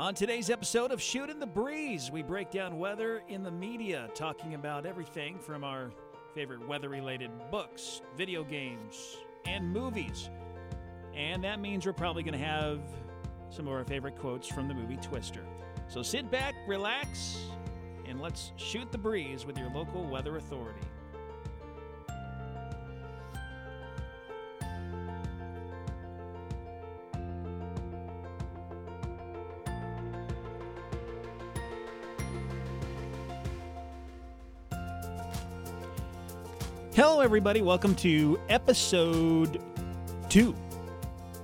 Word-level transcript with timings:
On 0.00 0.14
today's 0.14 0.48
episode 0.48 0.92
of 0.92 1.02
Shooting 1.02 1.38
the 1.38 1.46
Breeze, 1.46 2.10
we 2.10 2.22
break 2.22 2.50
down 2.50 2.78
weather 2.78 3.22
in 3.28 3.42
the 3.42 3.50
media, 3.50 4.08
talking 4.14 4.54
about 4.54 4.86
everything 4.86 5.38
from 5.38 5.62
our 5.62 5.90
favorite 6.34 6.66
weather 6.66 6.88
related 6.88 7.30
books, 7.50 8.00
video 8.16 8.42
games, 8.42 9.18
and 9.44 9.70
movies. 9.70 10.30
And 11.14 11.44
that 11.44 11.60
means 11.60 11.84
we're 11.84 11.92
probably 11.92 12.22
going 12.22 12.32
to 12.32 12.42
have 12.42 12.80
some 13.50 13.66
of 13.66 13.74
our 13.74 13.84
favorite 13.84 14.18
quotes 14.18 14.48
from 14.48 14.68
the 14.68 14.74
movie 14.74 14.96
Twister. 14.96 15.44
So 15.88 16.02
sit 16.02 16.30
back, 16.30 16.54
relax, 16.66 17.36
and 18.08 18.22
let's 18.22 18.52
shoot 18.56 18.90
the 18.90 18.96
breeze 18.96 19.44
with 19.44 19.58
your 19.58 19.68
local 19.68 20.08
weather 20.08 20.38
authority. 20.38 20.80
Hello, 37.20 37.26
everybody. 37.26 37.60
Welcome 37.60 37.94
to 37.96 38.40
episode 38.48 39.62
two 40.30 40.56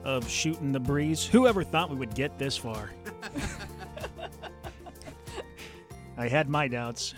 of 0.04 0.26
Shooting 0.26 0.72
the 0.72 0.80
Breeze. 0.80 1.26
Whoever 1.26 1.62
thought 1.62 1.90
we 1.90 1.96
would 1.96 2.14
get 2.14 2.38
this 2.38 2.56
far? 2.56 2.92
I 6.16 6.28
had 6.28 6.48
my 6.48 6.66
doubts. 6.66 7.12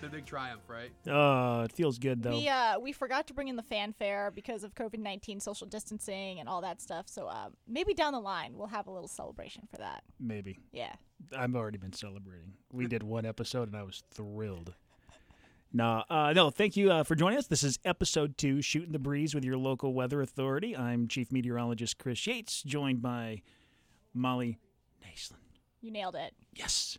The 0.00 0.08
big 0.08 0.24
triumph, 0.24 0.62
right? 0.68 0.92
Oh, 1.08 1.62
it 1.62 1.72
feels 1.72 1.98
good 1.98 2.22
though. 2.22 2.30
We 2.30 2.48
uh 2.48 2.78
we 2.78 2.92
forgot 2.92 3.26
to 3.26 3.34
bring 3.34 3.48
in 3.48 3.56
the 3.56 3.64
fanfare 3.64 4.30
because 4.32 4.62
of 4.62 4.76
COVID 4.76 5.00
nineteen, 5.00 5.40
social 5.40 5.66
distancing, 5.66 6.38
and 6.38 6.48
all 6.48 6.60
that 6.60 6.80
stuff. 6.80 7.08
So 7.08 7.26
uh, 7.26 7.48
maybe 7.66 7.94
down 7.94 8.12
the 8.12 8.20
line 8.20 8.52
we'll 8.56 8.68
have 8.68 8.86
a 8.86 8.92
little 8.92 9.08
celebration 9.08 9.66
for 9.68 9.78
that. 9.78 10.04
Maybe. 10.20 10.60
Yeah. 10.70 10.92
I've 11.36 11.56
already 11.56 11.78
been 11.78 11.92
celebrating. 11.92 12.52
We 12.72 12.86
did 12.86 13.02
one 13.02 13.26
episode 13.26 13.66
and 13.66 13.76
I 13.76 13.82
was 13.82 14.04
thrilled. 14.12 14.74
No, 15.76 16.04
uh, 16.08 16.32
no, 16.32 16.50
thank 16.50 16.76
you 16.76 16.92
uh, 16.92 17.02
for 17.02 17.16
joining 17.16 17.36
us. 17.36 17.48
This 17.48 17.64
is 17.64 17.80
episode 17.84 18.38
two, 18.38 18.62
Shooting 18.62 18.92
the 18.92 18.98
Breeze 19.00 19.34
with 19.34 19.44
your 19.44 19.56
local 19.56 19.92
weather 19.92 20.22
authority. 20.22 20.76
I'm 20.76 21.08
Chief 21.08 21.32
Meteorologist 21.32 21.98
Chris 21.98 22.24
Yates, 22.28 22.62
joined 22.62 23.02
by 23.02 23.42
Molly 24.14 24.60
Naslin. 25.04 25.32
You 25.80 25.90
nailed 25.90 26.14
it. 26.14 26.32
Yes. 26.54 26.96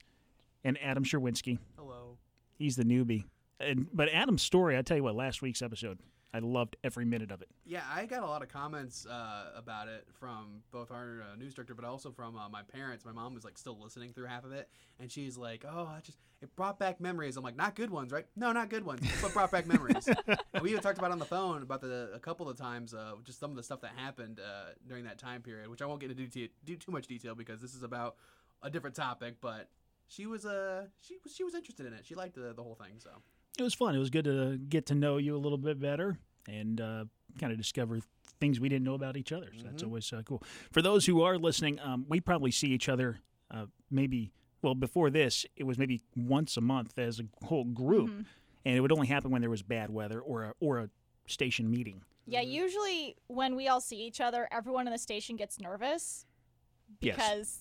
And 0.66 0.78
Adam 0.84 1.06
Sherwinski. 1.06 1.58
Hello. 1.78 2.18
He's 2.58 2.76
the 2.76 2.84
newbie. 2.84 3.24
And 3.62 3.88
But 3.94 4.10
Adam's 4.10 4.42
story, 4.42 4.78
I 4.78 4.82
tell 4.82 4.98
you 4.98 5.04
what, 5.04 5.16
last 5.16 5.42
week's 5.42 5.62
episode, 5.62 6.00
I 6.36 6.40
loved 6.40 6.76
every 6.84 7.06
minute 7.06 7.32
of 7.32 7.42
it. 7.42 7.48
Yeah, 7.66 7.84
I 7.90 8.06
got 8.08 8.22
a 8.22 8.26
lot 8.26 8.42
of 8.42 8.50
comments 8.50 9.06
uh, 9.06 9.52
about 9.56 9.88
it 9.88 10.06
from 10.20 10.64
both 10.70 10.92
our 10.92 11.24
uh, 11.32 11.38
news 11.38 11.54
director, 11.54 11.74
but 11.74 11.86
also 11.86 12.12
from 12.12 12.36
uh, 12.36 12.50
my 12.50 12.62
parents. 12.62 13.06
My 13.06 13.14
mom 13.14 13.34
was 13.34 13.46
like 13.46 13.58
still 13.58 13.80
listening 13.82 14.12
through 14.12 14.26
half 14.26 14.44
of 14.44 14.52
it, 14.52 14.68
and 15.00 15.10
she's 15.10 15.38
like, 15.38 15.64
"Oh, 15.66 15.90
I 15.90 16.02
just 16.02 16.18
it 16.42 16.54
brought 16.58 16.78
back 16.78 17.00
memories." 17.00 17.38
I'm 17.38 17.44
like, 17.46 17.56
"Not 17.56 17.74
good 17.74 17.90
ones, 17.90 18.12
right? 18.12 18.26
No, 18.36 18.52
not 18.52 18.70
good 18.70 18.86
ones, 18.86 19.00
but 19.22 19.32
brought 19.32 19.50
back 19.50 19.66
memories." 19.66 20.10
and 20.54 20.62
we 20.62 20.72
even 20.72 20.84
talked 20.84 20.98
about 20.98 21.12
on 21.12 21.20
the 21.20 21.26
phone 21.26 21.62
about 21.62 21.80
the 21.80 22.12
a 22.14 22.20
couple 22.20 22.50
of 22.50 22.58
times, 22.58 22.94
uh, 22.94 23.14
just 23.24 23.40
some 23.40 23.50
of 23.50 23.56
the 23.56 23.64
stuff 23.64 23.80
that 23.80 23.92
happened 23.96 24.42
uh, 24.42 24.72
during 24.90 25.06
that 25.06 25.18
time 25.18 25.42
period, 25.42 25.70
which 25.70 25.82
I 25.82 25.86
won't 25.86 26.02
get 26.02 26.12
into 26.12 26.28
do, 26.28 26.50
do 26.66 26.76
too 26.76 26.92
much 26.92 27.08
detail 27.08 27.34
because 27.34 27.62
this 27.62 27.74
is 27.74 27.84
about 27.84 28.18
a 28.62 28.70
different 28.70 28.96
topic, 28.96 29.36
but. 29.40 29.70
She 30.08 30.28
was 30.28 30.46
uh 30.46 30.86
she 31.02 31.18
was 31.24 31.34
she 31.34 31.44
was 31.44 31.56
interested 31.56 31.88
in 31.88 31.94
it. 31.94 32.06
She 32.06 32.14
liked 32.14 32.36
the, 32.36 32.54
the 32.54 32.62
whole 32.62 32.76
thing. 32.76 33.00
So 33.00 33.10
It 33.58 33.64
was 33.64 33.74
fun. 33.74 33.96
It 33.96 34.00
was 34.00 34.10
good 34.10 34.26
to 34.26 34.58
get 34.58 34.88
to 34.88 34.96
know 34.96 35.18
you 35.18 35.36
a 35.36 35.40
little 35.40 35.58
bit 35.58 35.80
better 35.80 36.18
and 36.48 36.80
uh, 36.82 37.06
kind 37.40 37.52
of 37.52 37.58
discover 37.58 38.00
things 38.40 38.60
we 38.60 38.68
didn't 38.70 38.84
know 38.84 38.96
about 38.96 39.16
each 39.18 39.32
other. 39.32 39.50
So 39.58 39.64
that's 39.64 39.82
Mhm. 39.82 39.88
always 39.88 40.12
uh, 40.14 40.22
cool. 40.26 40.44
For 40.72 40.82
those 40.82 41.06
who 41.06 41.22
are 41.22 41.38
listening, 41.38 41.80
um, 41.80 42.06
we 42.10 42.20
probably 42.20 42.52
see 42.52 42.68
each 42.70 42.90
other 42.90 43.20
uh, 43.52 43.68
maybe, 43.92 44.32
well, 44.64 44.74
before 44.76 45.10
this, 45.12 45.46
it 45.56 45.64
was 45.64 45.78
maybe 45.78 46.02
once 46.16 46.58
a 46.58 46.62
month 46.62 46.98
as 46.98 47.20
a 47.20 47.26
whole 47.46 47.64
group. 47.64 48.10
Mhm. 48.10 48.26
And 48.66 48.76
it 48.76 48.82
would 48.82 48.92
only 48.92 49.08
happen 49.08 49.30
when 49.32 49.42
there 49.42 49.50
was 49.52 49.62
bad 49.62 49.92
weather 49.92 50.20
or 50.20 50.44
a, 50.46 50.54
or 50.60 50.80
a 50.80 50.90
station 51.28 51.70
meeting. 51.70 52.02
Yeah. 52.26 52.42
Usually 52.42 53.16
when 53.28 53.56
we 53.56 53.68
all 53.68 53.80
see 53.80 53.98
each 54.04 54.20
other, 54.20 54.48
everyone 54.52 54.88
in 54.88 54.92
the 54.94 54.98
station 55.00 55.36
gets 55.36 55.60
nervous 55.60 56.26
Yes. 57.00 57.16
because 57.16 57.60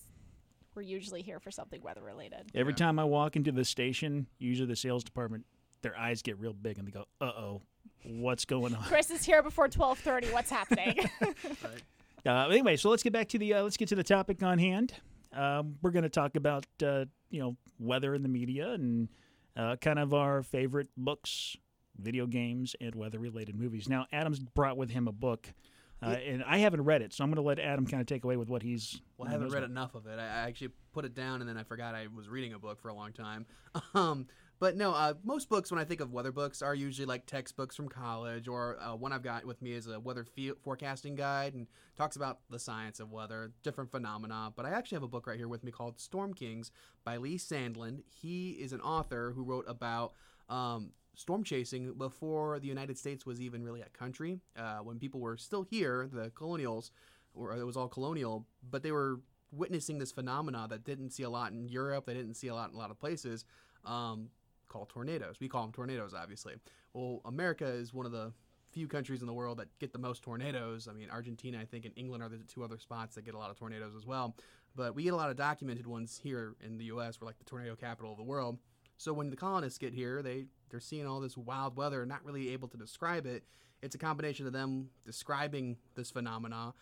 we're 0.73 0.81
usually 0.81 1.21
here 1.21 1.39
for 1.39 1.51
something 1.51 1.81
weather 1.81 2.01
related. 2.01 2.49
Every 2.55 2.73
Yeah. 2.73 2.77
time 2.77 2.97
I 2.99 3.03
walk 3.05 3.35
into 3.35 3.51
the 3.51 3.63
station, 3.63 4.25
usually 4.39 4.67
the 4.67 4.75
sales 4.75 5.03
department, 5.03 5.45
their 5.85 5.97
eyes 5.97 6.23
get 6.23 6.39
real 6.39 6.51
big 6.51 6.79
and 6.79 6.87
they 6.87 6.91
go, 6.91 7.05
uh 7.21 7.25
oh, 7.25 7.61
what's 8.03 8.43
going 8.43 8.73
on? 8.73 8.83
Chris 8.85 9.11
is 9.11 9.23
here 9.23 9.43
before 9.43 9.67
twelve 9.67 9.99
thirty. 9.99 10.27
What's 10.29 10.49
happening? 10.49 10.97
right. 11.21 11.83
Uh, 12.25 12.49
anyway, 12.49 12.75
so 12.75 12.89
let's 12.89 13.03
get 13.03 13.13
back 13.13 13.27
to 13.29 13.37
the 13.37 13.53
uh, 13.53 13.61
let's 13.61 13.77
get 13.77 13.87
to 13.89 13.95
the 13.95 14.03
topic 14.03 14.41
on 14.41 14.57
hand. 14.57 14.93
Um, 15.31 15.75
we're 15.83 15.91
going 15.91 16.03
to 16.03 16.09
talk 16.09 16.35
about 16.35 16.65
uh, 16.83 17.05
you 17.29 17.39
know 17.39 17.55
weather 17.79 18.15
in 18.15 18.23
the 18.23 18.29
media 18.29 18.71
and 18.71 19.09
uh, 19.55 19.75
kind 19.75 19.99
of 19.99 20.11
our 20.15 20.41
favorite 20.41 20.87
books, 20.97 21.55
video 21.99 22.25
games, 22.25 22.75
and 22.81 22.95
weather 22.95 23.19
related 23.19 23.55
movies. 23.55 23.87
Now, 23.87 24.07
Adam's 24.11 24.39
brought 24.39 24.77
with 24.77 24.89
him 24.89 25.07
a 25.07 25.11
book, 25.11 25.53
uh, 26.01 26.07
and 26.07 26.43
I 26.47 26.57
haven't 26.57 26.81
read 26.83 27.03
it, 27.03 27.13
so 27.13 27.23
I'm 27.23 27.29
going 27.29 27.35
to 27.35 27.47
let 27.47 27.59
Adam 27.59 27.85
kind 27.85 28.01
of 28.01 28.07
take 28.07 28.23
away 28.23 28.37
with 28.37 28.49
what 28.49 28.63
he's. 28.63 28.99
Well, 29.19 29.27
I 29.27 29.31
haven't 29.31 29.49
read 29.49 29.59
about. 29.59 29.69
enough 29.69 29.93
of 29.93 30.07
it. 30.07 30.17
I 30.17 30.23
I 30.23 30.47
actually 30.47 30.71
put 30.93 31.05
it 31.05 31.13
down 31.13 31.41
and 31.41 31.49
then 31.49 31.57
I 31.57 31.63
forgot 31.63 31.93
I 31.93 32.07
was 32.15 32.27
reading 32.27 32.53
a 32.53 32.59
book 32.59 32.81
for 32.81 32.89
a 32.89 32.93
long 32.95 33.11
time. 33.11 33.45
Um, 33.93 34.27
but 34.59 34.77
no, 34.77 34.91
uh, 34.91 35.13
most 35.23 35.49
books 35.49 35.71
when 35.71 35.79
I 35.79 35.85
think 35.85 36.01
of 36.01 36.11
weather 36.11 36.31
books 36.31 36.61
are 36.61 36.75
usually 36.75 37.05
like 37.05 37.25
textbooks 37.25 37.75
from 37.75 37.89
college, 37.89 38.47
or 38.47 38.77
uh, 38.81 38.95
one 38.95 39.11
I've 39.11 39.23
got 39.23 39.45
with 39.45 39.61
me 39.61 39.73
is 39.73 39.87
a 39.87 39.99
weather 39.99 40.25
forecasting 40.63 41.15
guide 41.15 41.53
and 41.53 41.67
talks 41.97 42.15
about 42.15 42.39
the 42.49 42.59
science 42.59 42.99
of 42.99 43.11
weather, 43.11 43.51
different 43.63 43.91
phenomena. 43.91 44.53
But 44.55 44.65
I 44.65 44.71
actually 44.71 44.97
have 44.97 45.03
a 45.03 45.07
book 45.07 45.27
right 45.27 45.37
here 45.37 45.47
with 45.47 45.63
me 45.63 45.71
called 45.71 45.99
Storm 45.99 46.33
Kings 46.33 46.71
by 47.03 47.17
Lee 47.17 47.37
Sandlin. 47.37 48.03
He 48.07 48.51
is 48.51 48.73
an 48.73 48.81
author 48.81 49.33
who 49.35 49.43
wrote 49.43 49.65
about 49.67 50.13
um, 50.49 50.91
storm 51.15 51.43
chasing 51.43 51.93
before 51.93 52.59
the 52.59 52.67
United 52.67 52.97
States 52.97 53.25
was 53.25 53.41
even 53.41 53.63
really 53.63 53.81
a 53.81 53.89
country. 53.89 54.39
Uh, 54.57 54.77
when 54.77 54.99
people 54.99 55.19
were 55.19 55.37
still 55.37 55.63
here, 55.63 56.09
the 56.11 56.29
colonials, 56.31 56.91
or 57.33 57.55
it 57.55 57.65
was 57.65 57.77
all 57.77 57.87
colonial, 57.87 58.45
but 58.69 58.83
they 58.83 58.91
were 58.91 59.19
witnessing 59.51 59.97
this 59.97 60.11
phenomena 60.11 60.67
that 60.69 60.83
didn't 60.83 61.11
see 61.11 61.23
a 61.23 61.29
lot 61.29 61.51
in 61.51 61.67
Europe. 61.67 62.05
They 62.05 62.13
didn't 62.13 62.35
see 62.35 62.47
a 62.47 62.55
lot 62.55 62.69
in 62.69 62.75
a 62.75 62.79
lot 62.79 62.91
of 62.91 62.99
places. 62.99 63.45
Um, 63.85 64.29
called 64.75 64.89
tornadoes. 64.89 65.37
We 65.39 65.47
call 65.47 65.61
them 65.61 65.71
tornadoes, 65.71 66.13
obviously. 66.13 66.55
Well, 66.93 67.21
America 67.23 67.65
is 67.65 67.93
one 67.93 68.05
of 68.05 68.11
the 68.11 68.33
few 68.73 68.89
countries 68.89 69.21
in 69.21 69.27
the 69.27 69.33
world 69.33 69.57
that 69.59 69.67
get 69.79 69.93
the 69.93 69.99
most 69.99 70.21
tornadoes. 70.21 70.89
I 70.89 70.93
mean, 70.93 71.09
Argentina, 71.09 71.59
I 71.61 71.65
think, 71.65 71.85
and 71.85 71.93
England 71.95 72.21
are 72.21 72.27
the 72.27 72.39
two 72.39 72.61
other 72.61 72.77
spots 72.77 73.15
that 73.15 73.23
get 73.23 73.35
a 73.35 73.37
lot 73.37 73.49
of 73.49 73.57
tornadoes 73.57 73.95
as 73.95 74.05
well. 74.05 74.35
But 74.75 74.93
we 74.93 75.03
get 75.03 75.13
a 75.13 75.15
lot 75.15 75.29
of 75.29 75.37
documented 75.37 75.87
ones 75.87 76.19
here 76.21 76.55
in 76.61 76.77
the 76.77 76.85
U.S. 76.85 77.21
We're 77.21 77.27
like 77.27 77.37
the 77.37 77.45
tornado 77.45 77.77
capital 77.77 78.11
of 78.11 78.17
the 78.17 78.23
world. 78.23 78.57
So 78.97 79.13
when 79.13 79.29
the 79.29 79.37
colonists 79.37 79.79
get 79.79 79.93
here, 79.93 80.21
they 80.21 80.47
they're 80.69 80.81
seeing 80.81 81.07
all 81.07 81.21
this 81.21 81.37
wild 81.37 81.77
weather, 81.77 82.05
not 82.05 82.25
really 82.25 82.49
able 82.49 82.67
to 82.67 82.77
describe 82.77 83.25
it. 83.25 83.45
It's 83.81 83.95
a 83.95 83.99
combination 83.99 84.45
of 84.45 84.51
them 84.51 84.89
describing 85.05 85.77
this 85.95 86.11
phenomena 86.11 86.73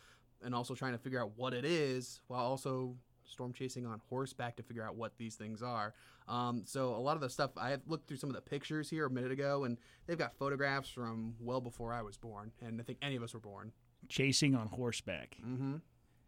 and 0.43 0.55
also 0.55 0.73
trying 0.73 0.93
to 0.93 0.97
figure 0.97 1.21
out 1.21 1.33
what 1.35 1.53
it 1.53 1.63
is, 1.63 2.21
while 2.27 2.41
also 2.43 2.95
storm 3.27 3.53
chasing 3.53 3.85
on 3.85 4.01
horseback 4.09 4.55
to 4.57 4.63
figure 4.63 4.83
out 4.83 4.95
what 4.95 5.17
these 5.17 5.35
things 5.35 5.61
are. 5.61 5.93
Um, 6.27 6.63
so 6.65 6.95
a 6.95 6.97
lot 6.99 7.15
of 7.15 7.21
the 7.21 7.29
stuff 7.29 7.51
I 7.57 7.69
have 7.71 7.81
looked 7.87 8.07
through 8.07 8.17
some 8.17 8.29
of 8.29 8.35
the 8.35 8.41
pictures 8.41 8.89
here 8.89 9.05
a 9.05 9.09
minute 9.09 9.31
ago, 9.31 9.63
and 9.65 9.77
they've 10.07 10.17
got 10.17 10.33
photographs 10.35 10.89
from 10.89 11.35
well 11.39 11.61
before 11.61 11.91
I 11.93 12.01
was 12.01 12.17
born, 12.17 12.51
and 12.61 12.79
I 12.79 12.83
think 12.83 12.99
any 13.01 13.15
of 13.15 13.23
us 13.23 13.33
were 13.33 13.39
born. 13.39 13.71
Chasing 14.09 14.55
on 14.55 14.67
horseback. 14.67 15.37
Mm-hmm. 15.45 15.75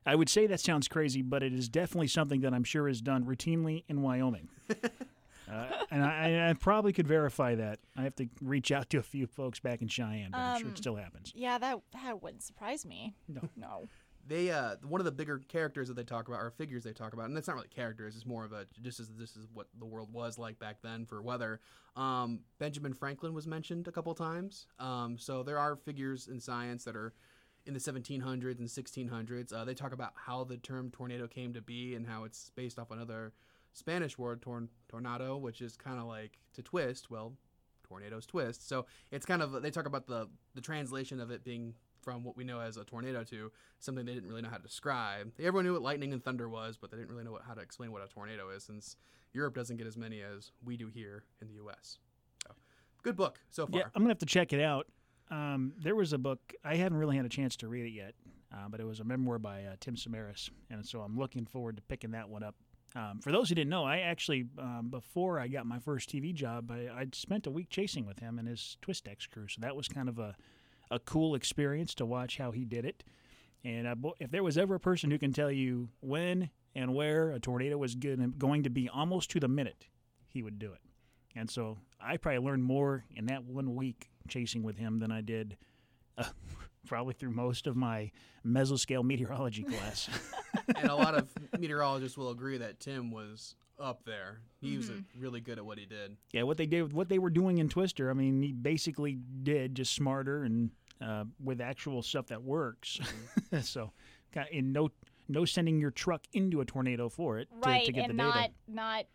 I 0.05 0.15
would 0.15 0.29
say 0.29 0.45
that 0.47 0.59
sounds 0.59 0.87
crazy, 0.87 1.21
but 1.21 1.41
it 1.43 1.53
is 1.53 1.67
definitely 1.67 2.07
something 2.07 2.41
that 2.41 2.53
I'm 2.53 2.63
sure 2.63 2.87
is 2.87 3.01
done 3.01 3.23
routinely 3.25 3.83
in 3.87 4.01
Wyoming. 4.03 4.49
uh, 5.51 5.65
and 5.91 6.03
I, 6.03 6.49
I 6.49 6.53
probably 6.53 6.93
could 6.93 7.07
verify 7.07 7.55
that. 7.55 7.79
I 7.97 8.03
have 8.03 8.15
to 8.17 8.27
reach 8.41 8.71
out 8.71 8.89
to 8.91 8.97
a 8.97 9.03
few 9.03 9.27
folks 9.27 9.59
back 9.59 9.81
in 9.81 9.87
Cheyenne, 9.87 10.29
but 10.31 10.37
I'm 10.39 10.59
sure 10.59 10.67
it 10.67 10.71
Um, 10.71 10.75
still 10.75 10.95
happens. 10.95 11.31
yeah, 11.35 11.57
that 11.57 11.79
that 11.93 12.21
wouldn't 12.21 12.43
surprise 12.43 12.85
me. 12.85 13.15
No. 13.27 13.41
No. 13.55 13.83
They 14.27 14.49
uh, 14.49 14.75
one 14.83 15.01
of 15.01 15.05
the 15.05 15.11
bigger 15.11 15.39
characters 15.47 15.87
that 15.87 15.95
they 15.95 16.03
talk 16.03 16.27
about, 16.27 16.41
or 16.41 16.51
figures 16.51 16.83
they 16.83 16.93
talk 16.93 17.13
about, 17.13 17.29
and 17.29 17.37
it's 17.37 17.47
not 17.47 17.55
really 17.55 17.67
characters. 17.67 18.15
It's 18.15 18.25
more 18.25 18.43
of 18.43 18.53
a 18.53 18.65
just 18.81 18.99
as 18.99 19.09
this 19.09 19.35
is 19.35 19.47
what 19.53 19.67
the 19.77 19.85
world 19.85 20.11
was 20.11 20.37
like 20.37 20.57
back 20.59 20.77
then 20.81 21.05
for 21.05 21.21
weather. 21.21 21.59
Um, 21.95 22.39
Benjamin 22.59 22.93
Franklin 22.93 23.33
was 23.33 23.45
mentioned 23.47 23.87
a 23.87 23.91
couple 23.91 24.13
times. 24.15 24.67
Um, 24.79 25.17
so 25.17 25.43
there 25.43 25.59
are 25.59 25.75
figures 25.75 26.27
in 26.27 26.39
science 26.39 26.83
that 26.85 26.95
are 26.95 27.13
in 27.65 27.73
the 27.73 27.79
1700s 27.79 28.59
and 28.59 28.67
1600s. 28.67 29.53
Uh, 29.53 29.65
they 29.65 29.73
talk 29.73 29.93
about 29.93 30.13
how 30.15 30.43
the 30.43 30.57
term 30.57 30.91
tornado 30.91 31.27
came 31.27 31.53
to 31.53 31.61
be 31.61 31.95
and 31.95 32.05
how 32.05 32.23
it's 32.23 32.51
based 32.55 32.77
off 32.77 32.91
another 32.91 33.33
Spanish 33.73 34.17
word, 34.17 34.41
torn, 34.41 34.69
tornado, 34.87 35.37
which 35.37 35.61
is 35.61 35.75
kind 35.75 35.99
of 35.99 36.05
like 36.05 36.37
to 36.53 36.61
twist. 36.61 37.09
Well, 37.09 37.33
tornadoes 37.83 38.25
twist. 38.25 38.67
So 38.67 38.85
it's 39.11 39.25
kind 39.25 39.41
of 39.41 39.61
they 39.61 39.71
talk 39.71 39.85
about 39.85 40.07
the 40.07 40.27
the 40.53 40.61
translation 40.61 41.19
of 41.19 41.31
it 41.31 41.43
being 41.43 41.75
from 42.05 42.23
what 42.23 42.37
we 42.37 42.45
know 42.45 42.61
as 42.61 42.77
a 42.77 42.85
tornado 42.85 43.23
to 43.25 43.51
something 43.79 44.05
they 44.05 44.13
didn't 44.13 44.29
really 44.29 44.41
know 44.41 44.49
how 44.49 44.57
to 44.57 44.63
describe. 44.63 45.33
Everyone 45.39 45.65
knew 45.65 45.73
what 45.73 45.81
lightning 45.81 46.13
and 46.13 46.23
thunder 46.23 46.47
was, 46.47 46.77
but 46.77 46.91
they 46.91 46.97
didn't 46.97 47.09
really 47.09 47.25
know 47.25 47.33
what, 47.33 47.41
how 47.45 47.55
to 47.55 47.61
explain 47.61 47.91
what 47.91 48.01
a 48.01 48.07
tornado 48.07 48.49
is, 48.51 48.63
since 48.63 48.95
Europe 49.33 49.55
doesn't 49.55 49.75
get 49.75 49.87
as 49.87 49.97
many 49.97 50.21
as 50.21 50.51
we 50.63 50.77
do 50.77 50.87
here 50.87 51.23
in 51.41 51.47
the 51.49 51.55
U.S. 51.55 51.97
So, 52.47 52.53
good 53.03 53.17
book 53.17 53.39
so 53.49 53.67
far. 53.67 53.79
Yeah, 53.79 53.85
I'm 53.93 54.03
gonna 54.03 54.11
have 54.11 54.19
to 54.19 54.25
check 54.25 54.53
it 54.53 54.61
out. 54.61 54.87
Um, 55.29 55.73
there 55.83 55.95
was 55.95 56.13
a 56.13 56.17
book 56.17 56.53
I 56.63 56.75
haven't 56.75 56.97
really 56.99 57.17
had 57.17 57.25
a 57.25 57.29
chance 57.29 57.57
to 57.57 57.67
read 57.67 57.85
it 57.87 57.93
yet. 57.93 58.13
uh, 58.53 58.69
but 58.69 58.79
it 58.79 58.85
was 58.85 58.99
a 58.99 59.03
memoir 59.03 59.39
by 59.39 59.63
uh, 59.65 59.75
Tim 59.79 59.95
Samaras, 59.95 60.49
and 60.69 60.85
so 60.85 61.01
I'm 61.01 61.17
looking 61.17 61.45
forward 61.45 61.75
to 61.77 61.81
picking 61.81 62.11
that 62.11 62.29
one 62.29 62.43
up. 62.43 62.55
Um, 62.95 63.19
for 63.19 63.31
those 63.31 63.49
who 63.49 63.55
didn't 63.55 63.71
know, 63.71 63.83
I 63.83 63.97
actually, 63.99 64.45
um, 64.57 64.87
before 64.89 65.37
I 65.39 65.47
got 65.49 65.65
my 65.65 65.79
first 65.79 66.09
TV 66.09 66.33
job, 66.33 66.71
I, 66.71 66.87
I'd 66.95 67.13
spent 67.13 67.45
a 67.45 67.51
week 67.51 67.69
chasing 67.69 68.05
with 68.05 68.19
him 68.19 68.39
and 68.39 68.47
his 68.47 68.77
Twistex 68.81 69.29
crew. 69.29 69.47
So 69.49 69.59
that 69.61 69.75
was 69.75 69.89
kind 69.89 70.07
of 70.07 70.17
a, 70.17 70.35
a 70.91 70.99
cool 70.99 71.35
experience 71.35 71.95
to 71.95 72.05
watch 72.05 72.37
how 72.37 72.51
he 72.51 72.65
did 72.65 72.85
it. 72.85 73.03
And 73.63 73.87
uh, 73.87 73.95
bo- 73.95 74.15
if 74.19 74.31
there 74.31 74.43
was 74.43 74.57
ever 74.57 74.75
a 74.75 74.79
person 74.79 75.09
who 75.09 75.17
can 75.17 75.33
tell 75.33 75.51
you 75.51 75.89
when 76.01 76.49
and 76.75 76.93
where 76.93 77.31
a 77.31 77.39
tornado 77.39 77.77
was 77.77 77.95
good, 77.95 78.37
going 78.37 78.63
to 78.63 78.69
be 78.69 78.89
almost 78.89 79.31
to 79.31 79.39
the 79.39 79.47
minute, 79.47 79.87
he 80.27 80.43
would 80.43 80.59
do 80.59 80.71
it. 80.71 80.81
And 81.35 81.49
so 81.49 81.77
I 81.99 82.17
probably 82.17 82.39
learned 82.39 82.63
more 82.63 83.05
in 83.15 83.25
that 83.27 83.43
one 83.43 83.75
week 83.75 84.09
chasing 84.27 84.63
with 84.63 84.77
him 84.77 84.99
than 84.99 85.11
I 85.11 85.21
did 85.21 85.57
uh, 86.17 86.25
probably 86.87 87.13
through 87.13 87.31
most 87.31 87.67
of 87.67 87.75
my 87.75 88.11
mesoscale 88.45 89.03
meteorology 89.03 89.63
class. 89.63 90.09
and 90.75 90.89
a 90.89 90.95
lot 90.95 91.15
of 91.15 91.29
meteorologists 91.59 92.17
will 92.17 92.29
agree 92.29 92.57
that 92.57 92.79
Tim 92.79 93.11
was 93.11 93.55
up 93.79 94.03
there. 94.05 94.39
He 94.61 94.77
was 94.77 94.89
uh 94.89 94.93
really 95.17 95.41
good 95.41 95.57
at 95.57 95.65
what 95.65 95.77
he 95.77 95.85
did. 95.85 96.17
yeah, 96.31 96.43
what 96.43 96.57
they 96.57 96.65
did, 96.65 96.93
what 96.93 97.09
they 97.09 97.19
were 97.19 97.29
doing 97.29 97.57
in 97.57 97.69
Twister, 97.69 98.09
I 98.09 98.13
mean, 98.13 98.41
he 98.41 98.51
basically 98.51 99.19
did 99.43 99.75
just 99.75 99.93
smarter 99.93 100.43
and 100.43 100.71
uh, 101.01 101.25
with 101.43 101.61
actual 101.61 102.01
stuff 102.01 102.27
that 102.27 102.41
works. 102.43 102.99
so, 103.61 103.91
kind 104.33 104.47
in 104.51 104.71
no 104.71 104.89
no 105.27 105.45
sending 105.45 105.79
your 105.79 105.91
truck 105.91 106.21
into 106.33 106.61
a 106.61 106.65
tornado 106.65 107.09
for 107.09 107.39
it 107.39 107.49
to, 107.61 107.69
right, 107.69 107.85
to 107.85 107.91
get 107.91 108.09
and 108.09 108.17
the 108.17 108.23
not 108.23 108.33
data. 108.35 108.53
not 108.67 109.05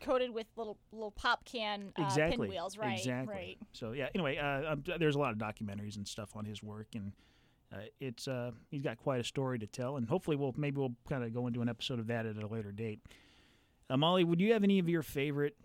coated 0.00 0.30
with 0.30 0.46
little 0.56 0.78
little 0.92 1.10
pop 1.12 1.44
can 1.44 1.92
uh, 1.98 2.04
exactly. 2.04 2.48
pinwheels. 2.48 2.76
Right, 2.78 2.98
Exactly. 2.98 3.34
right. 3.34 3.58
So 3.72 3.92
yeah. 3.92 4.08
Anyway, 4.14 4.38
uh, 4.38 4.72
um, 4.72 4.84
there's 4.98 5.16
a 5.16 5.18
lot 5.18 5.32
of 5.32 5.38
documentaries 5.38 5.96
and 5.96 6.06
stuff 6.06 6.30
on 6.36 6.44
his 6.44 6.62
work, 6.62 6.88
and 6.94 7.12
uh, 7.72 7.78
it's 8.00 8.26
uh, 8.28 8.50
he's 8.70 8.82
got 8.82 8.96
quite 8.98 9.20
a 9.20 9.24
story 9.24 9.58
to 9.58 9.66
tell, 9.66 9.96
and 9.96 10.08
hopefully 10.08 10.36
we'll 10.36 10.54
maybe 10.56 10.78
we'll 10.78 10.94
kind 11.08 11.24
of 11.24 11.32
go 11.32 11.46
into 11.46 11.62
an 11.62 11.68
episode 11.68 11.98
of 11.98 12.06
that 12.08 12.26
at 12.26 12.36
a 12.36 12.46
later 12.46 12.72
date. 12.72 13.00
Uh, 13.90 13.96
Molly, 13.96 14.22
would 14.22 14.40
you 14.40 14.52
have 14.52 14.62
any 14.62 14.78
of 14.78 14.88
your 14.88 15.02
favorite 15.02 15.56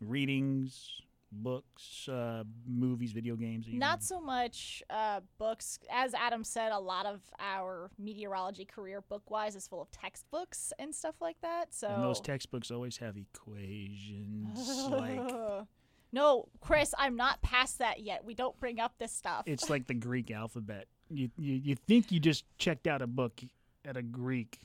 readings, 0.00 1.00
books, 1.30 2.08
uh, 2.08 2.42
movies, 2.66 3.12
video 3.12 3.36
games? 3.36 3.66
Not 3.70 4.02
so 4.02 4.20
much 4.20 4.82
uh, 4.90 5.20
books. 5.38 5.78
As 5.88 6.12
Adam 6.12 6.42
said, 6.42 6.72
a 6.72 6.78
lot 6.80 7.06
of 7.06 7.20
our 7.38 7.90
meteorology 8.00 8.64
career 8.64 9.00
book 9.00 9.30
wise 9.30 9.54
is 9.54 9.68
full 9.68 9.80
of 9.80 9.90
textbooks 9.92 10.72
and 10.80 10.92
stuff 10.92 11.14
like 11.20 11.36
that. 11.42 11.66
So 11.72 11.86
And 11.86 12.02
those 12.02 12.20
textbooks 12.20 12.72
always 12.72 12.96
have 12.96 13.16
equations. 13.16 14.58
like 14.90 15.22
no, 16.12 16.48
Chris, 16.60 16.92
I'm 16.98 17.14
not 17.14 17.42
past 17.42 17.78
that 17.78 18.00
yet. 18.00 18.24
We 18.24 18.34
don't 18.34 18.58
bring 18.58 18.80
up 18.80 18.94
this 18.98 19.12
stuff. 19.12 19.44
it's 19.46 19.70
like 19.70 19.86
the 19.86 19.94
Greek 20.08 20.32
alphabet. 20.32 20.86
You, 21.10 21.30
you 21.38 21.60
you 21.62 21.76
think 21.76 22.10
you 22.10 22.18
just 22.18 22.44
checked 22.58 22.88
out 22.88 23.02
a 23.02 23.06
book 23.06 23.40
at 23.84 23.96
a 23.96 24.02
Greek, 24.02 24.58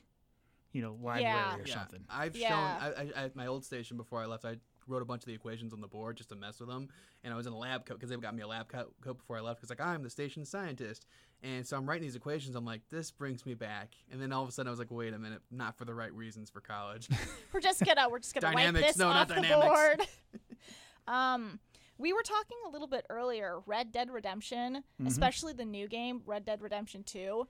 you 0.74 0.82
know, 0.82 0.94
library 1.02 1.24
Yeah. 1.24 1.58
or 1.58 1.66
something. 1.68 2.04
I've 2.10 2.36
Yeah. 2.36 2.50
shown 2.50 2.94
I, 3.16 3.22
I, 3.22 3.24
at 3.26 3.36
my 3.36 3.48
old 3.48 3.66
station 3.66 3.98
before 3.98 4.22
I 4.22 4.26
left. 4.26 4.46
I 4.46 4.58
wrote 4.88 5.02
a 5.02 5.06
bunch 5.06 5.22
of 5.24 5.28
the 5.28 5.34
equations 5.34 5.74
on 5.74 5.82
the 5.82 5.88
board 5.88 6.16
just 6.18 6.30
to 6.30 6.36
mess 6.36 6.60
with 6.60 6.70
them, 6.70 6.88
and 7.24 7.34
I 7.34 7.38
was 7.38 7.46
in 7.46 7.52
a 7.54 7.58
lab 7.58 7.86
coat 7.86 7.96
because 7.96 8.10
they 8.10 8.16
got 8.18 8.34
me 8.36 8.42
a 8.42 8.48
lab 8.48 8.70
coat, 8.70 8.94
coat 9.02 9.18
before 9.18 9.38
I 9.38 9.42
left. 9.42 9.60
Because 9.60 9.70
like 9.70 9.82
I'm 9.82 10.02
the 10.04 10.10
station 10.10 10.46
scientist, 10.46 11.06
and 11.44 11.68
so 11.68 11.76
I'm 11.78 11.88
writing 11.90 12.04
these 12.04 12.16
equations. 12.16 12.56
I'm 12.56 12.64
like, 12.66 12.82
this 12.90 13.12
brings 13.12 13.46
me 13.46 13.54
back, 13.54 13.96
and 14.12 14.22
then 14.22 14.32
all 14.32 14.44
of 14.44 14.50
a 14.50 14.52
sudden 14.52 14.68
I 14.68 14.72
was 14.72 14.80
like, 14.80 14.92
wait 14.92 15.14
a 15.14 15.20
minute, 15.20 15.42
not 15.52 15.78
for 15.78 15.84
the 15.86 15.94
right 15.94 16.14
reasons 16.14 16.50
for 16.50 16.62
college. 16.62 17.10
we're 17.54 17.60
just 17.60 17.84
gonna 17.84 18.08
we're 18.10 18.20
just 18.20 18.34
gonna 18.34 18.54
wipe 18.56 18.74
this 18.76 18.98
no, 18.98 19.10
not 19.10 19.24
off 19.24 19.28
the 19.28 19.42
dynamics. 19.42 19.68
board. 19.68 20.08
um, 21.08 21.60
we 21.98 22.14
were 22.14 22.24
talking 22.24 22.58
a 22.68 22.70
little 22.70 22.88
bit 22.88 23.06
earlier. 23.10 23.60
Red 23.66 23.92
Dead 23.92 24.10
Redemption, 24.12 24.84
Mhm. 25.02 25.08
especially 25.08 25.54
the 25.54 25.66
new 25.66 25.88
game, 25.88 26.22
Red 26.26 26.46
Dead 26.46 26.62
Redemption 26.62 27.04
Two. 27.04 27.48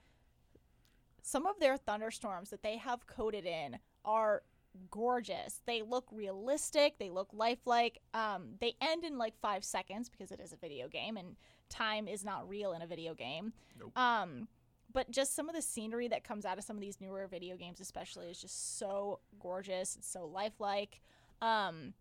Some 1.28 1.46
of 1.46 1.60
their 1.60 1.76
thunderstorms 1.76 2.52
that 2.52 2.64
they 2.64 2.78
have 2.78 3.06
coded 3.06 3.46
in 3.46 3.80
are 4.06 4.44
gorgeous. 4.90 5.62
They 5.66 5.82
look 5.82 6.06
realistic. 6.10 7.00
They 7.00 7.10
look 7.10 7.28
lifelike. 7.34 8.00
Um, 8.14 8.52
they 8.62 8.76
end 8.80 9.04
in 9.04 9.18
like 9.18 9.38
five 9.42 9.66
seconds 9.66 10.08
because 10.08 10.32
it 10.32 10.40
is 10.40 10.54
a 10.54 10.56
video 10.56 10.88
game 10.88 11.18
and 11.18 11.36
time 11.68 12.08
is 12.08 12.24
not 12.24 12.48
real 12.48 12.72
in 12.72 12.82
a 12.82 12.88
video 12.88 13.14
game. 13.14 13.52
Nope. 13.78 13.98
Um, 13.98 14.48
but 14.94 15.12
just 15.12 15.36
some 15.36 15.50
of 15.50 15.56
the 15.56 15.62
scenery 15.62 16.08
that 16.08 16.24
comes 16.24 16.46
out 16.46 16.58
of 16.58 16.64
some 16.64 16.78
of 16.78 16.82
these 16.82 17.02
newer 17.02 17.28
video 17.28 17.58
games, 17.58 17.82
especially, 17.82 18.28
is 18.28 18.40
just 18.40 18.80
so 18.80 19.20
gorgeous. 19.38 19.98
It's 19.98 20.10
so 20.10 20.26
lifelike. 20.26 21.02
Um, 21.42 21.94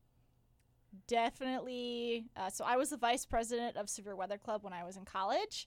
definitely. 1.08 2.26
Uh, 2.37 2.50
so 2.50 2.64
I 2.64 2.76
was 2.76 2.90
the 2.90 2.96
vice 2.96 3.26
president 3.26 3.76
of 3.76 3.90
Severe 3.90 4.14
Weather 4.14 4.38
Club 4.38 4.62
when 4.62 4.73
I 4.73 4.84
was 4.84 4.96
in 4.96 5.05
college, 5.05 5.67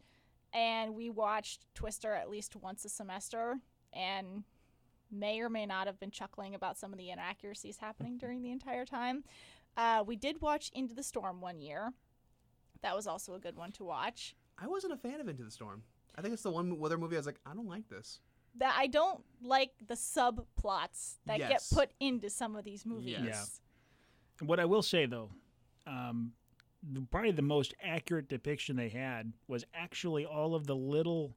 and 0.54 0.96
we 0.96 1.10
watched 1.10 1.66
Twister 1.76 2.14
at 2.14 2.30
least 2.30 2.56
once 2.56 2.86
a 2.86 2.90
semester, 2.90 3.60
and 3.94 4.44
may 5.12 5.40
or 5.40 5.50
may 5.50 5.66
not 5.66 5.88
have 5.88 6.00
been 6.00 6.12
chuckling 6.12 6.54
about 6.56 6.78
some 6.78 6.92
of 6.94 7.00
the 7.00 7.10
inaccuracies 7.10 7.78
happening 7.78 8.18
during 8.20 8.42
the 8.42 8.52
entire 8.52 8.86
time. 8.86 9.24
Uh, 9.78 10.04
we 10.06 10.16
did 10.16 10.42
watch 10.42 10.72
Into 10.74 10.94
the 10.94 11.04
Storm 11.04 11.42
one 11.42 11.62
year. 11.62 11.94
That 12.82 12.96
was 12.96 13.08
also 13.08 13.34
a 13.36 13.40
good 13.40 13.56
one 13.56 13.72
to 13.74 13.84
watch. 13.84 14.36
I 14.58 14.68
wasn't 14.68 14.94
a 14.94 14.98
fan 14.98 15.20
of 15.22 15.28
Into 15.28 15.44
the 15.44 15.52
Storm. 15.52 15.84
I 16.16 16.22
think 16.22 16.34
it's 16.34 16.44
the 16.44 16.52
one 16.52 16.78
weather 16.80 16.98
movie 16.98 17.16
I 17.16 17.20
was 17.20 17.26
like, 17.26 17.40
I 17.46 17.54
don't 17.54 17.68
like 17.68 17.88
this. 17.90 18.20
That 18.58 18.76
I 18.78 18.88
don't 18.88 19.24
like 19.42 19.72
the 19.88 19.94
subplots 19.94 21.18
that 21.26 21.40
Yes. 21.40 21.50
get 21.70 21.78
put 21.78 21.92
into 22.00 22.30
some 22.30 22.56
of 22.56 22.66
these 22.66 22.86
movies. 22.86 23.18
Yes. 23.24 23.62
What 24.42 24.60
I 24.60 24.66
will 24.66 24.82
say 24.82 25.06
though, 25.06 25.30
um, 25.86 26.34
the, 26.34 26.39
probably 27.12 27.32
the 27.32 27.42
most 27.42 27.74
accurate 27.84 28.30
depiction 28.30 28.76
they 28.76 28.90
had 28.90 29.34
was 29.48 29.66
actually 29.74 30.26
all 30.26 30.56
of 30.56 30.66
the 30.68 30.76
little 30.76 31.36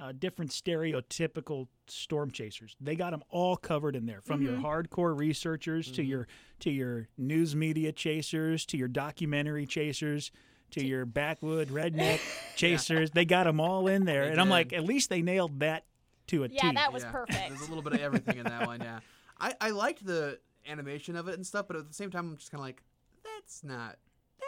uh, 0.00 0.12
different 0.12 0.50
stereotypical 0.50 1.68
storm 1.86 2.30
chasers. 2.30 2.74
They 2.80 2.96
got 2.96 3.10
them 3.12 3.22
all 3.30 3.56
covered 3.56 3.94
in 3.94 4.06
there, 4.06 4.20
from 4.20 4.42
your 4.42 4.54
hardcore 4.54 5.16
researchers 5.16 5.90
to 5.92 6.02
your 6.02 6.26
to 6.60 6.70
your 6.70 7.08
news 7.16 7.54
media 7.54 7.92
chasers 7.92 8.66
to 8.66 8.76
your 8.76 8.88
documentary 8.88 9.66
chasers. 9.66 10.30
To 10.70 10.84
your 10.84 11.06
backwood 11.06 11.68
redneck 11.68 12.18
chasers, 12.56 13.12
they 13.12 13.24
got 13.24 13.44
them 13.44 13.60
all 13.60 13.86
in 13.86 14.04
there, 14.06 14.24
They 14.24 14.32
and 14.32 14.40
I'm 14.40 14.48
like, 14.48 14.72
at 14.72 14.82
least 14.82 15.08
they 15.08 15.22
nailed 15.22 15.60
that 15.60 15.84
to 16.28 16.42
a 16.42 16.48
T. 16.48 16.56
Yeah, 16.56 16.72
that 16.72 16.92
was 16.92 17.04
Yeah. 17.04 17.12
perfect. 17.12 17.48
There's 17.48 17.60
a 17.60 17.66
little 17.66 17.82
bit 17.82 17.92
of 17.92 18.00
everything 18.00 18.38
in 18.38 18.44
that 18.44 18.66
one. 18.66 18.80
Yeah, 18.80 18.98
I, 19.38 19.54
I 19.60 19.70
liked 19.70 20.04
the 20.04 20.40
animation 20.66 21.14
of 21.14 21.28
it 21.28 21.34
and 21.34 21.46
stuff, 21.46 21.68
but 21.68 21.76
at 21.76 21.86
the 21.86 21.94
same 21.94 22.10
time, 22.10 22.30
I'm 22.30 22.36
just 22.38 22.50
kind 22.50 22.58
of 22.60 22.64
like, 22.64 22.82
that's 23.22 23.62
not. 23.62 23.98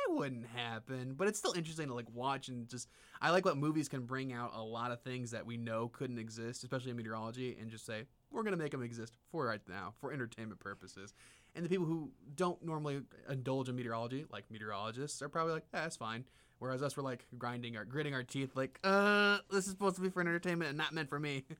That 0.07 0.15
wouldn't 0.15 0.47
happen, 0.55 1.15
but 1.17 1.29
it's 1.29 1.39
still 1.39 1.53
interesting 1.53 1.89
to 1.89 1.95
like 1.95 2.07
watch 2.13 2.49
and 2.49 2.69
just. 2.69 2.89
I 3.21 3.31
like 3.31 3.45
what 3.45 3.57
movies 3.57 3.89
can 3.89 4.03
bring 4.03 4.33
out 4.33 4.53
a 4.55 4.63
lot 4.63 4.91
of 4.91 5.01
things 5.01 5.31
that 5.31 5.47
we 5.47 5.57
know 5.57 5.89
couldn't 5.89 6.19
exist, 6.19 6.63
especially 6.63 6.91
in 6.91 6.97
meteorology, 6.97 7.57
and 7.61 7.71
just 7.71 7.87
say 7.87 8.05
we're 8.31 8.43
gonna 8.43 8.57
make 8.57 8.73
them 8.73 8.83
exist 8.83 9.13
for 9.31 9.47
right 9.47 9.61
now 9.69 9.95
for 10.01 10.13
entertainment 10.13 10.61
purposes. 10.61 11.15
And 11.55 11.65
the 11.65 11.69
people 11.69 11.87
who 11.87 12.11
don't 12.35 12.63
normally 12.63 13.01
indulge 13.31 13.69
in 13.69 13.77
meteorology, 13.77 14.27
like 14.31 14.51
meteorologists, 14.51 15.23
are 15.23 15.29
probably 15.29 15.55
like, 15.55 15.65
"Ah, 15.73 15.83
that's 15.83 15.97
fine. 15.97 16.25
Whereas 16.59 16.83
us, 16.83 16.97
we're 16.97 17.03
like 17.03 17.27
grinding 17.39 17.77
our, 17.77 17.85
gritting 17.85 18.15
our 18.15 18.23
teeth, 18.23 18.57
like, 18.57 18.79
uh, 18.83 19.39
this 19.51 19.65
is 19.65 19.71
supposed 19.71 19.97
to 19.97 20.03
be 20.03 20.09
for 20.09 20.21
entertainment 20.21 20.71
and 20.71 20.79
not 20.79 20.93
meant 20.93 21.09
for 21.09 21.21
me. 21.21 21.45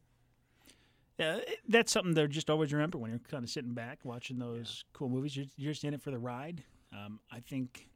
Yeah, 1.19 1.39
that's 1.67 1.93
something 1.93 2.15
to 2.15 2.29
just 2.29 2.51
always 2.51 2.75
remember 2.75 2.99
when 2.99 3.11
you're 3.11 3.21
kind 3.21 3.43
of 3.43 3.49
sitting 3.49 3.73
back 3.73 4.01
watching 4.05 4.39
those 4.39 4.85
cool 4.93 5.09
movies. 5.09 5.35
You're, 5.35 5.47
you're 5.57 5.73
just 5.73 5.83
in 5.83 5.95
it 5.95 6.03
for 6.03 6.11
the 6.11 6.19
ride. 6.19 6.63
Um, 6.93 7.21
I 7.33 7.41
think 7.41 7.89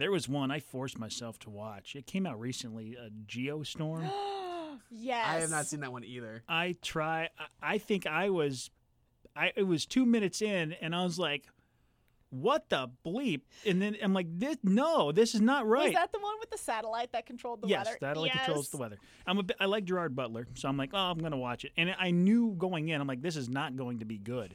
there 0.00 0.10
was 0.10 0.28
one 0.28 0.50
I 0.50 0.60
forced 0.60 0.98
myself 0.98 1.38
to 1.40 1.50
watch. 1.50 1.94
It 1.94 2.06
came 2.06 2.26
out 2.26 2.40
recently, 2.40 2.96
a 2.96 3.10
Geostorm. 3.26 4.10
yes. 4.90 5.26
I 5.28 5.40
have 5.40 5.50
not 5.50 5.66
seen 5.66 5.80
that 5.80 5.92
one 5.92 6.04
either. 6.04 6.42
I 6.48 6.76
try. 6.82 7.28
I, 7.38 7.74
I 7.74 7.78
think 7.78 8.06
I 8.06 8.30
was, 8.30 8.70
I 9.36 9.52
it 9.56 9.64
was 9.64 9.86
two 9.86 10.06
minutes 10.06 10.42
in, 10.42 10.72
and 10.80 10.94
I 10.94 11.04
was 11.04 11.18
like, 11.18 11.44
"What 12.30 12.68
the 12.68 12.90
bleep?" 13.04 13.42
And 13.66 13.80
then 13.80 13.96
I'm 14.02 14.14
like, 14.14 14.26
"This 14.38 14.56
no, 14.62 15.12
this 15.12 15.34
is 15.34 15.40
not 15.40 15.66
right." 15.66 15.88
Is 15.88 15.94
that 15.94 16.12
the 16.12 16.18
one 16.18 16.34
with 16.40 16.50
the 16.50 16.58
satellite 16.58 17.12
that 17.12 17.26
controlled 17.26 17.62
the 17.62 17.68
yes, 17.68 17.86
weather? 17.86 17.98
that 18.00 18.16
like 18.16 18.32
controls 18.32 18.70
the 18.70 18.78
weather. 18.78 18.98
I'm 19.26 19.38
a 19.38 19.42
bit, 19.42 19.56
I 19.60 19.66
like 19.66 19.84
Gerard 19.84 20.16
Butler, 20.16 20.46
so 20.54 20.68
I'm 20.68 20.76
like, 20.76 20.90
oh, 20.92 20.98
I'm 20.98 21.18
gonna 21.18 21.36
watch 21.36 21.64
it. 21.64 21.72
And 21.76 21.94
I 21.98 22.10
knew 22.10 22.54
going 22.56 22.88
in, 22.88 23.00
I'm 23.00 23.06
like, 23.06 23.22
this 23.22 23.36
is 23.36 23.48
not 23.48 23.76
going 23.76 24.00
to 24.00 24.04
be 24.04 24.18
good. 24.18 24.54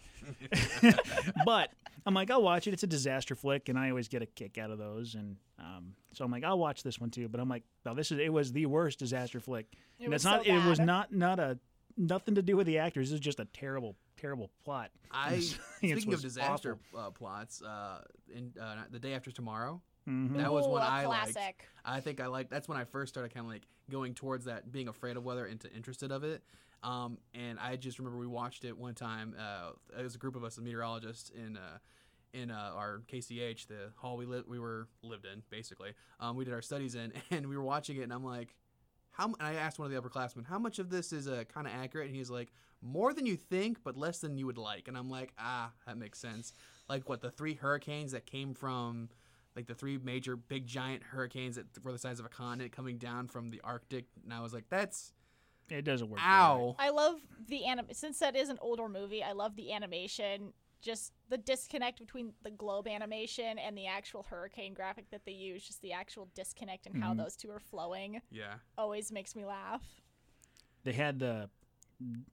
but 1.46 1.72
I'm 2.06 2.14
like, 2.14 2.30
I'll 2.30 2.42
watch 2.42 2.68
it. 2.68 2.74
It's 2.74 2.84
a 2.84 2.88
disaster 2.88 3.36
flick, 3.36 3.70
and 3.70 3.78
I 3.78 3.90
always 3.90 4.08
get 4.08 4.22
a 4.22 4.26
kick 4.26 4.58
out 4.58 4.72
of 4.72 4.78
those. 4.78 5.16
And 5.16 5.38
um, 5.60 5.94
so 6.14 6.24
I'm 6.24 6.32
like, 6.32 6.44
I'll 6.44 6.60
watch 6.60 6.84
this 6.84 7.00
one 7.00 7.10
too. 7.10 7.28
But 7.28 7.40
I'm 7.40 7.50
like, 7.50 7.64
no, 7.86 7.94
this 7.94 8.12
is 8.12 8.20
it 8.20 8.32
was 8.32 8.52
the 8.52 8.66
worst 8.68 9.00
disaster 9.00 9.40
flick. 9.40 9.68
It 10.00 10.06
and 10.06 10.14
was 10.14 10.22
it's 10.22 10.26
not. 10.26 10.46
so 10.46 10.52
It 10.52 10.66
was 10.66 10.80
not 10.80 11.14
not 11.14 11.40
a 11.40 11.60
nothing 11.98 12.36
to 12.36 12.42
do 12.42 12.56
with 12.56 12.68
the 12.68 12.78
actors. 12.78 13.12
It's 13.12 13.20
just 13.20 13.40
a 13.40 13.46
terrible, 13.46 13.96
terrible 14.18 14.52
plot. 14.64 14.92
I 15.12 15.40
speaking 15.40 16.14
of 16.14 16.22
disaster 16.22 16.78
uh, 16.98 17.12
plots, 17.12 17.62
uh, 17.62 18.02
in 18.34 18.54
uh, 18.62 18.84
the 18.92 19.00
day 19.00 19.14
after 19.14 19.32
tomorrow, 19.32 19.82
Mhm. 20.08 20.38
that 20.38 20.52
was 20.52 20.66
Ooh, 20.68 20.74
I 20.76 21.04
a 21.04 21.04
I 21.04 21.06
liked. 21.06 21.38
I 21.84 22.00
think 22.00 22.20
I 22.20 22.28
liked. 22.28 22.50
That's 22.52 22.68
when 22.68 22.78
I 22.78 22.84
first 22.84 23.14
started 23.14 23.34
kind 23.34 23.46
of 23.46 23.52
like 23.52 23.68
going 23.90 24.14
towards 24.14 24.46
that, 24.46 24.72
being 24.72 24.88
afraid 24.88 25.18
of 25.18 25.24
weather 25.24 25.46
into 25.46 25.72
interested 25.74 26.12
of 26.12 26.24
it. 26.24 26.44
Um, 26.84 27.18
and 27.34 27.58
I 27.60 27.76
just 27.78 27.98
remember 27.98 28.20
we 28.20 28.28
watched 28.28 28.64
it 28.66 28.78
one 28.78 28.94
time. 28.94 29.36
Uh, 29.40 29.72
it 30.00 30.04
was 30.04 30.14
a 30.16 30.20
group 30.20 30.36
of 30.36 30.44
us, 30.44 30.60
meteorologists 30.60 31.30
in 31.32 31.58
uh, 31.58 31.78
in 32.34 32.52
uh, 32.52 32.72
our 32.76 33.02
KCH, 33.08 33.68
the 33.68 33.92
hall 33.96 34.18
we 34.18 34.26
lived 34.26 34.48
we 34.48 34.60
were 34.60 34.88
lived 35.02 35.26
in 35.26 35.42
basically. 35.50 35.94
Um, 36.20 36.36
we 36.36 36.46
did 36.46 36.54
our 36.54 36.62
studies 36.62 36.94
in, 36.96 37.14
and 37.32 37.48
we 37.48 37.58
were 37.58 37.64
watching 37.64 37.98
it, 37.98 38.02
and 38.02 38.14
I'm 38.14 38.24
like, 38.26 38.54
how. 39.18 39.26
m- 39.26 39.36
And 39.40 39.48
I 39.48 39.54
asked 39.56 39.80
one 39.80 39.86
of 39.86 39.92
the 39.94 40.02
upperclassmen, 40.02 40.46
how 40.46 40.60
much 40.60 40.80
of 40.80 40.90
this 40.90 41.12
is 41.14 41.28
uh, 41.28 41.44
kind 41.54 41.68
of 41.68 41.74
accurate? 41.74 42.08
And 42.08 42.16
he's 42.16 42.30
like, 42.30 42.52
more 42.82 43.14
than 43.14 43.26
you 43.26 43.36
think, 43.36 43.84
but 43.84 43.98
less 43.98 44.20
than 44.20 44.38
you 44.38 44.46
would 44.46 44.58
like. 44.58 44.88
And 44.88 44.98
I'm 44.98 45.10
like, 45.10 45.34
ah, 45.40 45.72
that 45.88 45.98
makes 45.98 46.20
sense. 46.20 46.54
Like 46.90 47.08
what 47.10 47.22
the 47.22 47.32
three 47.32 47.56
hurricanes 47.56 48.12
that 48.12 48.26
came 48.26 48.54
from. 48.54 49.10
Like 49.56 49.68
the 49.68 49.74
three 49.74 49.98
major 49.98 50.36
big 50.36 50.68
giant 50.68 51.02
hurricanes 51.02 51.56
that 51.56 51.66
were 51.82 51.94
the 51.94 51.98
size 51.98 52.20
of 52.20 52.26
a 52.26 52.30
continent 52.30 52.74
coming 52.74 52.98
down 52.98 53.30
from 53.30 53.50
the 53.52 53.62
Arctic, 53.64 54.04
and 54.26 54.34
I 54.34 54.42
was 54.42 54.54
like, 54.54 54.66
"That's 54.70 55.14
It 55.70 55.84
doesn't 55.84 56.10
work. 56.10 56.20
that 56.20 56.26
way. 56.26 56.62
ow." 56.66 56.76
I 56.78 56.90
love 56.90 57.22
the 57.48 57.64
anim. 57.66 57.86
Since 57.94 58.20
that 58.20 58.36
is 58.36 58.50
an 58.50 58.58
older 58.60 58.90
movie, 58.90 59.24
I 59.24 59.32
love 59.32 59.56
the 59.56 59.72
animation. 59.72 60.52
Just 60.86 61.14
the 61.30 61.38
disconnect 61.40 61.98
between 62.00 62.32
the 62.44 62.52
globe 62.52 62.88
animation 62.88 63.58
and 63.58 63.76
the 63.76 63.88
actual 63.88 64.22
hurricane 64.22 64.76
graphic 64.76 65.10
that 65.10 65.26
they 65.26 65.32
use. 65.32 65.66
Just 65.66 65.82
the 65.82 65.92
actual 65.94 66.30
disconnect 66.36 66.86
and 66.86 67.02
how 67.04 67.14
Mhm. 67.16 67.18
those 67.18 67.36
two 67.36 67.50
are 67.50 67.60
flowing 67.60 68.22
Yeah, 68.30 68.60
always 68.78 69.12
makes 69.12 69.36
me 69.36 69.46
laugh. 69.46 70.02
they 70.84 70.94
had 70.94 71.18
the 71.18 71.50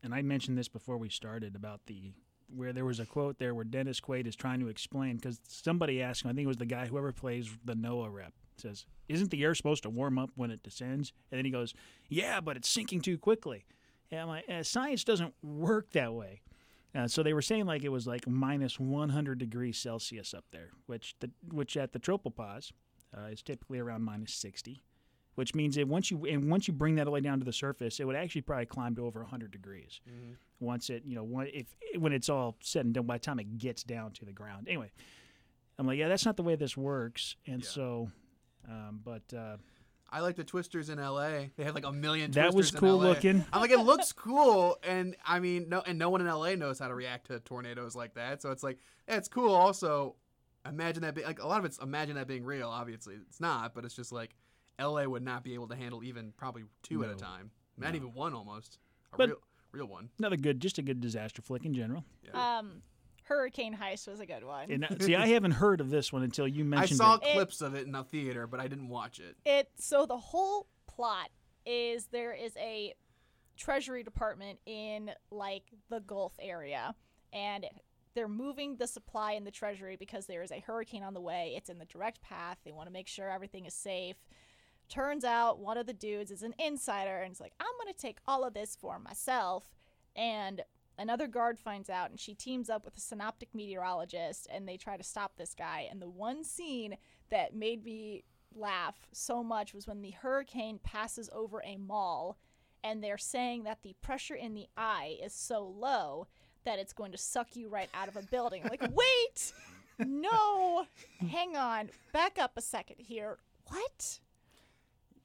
and 0.02 0.12
I 0.14 0.20
mentioned 0.22 0.58
this 0.58 0.68
before 0.68 0.98
we 0.98 1.08
started 1.08 1.54
about 1.56 1.86
the 1.86 2.12
where 2.48 2.72
there 2.74 2.84
was 2.84 3.00
a 3.00 3.06
quote 3.06 3.38
there 3.38 3.54
where 3.54 3.64
Dennis 3.64 4.00
Quaid 4.00 4.26
is 4.26 4.36
trying 4.36 4.60
to 4.60 4.68
explain 4.68 5.16
because 5.16 5.40
somebody 5.48 6.02
asked 6.02 6.22
him, 6.24 6.30
I 6.30 6.34
think 6.34 6.44
it 6.44 6.48
was 6.48 6.58
the 6.58 6.66
guy 6.66 6.86
whoever 6.88 7.10
plays 7.12 7.48
the 7.64 7.74
NOAA 7.74 8.12
rep 8.12 8.34
says, 8.58 8.84
"Isn't 9.08 9.30
the 9.30 9.42
air 9.42 9.54
supposed 9.54 9.84
to 9.84 9.90
warm 9.90 10.18
up 10.18 10.30
when 10.34 10.50
it 10.50 10.62
descends?" 10.62 11.14
And 11.30 11.38
then 11.38 11.46
he 11.46 11.50
goes, 11.50 11.72
"Yeah, 12.10 12.42
but 12.42 12.58
it's 12.58 12.68
sinking 12.68 13.00
too 13.00 13.16
quickly." 13.16 13.64
And 14.10 14.20
I'm 14.20 14.28
like, 14.28 14.44
eh, 14.48 14.62
"Science 14.62 15.04
doesn't 15.04 15.34
work 15.42 15.90
that 15.92 16.12
way." 16.12 16.42
Uh, 16.94 17.08
so 17.08 17.22
they 17.22 17.32
were 17.32 17.42
saying 17.42 17.64
like 17.66 17.84
it 17.84 17.88
was 17.88 18.06
like 18.06 18.26
minus 18.28 18.78
100 18.78 19.38
degrees 19.38 19.78
Celsius 19.78 20.34
up 20.34 20.44
there, 20.52 20.70
which 20.86 21.14
the 21.20 21.30
which 21.50 21.76
at 21.76 21.92
the 21.92 21.98
tropopause 21.98 22.72
uh, 23.16 23.26
is 23.26 23.42
typically 23.42 23.78
around 23.78 24.02
minus 24.02 24.34
60 24.34 24.82
which 25.34 25.54
means 25.54 25.76
that 25.76 25.88
once 25.88 26.10
you 26.10 26.24
and 26.26 26.50
once 26.50 26.68
you 26.68 26.74
bring 26.74 26.96
that 26.96 27.02
all 27.02 27.04
the 27.06 27.10
way 27.12 27.20
down 27.20 27.38
to 27.38 27.44
the 27.44 27.52
surface, 27.52 27.98
it 28.00 28.04
would 28.06 28.16
actually 28.16 28.42
probably 28.42 28.66
climb 28.66 28.94
to 28.94 29.06
over 29.06 29.20
100 29.20 29.50
degrees. 29.50 30.00
Once 30.60 30.90
it, 30.90 31.02
you 31.06 31.14
know, 31.14 31.24
when, 31.24 31.46
if 31.54 31.74
when 31.98 32.12
it's 32.12 32.28
all 32.28 32.56
said 32.60 32.84
and 32.84 32.94
done, 32.94 33.06
by 33.06 33.16
the 33.16 33.24
time 33.24 33.40
it 33.40 33.56
gets 33.58 33.82
down 33.82 34.12
to 34.12 34.24
the 34.26 34.32
ground. 34.32 34.68
Anyway, 34.68 34.90
I'm 35.78 35.86
like, 35.86 35.98
yeah, 35.98 36.08
that's 36.08 36.26
not 36.26 36.36
the 36.36 36.42
way 36.42 36.54
this 36.54 36.76
works, 36.76 37.36
and 37.46 37.62
Yeah. 37.62 37.68
so, 37.68 38.10
um, 38.68 39.00
but 39.02 39.22
uh, 39.34 39.56
I 40.14 40.20
like 40.20 40.36
the 40.36 40.44
twisters 40.44 40.90
in 40.90 40.98
L.A. 40.98 41.50
They 41.56 41.64
had 41.64 41.74
like 41.74 41.86
a 41.86 41.90
million. 41.92 42.30
that 42.32 42.52
was 42.52 42.70
twisters 42.70 42.74
in 42.74 42.80
cool 42.80 42.98
LA. 42.98 43.04
looking. 43.08 43.44
I'm 43.52 43.60
like, 43.62 43.70
it 43.70 43.78
looks 43.80 44.12
cool, 44.12 44.76
and 44.86 45.16
I 45.26 45.40
mean, 45.40 45.70
no, 45.70 45.80
and 45.86 45.98
no 45.98 46.10
one 46.10 46.20
in 46.20 46.26
LA 46.26 46.54
knows 46.54 46.78
how 46.78 46.88
to 46.88 46.94
react 46.94 47.28
to 47.28 47.40
tornadoes 47.40 47.96
like 47.96 48.14
that. 48.14 48.42
So 48.42 48.50
it's 48.50 48.62
like, 48.62 48.78
yeah, 49.08 49.16
it's 49.16 49.28
cool. 49.28 49.54
Also, 49.54 50.16
imagine 50.68 51.02
that 51.02 51.14
being 51.14 51.26
like 51.26 51.42
a 51.42 51.46
lot 51.46 51.58
of 51.60 51.64
it's 51.64 51.78
imagine 51.78 52.16
that 52.16 52.28
being 52.28 52.44
real. 52.44 52.68
Obviously, 52.68 53.14
it's 53.26 53.40
not, 53.40 53.74
but 53.74 53.84
it's 53.86 53.94
just 53.96 54.12
like 54.12 54.34
LA 54.78 55.04
would 55.04 55.22
not 55.22 55.42
be 55.44 55.54
able 55.54 55.68
to 55.68 55.74
handle 55.76 56.04
even 56.04 56.32
probably 56.36 56.64
two 56.82 57.02
at 57.04 57.10
a 57.10 57.14
time, 57.14 57.50
not 57.78 57.90
No. 57.92 57.96
even 57.96 58.12
one 58.12 58.34
almost. 58.34 58.78
A 59.14 59.16
But- 59.16 59.28
real, 59.30 59.38
real 59.72 59.86
one. 59.86 60.10
Another 60.18 60.36
good, 60.36 60.60
just 60.60 60.76
a 60.78 60.82
good 60.82 61.00
disaster 61.00 61.40
flick 61.40 61.64
in 61.64 61.72
general. 61.74 62.04
Yeah. 62.22 62.58
Um, 62.58 62.82
Hurricane 63.36 63.76
Heist 63.80 64.08
was 64.08 64.20
a 64.20 64.26
good 64.26 64.44
one. 64.44 64.70
And 64.70 64.84
uh, 64.84 64.88
see, 65.00 65.16
I 65.16 65.28
haven't 65.28 65.52
heard 65.52 65.80
of 65.80 65.90
this 65.90 66.12
one 66.12 66.22
until 66.22 66.46
you 66.46 66.64
I 66.64 66.66
mentioned 66.66 66.98
saw 66.98 67.14
it. 67.16 67.22
It- 67.24 67.32
clips 67.34 67.60
of 67.60 67.74
it 67.74 67.86
in 67.86 67.92
the 67.92 68.04
theater, 68.04 68.46
but 68.46 68.60
I 68.60 68.68
didn't 68.68 68.88
watch 68.88 69.18
it. 69.18 69.36
it 69.44 69.70
so 69.78 70.06
the 70.06 70.18
whole 70.18 70.66
plot 70.86 71.30
is 71.64 72.06
there 72.06 72.32
is 72.32 72.56
a 72.56 72.94
treasury 73.56 74.02
department 74.02 74.58
in 74.66 75.10
like 75.30 75.64
the 75.88 76.00
gulf 76.00 76.32
area 76.40 76.94
and 77.32 77.66
they're 78.14 78.28
moving 78.28 78.76
the 78.76 78.86
supply 78.86 79.32
in 79.32 79.44
the 79.44 79.50
treasury 79.50 79.96
because 79.96 80.26
there 80.26 80.42
is 80.42 80.50
a 80.50 80.58
hurricane 80.60 81.02
on 81.02 81.14
the 81.14 81.20
way 81.20 81.54
it's 81.56 81.68
in 81.68 81.78
the 81.78 81.84
direct 81.84 82.20
path 82.22 82.56
they 82.64 82.72
want 82.72 82.88
to 82.88 82.92
make 82.92 83.06
sure 83.06 83.30
everything 83.30 83.64
is 83.66 83.74
safe 83.74 84.16
turns 84.88 85.22
out 85.22 85.58
one 85.58 85.76
of 85.76 85.86
the 85.86 85.92
dudes 85.92 86.30
is 86.30 86.42
an 86.42 86.54
insider 86.58 87.18
and 87.18 87.32
is 87.32 87.40
like 87.40 87.52
i'm 87.60 87.66
going 87.80 87.92
to 87.92 87.98
take 87.98 88.18
all 88.26 88.42
of 88.42 88.54
this 88.54 88.74
for 88.74 88.98
myself 88.98 89.70
and 90.16 90.62
another 90.98 91.26
guard 91.26 91.58
finds 91.58 91.90
out 91.90 92.10
and 92.10 92.20
she 92.20 92.34
teams 92.34 92.70
up 92.70 92.84
with 92.84 92.96
a 92.96 93.00
synoptic 93.00 93.54
meteorologist 93.54 94.46
and 94.52 94.68
they 94.68 94.76
try 94.76 94.96
to 94.96 95.02
stop 95.02 95.32
this 95.36 95.54
guy 95.54 95.86
and 95.90 96.00
the 96.00 96.08
one 96.08 96.44
scene 96.44 96.96
that 97.30 97.54
made 97.54 97.84
me 97.84 98.24
laugh 98.54 98.96
so 99.12 99.42
much 99.42 99.72
was 99.72 99.86
when 99.86 100.02
the 100.02 100.10
hurricane 100.10 100.78
passes 100.82 101.30
over 101.32 101.62
a 101.64 101.76
mall 101.76 102.36
and 102.84 103.02
they're 103.02 103.18
saying 103.18 103.64
that 103.64 103.82
the 103.82 103.94
pressure 104.02 104.34
in 104.34 104.54
the 104.54 104.66
eye 104.76 105.16
is 105.22 105.32
so 105.32 105.64
low 105.64 106.26
that 106.64 106.78
it's 106.78 106.92
going 106.92 107.12
to 107.12 107.18
suck 107.18 107.56
you 107.56 107.68
right 107.68 107.88
out 107.94 108.08
of 108.08 108.16
a 108.16 108.22
building. 108.22 108.62
like, 108.64 108.82
wait, 108.94 109.52
no, 109.98 110.86
hang 111.30 111.56
on, 111.56 111.90
back 112.12 112.38
up 112.38 112.52
a 112.56 112.60
second 112.60 112.96
here. 112.98 113.38
What? 113.68 114.20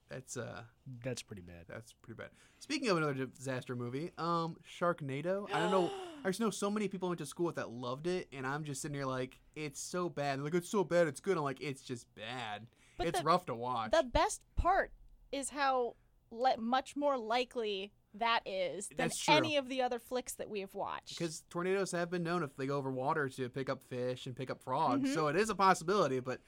That's 0.09 0.37
uh, 0.37 0.61
That's 1.03 1.21
pretty 1.21 1.41
bad. 1.41 1.65
that's 1.67 1.93
pretty 1.93 2.17
bad. 2.17 2.29
Speaking 2.59 2.89
of 2.89 2.97
another 2.97 3.25
disaster 3.25 3.75
movie, 3.75 4.11
um, 4.17 4.55
Sharknado. 4.67 5.47
I 5.53 5.59
don't 5.59 5.71
know. 5.71 5.91
I 6.23 6.29
just 6.29 6.39
know 6.39 6.49
so 6.49 6.71
many 6.71 6.87
people 6.87 7.07
I 7.07 7.11
went 7.11 7.19
to 7.19 7.25
school 7.25 7.45
with 7.45 7.55
that 7.55 7.69
loved 7.69 8.07
it, 8.07 8.27
and 8.33 8.45
I'm 8.47 8.63
just 8.63 8.81
sitting 8.81 8.95
here 8.95 9.05
like, 9.05 9.37
it's 9.55 9.79
so 9.79 10.09
bad. 10.09 10.37
They're 10.39 10.45
like, 10.45 10.53
it's 10.55 10.69
so 10.69 10.83
bad, 10.83 11.07
it's 11.07 11.19
good. 11.19 11.37
I'm 11.37 11.43
like, 11.43 11.61
it's 11.61 11.81
just 11.81 12.07
bad. 12.15 12.67
But 12.97 13.07
it's 13.07 13.19
the- 13.19 13.25
rough 13.25 13.45
to 13.47 13.55
watch. 13.55 13.91
The 13.91 14.03
best 14.03 14.41
part 14.55 14.91
is 15.31 15.49
how 15.49 15.95
le- 16.31 16.57
much 16.57 16.95
more 16.95 17.17
likely 17.17 17.91
that 18.15 18.39
is 18.47 18.89
than 18.97 19.11
any 19.27 19.57
of 19.57 19.69
the 19.69 19.81
other 19.83 19.99
flicks 19.99 20.33
that 20.35 20.49
we 20.49 20.61
have 20.61 20.73
watched. 20.73 21.17
because 21.19 21.43
tornadoes 21.49 21.91
have 21.91 22.09
been 22.09 22.23
known 22.23 22.41
if 22.41 22.55
they 22.55 22.65
go 22.65 22.77
over 22.77 22.89
water 22.91 23.29
to 23.29 23.49
pick 23.49 23.69
up 23.69 23.83
fish 23.89 24.25
and 24.25 24.35
pick 24.35 24.49
up 24.49 24.59
frogs, 24.63 25.09
Mhm. 25.09 25.13
so 25.13 25.27
it 25.27 25.35
is 25.35 25.49
a 25.51 25.55
possibility. 25.55 26.19
But 26.19 26.39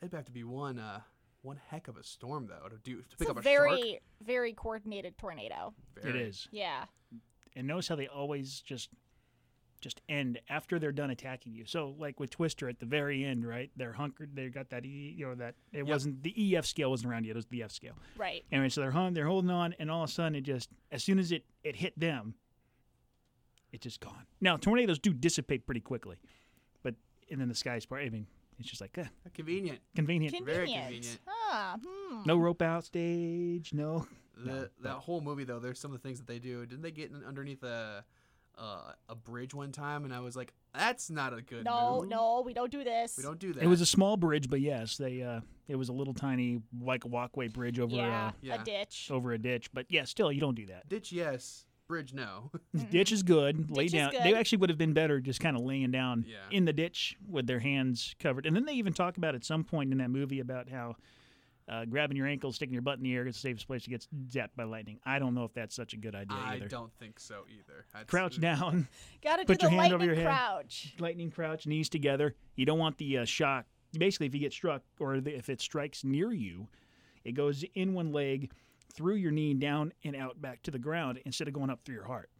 they'd 0.00 0.12
have 0.12 0.24
to 0.24 0.32
be 0.32 0.42
one 0.42 0.78
uh 0.80 1.00
one 1.44 1.60
heck 1.68 1.88
of 1.88 1.96
a 1.96 2.02
storm 2.04 2.46
though 2.48 2.68
to 2.68 2.76
do 2.78 2.96
to 2.96 3.02
it's 3.06 3.14
pick 3.16 3.28
a 3.28 3.30
up 3.32 3.38
a 3.38 3.42
very, 3.42 3.80
shark. 3.90 4.02
very 4.24 4.52
coordinated 4.52 5.16
tornado. 5.18 5.74
It 5.96 6.02
Very. 6.04 6.22
is. 6.24 6.48
Yeah. 6.50 6.84
and 7.56 7.66
notice 7.66 7.86
how 7.88 7.96
they 7.96 8.06
always 8.08 8.60
just 8.60 8.88
just 9.80 10.00
end 10.08 10.40
after 10.48 10.78
they're 10.78 10.92
done 10.92 11.10
attacking 11.10 11.52
you. 11.54 11.66
So 11.66 11.94
like 11.98 12.18
with 12.18 12.30
Twister 12.30 12.70
at 12.70 12.80
the 12.80 12.86
very 12.86 13.22
end, 13.22 13.46
right? 13.46 13.70
They're 13.76 13.92
hunkered. 13.92 14.30
They 14.34 14.48
got 14.48 14.70
that 14.70 14.86
E, 14.86 15.14
you 15.16 15.26
know 15.26 15.34
that 15.34 15.56
it 15.72 15.78
Yep. 15.80 15.86
wasn't 15.86 16.22
the 16.22 16.56
EF 16.56 16.64
scale 16.64 16.88
wasn't 16.90 17.12
around 17.12 17.26
yet. 17.26 17.32
It 17.32 17.36
was 17.36 17.46
the 17.46 17.62
F 17.62 17.70
scale. 17.70 17.92
Right. 18.16 18.44
Anyway, 18.50 18.70
so 18.70 18.80
they're 18.80 18.90
hung, 18.92 19.12
they're 19.12 19.26
holding 19.26 19.50
on, 19.50 19.74
and 19.78 19.90
all 19.90 20.02
of 20.04 20.08
a 20.08 20.12
sudden 20.12 20.36
it 20.36 20.40
just 20.40 20.70
as 20.90 21.04
soon 21.04 21.18
as 21.18 21.32
it 21.32 21.44
it 21.62 21.76
hit 21.76 21.98
them, 22.00 22.34
it's 23.72 23.82
just 23.82 24.00
gone. 24.00 24.24
Now 24.40 24.56
tornadoes 24.56 24.98
do 24.98 25.12
dissipate 25.12 25.66
pretty 25.66 25.80
quickly, 25.82 26.16
but 26.82 26.94
and 27.30 27.38
then 27.40 27.48
the 27.48 27.54
sky's 27.54 27.84
part. 27.84 28.02
I 28.04 28.08
mean, 28.08 28.26
it's 28.58 28.68
just 28.68 28.80
like 28.80 28.96
eh, 28.98 29.04
Convenient. 29.34 29.80
convenient. 29.94 30.32
Very 30.44 30.66
Convenient. 30.66 30.84
convenient. 30.84 31.20
Ah, 31.28 31.76
hmm. 31.84 32.22
no 32.26 32.36
rope 32.36 32.62
out 32.62 32.84
stage. 32.84 33.72
No. 33.72 34.06
The, 34.36 34.44
No, 34.50 34.60
that 34.62 34.70
but- 34.82 34.92
whole 35.00 35.20
movie 35.20 35.44
though, 35.44 35.58
there's 35.60 35.78
some 35.78 35.92
of 35.92 36.00
the 36.02 36.06
things 36.08 36.18
that 36.18 36.26
they 36.26 36.38
do. 36.38 36.66
Didn't 36.66 36.82
they 36.82 36.90
get 36.90 37.10
in 37.10 37.22
underneath 37.24 37.62
a 37.62 38.04
uh, 38.56 38.92
a 39.08 39.14
bridge 39.16 39.52
one 39.54 39.72
time? 39.72 40.04
And 40.04 40.14
I 40.14 40.20
was 40.20 40.36
like, 40.36 40.52
that's 40.72 41.10
not 41.10 41.32
a 41.36 41.42
good 41.42 41.64
No, 41.64 42.00
move. 42.02 42.10
no, 42.10 42.42
we 42.46 42.54
don't 42.54 42.70
do 42.70 42.84
this. 42.84 43.16
we 43.16 43.22
don't 43.24 43.38
do 43.38 43.52
that. 43.52 43.62
It 43.62 43.66
was 43.66 43.80
a 43.80 43.86
small 43.86 44.16
bridge, 44.16 44.48
but 44.48 44.60
yes, 44.60 44.96
they 44.96 45.22
uh, 45.22 45.40
it 45.68 45.74
was 45.76 45.88
a 45.88 45.92
little 45.92 46.14
tiny 46.14 46.60
like 46.80 47.04
walkway 47.04 47.48
bridge 47.48 47.78
over 47.80 47.94
yeah, 47.96 48.26
uh, 48.28 48.32
Yeah. 48.42 48.60
a 48.62 48.64
ditch. 48.64 49.08
over 49.10 49.32
a 49.32 49.38
ditch. 49.38 49.70
But 49.72 49.86
yeah, 49.88 50.04
still 50.04 50.30
you 50.32 50.40
don't 50.40 50.54
do 50.54 50.66
that. 50.66 50.88
ditch. 50.88 51.10
Yes, 51.12 51.66
bridge. 51.86 52.12
No. 52.12 52.50
Ditch 52.90 53.12
is 53.12 53.22
good. 53.22 53.70
Lay 53.70 53.84
Ditch 53.84 53.94
is 53.94 54.00
down. 54.00 54.10
good. 54.10 54.22
They 54.24 54.34
actually 54.34 54.58
would 54.58 54.70
have 54.70 54.78
been 54.78 54.92
better 54.92 55.20
just 55.20 55.40
kind 55.40 55.56
of 55.56 55.62
laying 55.64 55.90
down 55.90 56.24
Yeah. 56.26 56.36
in 56.50 56.64
the 56.64 56.72
ditch 56.72 57.16
with 57.28 57.46
their 57.46 57.60
hands 57.60 58.14
covered. 58.18 58.46
And 58.46 58.54
then 58.56 58.64
they 58.64 58.74
even 58.74 58.92
talk 58.92 59.16
about 59.16 59.34
at 59.34 59.44
some 59.44 59.64
point 59.64 59.92
in 59.92 59.98
that 59.98 60.10
movie 60.10 60.40
about 60.40 60.68
how 60.68 60.96
uh, 61.66 61.84
grabbing 61.86 62.16
your 62.16 62.26
ankle, 62.26 62.52
sticking 62.52 62.74
your 62.74 62.82
butt 62.82 62.98
in 62.98 63.04
the 63.04 63.14
air 63.14 63.26
is 63.26 63.36
the 63.36 63.40
safest 63.40 63.66
place 63.66 63.84
to 63.84 63.90
get 63.90 64.06
zapped 64.28 64.50
by 64.56 64.64
lightning. 64.64 64.98
I 65.06 65.18
don't 65.18 65.34
know 65.34 65.44
if 65.44 65.54
that's 65.54 65.74
such 65.74 65.94
a 65.94 65.96
good 65.96 66.14
idea 66.14 66.36
I 66.38 66.56
either. 66.56 66.68
don't 66.68 66.92
think 66.98 67.18
so 67.18 67.44
either. 67.48 67.86
That's- 67.92 68.08
Crouch 68.10 68.38
down, 68.38 68.86
Gotta 69.22 69.44
Put 69.46 69.60
do 69.60 69.64
your 69.66 69.70
the 69.70 69.76
hand 69.76 69.92
over 69.94 70.04
lightning 70.04 70.06
your 70.24 70.30
head. 70.30 70.38
crouch. 70.38 70.94
lightning 70.98 71.30
crouch, 71.30 71.66
knees 71.66 71.88
together. 71.88 72.34
You 72.56 72.66
don't 72.66 72.78
want 72.78 72.98
the 72.98 73.18
uh, 73.18 73.24
shock. 73.24 73.64
Basically, 73.98 74.26
if 74.26 74.34
you 74.34 74.40
get 74.40 74.52
struck 74.52 74.82
or 75.00 75.20
the, 75.20 75.34
if 75.36 75.48
it 75.48 75.60
strikes 75.60 76.04
near 76.04 76.32
you, 76.32 76.66
it 77.24 77.32
goes 77.32 77.64
in 77.74 77.94
one 77.94 78.12
leg, 78.12 78.50
through 78.92 79.16
your 79.16 79.30
knee, 79.32 79.54
down 79.54 79.92
and 80.04 80.14
out 80.16 80.40
back 80.40 80.62
to 80.64 80.70
the 80.70 80.78
ground 80.78 81.20
instead 81.24 81.48
of 81.48 81.54
going 81.54 81.70
up 81.70 81.80
through 81.84 81.94
your 81.96 82.04
heart. 82.06 82.30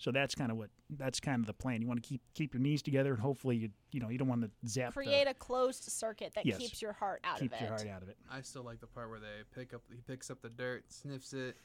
So 0.00 0.12
that's 0.12 0.34
kind 0.36 0.52
of 0.52 0.56
what 0.56 0.70
that's 0.90 1.18
kind 1.18 1.40
of 1.40 1.46
the 1.46 1.52
plan. 1.52 1.82
You 1.82 1.88
want 1.88 2.00
to 2.02 2.08
keep 2.08 2.20
keep 2.34 2.54
your 2.54 2.60
knees 2.62 2.82
together, 2.82 3.12
and 3.12 3.20
hopefully 3.20 3.56
you 3.56 3.70
you 3.90 3.98
know 4.00 4.08
you 4.10 4.16
don't 4.18 4.28
want 4.28 4.42
to 4.42 4.50
zap 4.68 4.90
the, 4.90 5.00
Create 5.02 5.26
a 5.26 5.34
closed 5.34 5.82
circuit 5.90 6.34
that 6.36 6.46
Yes. 6.46 6.58
keeps 6.58 6.80
your 6.80 6.92
heart 6.92 7.20
out 7.24 7.40
keep 7.40 7.52
of 7.52 7.60
your 7.60 7.66
it. 7.66 7.70
heart 7.70 7.88
out 7.88 8.02
of 8.02 8.08
it. 8.08 8.16
I 8.30 8.42
still 8.42 8.62
like 8.62 8.80
the 8.80 8.86
part 8.86 9.10
where 9.10 9.18
they 9.18 9.42
pick 9.54 9.74
up. 9.74 9.82
He 9.90 10.00
picks 10.00 10.30
up 10.30 10.40
the 10.40 10.50
dirt, 10.50 10.84
sniffs 10.92 11.32
it, 11.32 11.56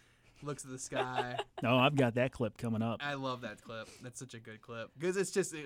looks 0.41 0.65
at 0.65 0.71
the 0.71 0.79
sky. 0.79 1.37
No, 1.61 1.77
I've 1.77 1.95
got 1.95 2.15
that 2.15 2.31
clip 2.33 2.57
coming 2.57 2.81
up. 2.81 2.99
I 3.01 3.13
love 3.13 3.41
that 3.41 3.61
clip. 3.61 3.87
That's 4.01 4.19
such 4.19 4.33
a 4.33 4.39
good 4.39 4.61
clip 4.61 4.89
because 4.99 5.15
it's 5.15 5.31
just 5.31 5.53
it, 5.53 5.65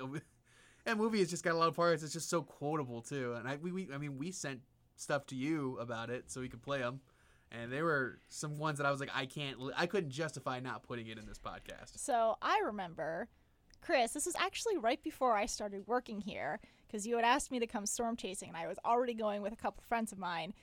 that 0.86 0.98
movie 0.98 1.20
has 1.20 1.30
just 1.30 1.44
got 1.46 1.54
a 1.54 1.58
lot 1.58 1.70
of 1.70 1.76
parts. 1.76 2.04
It's 2.04 2.14
just 2.14 2.30
so 2.30 2.42
quotable 2.44 3.02
too. 3.02 3.34
And 3.34 3.48
I 3.48 3.56
we, 3.56 3.72
we 3.72 3.88
I 3.94 3.98
mean 3.98 4.18
we 4.18 4.32
sent 4.32 4.60
stuff 4.98 5.26
to 5.28 5.36
you 5.36 5.78
about 5.80 6.10
it 6.10 6.30
so 6.30 6.42
we 6.42 6.50
could 6.50 6.62
play 6.62 6.80
them, 6.80 7.00
and 7.51 7.72
there 7.72 7.86
were 7.86 8.20
some 8.30 8.58
ones 8.58 8.77
that 8.77 8.86
I 8.86 8.92
was 8.92 9.00
like 9.00 9.12
I 9.13 9.25
can't 9.25 9.58
I 9.75 9.86
couldn't 9.86 10.12
justify 10.12 10.60
not 10.60 10.84
putting 10.84 11.08
it 11.08 11.18
in 11.18 11.25
this 11.25 11.39
podcast. 11.39 11.98
So 11.98 12.38
I 12.42 12.62
remember, 12.66 13.27
Chris, 13.82 14.12
this 14.13 14.25
was 14.25 14.36
actually 14.38 14.77
right 14.77 15.01
before 15.04 15.36
I 15.36 15.46
started 15.46 15.88
working 15.88 16.22
here 16.22 16.60
because 16.88 17.06
you 17.06 17.16
had 17.16 17.25
asked 17.25 17.51
me 17.51 17.60
to 17.60 17.68
come 17.68 17.86
storm 17.86 18.16
chasing, 18.16 18.50
and 18.50 18.58
I 18.58 18.68
was 18.68 18.77
already 18.86 19.13
going 19.13 19.42
with 19.42 19.54
a 19.54 19.58
couple 19.58 19.84
friends 19.88 20.12
of 20.12 20.18
mine. 20.18 20.54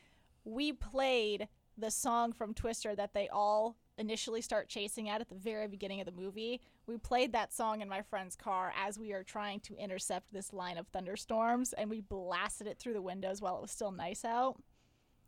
We 0.45 0.73
played 0.73 1.49
the 1.76 1.91
song 1.91 2.33
from 2.33 2.55
Twister 2.55 2.95
that 2.95 3.14
they 3.14 3.29
all 3.29 3.76
initially 3.99 4.41
start 4.41 4.69
chasing 4.69 5.09
at 5.09 5.21
at 5.21 5.29
the 5.29 5.35
very 5.35 5.69
beginning 5.69 6.00
of 6.00 6.07
the 6.07 6.12
movie. 6.12 6.61
We 6.87 6.99
played 6.99 7.33
that 7.33 7.53
song 7.53 7.81
in 7.81 7.88
my 7.88 8.03
friend's 8.03 8.37
car 8.37 8.73
as 8.76 8.99
we 8.99 9.12
are 9.12 9.23
trying 9.23 9.61
to 9.61 9.76
intercept 9.76 10.33
this 10.33 10.53
line 10.53 10.79
of 10.79 10.88
thunderstorms, 10.88 11.73
and 11.73 11.88
we 11.88 12.00
blasted 12.00 12.67
it 12.67 12.79
through 12.79 12.95
the 12.95 13.03
windows 13.03 13.41
while 13.41 13.57
it 13.57 13.62
was 13.62 13.71
still 13.71 13.93
nice 13.93 14.25
out. 14.25 14.57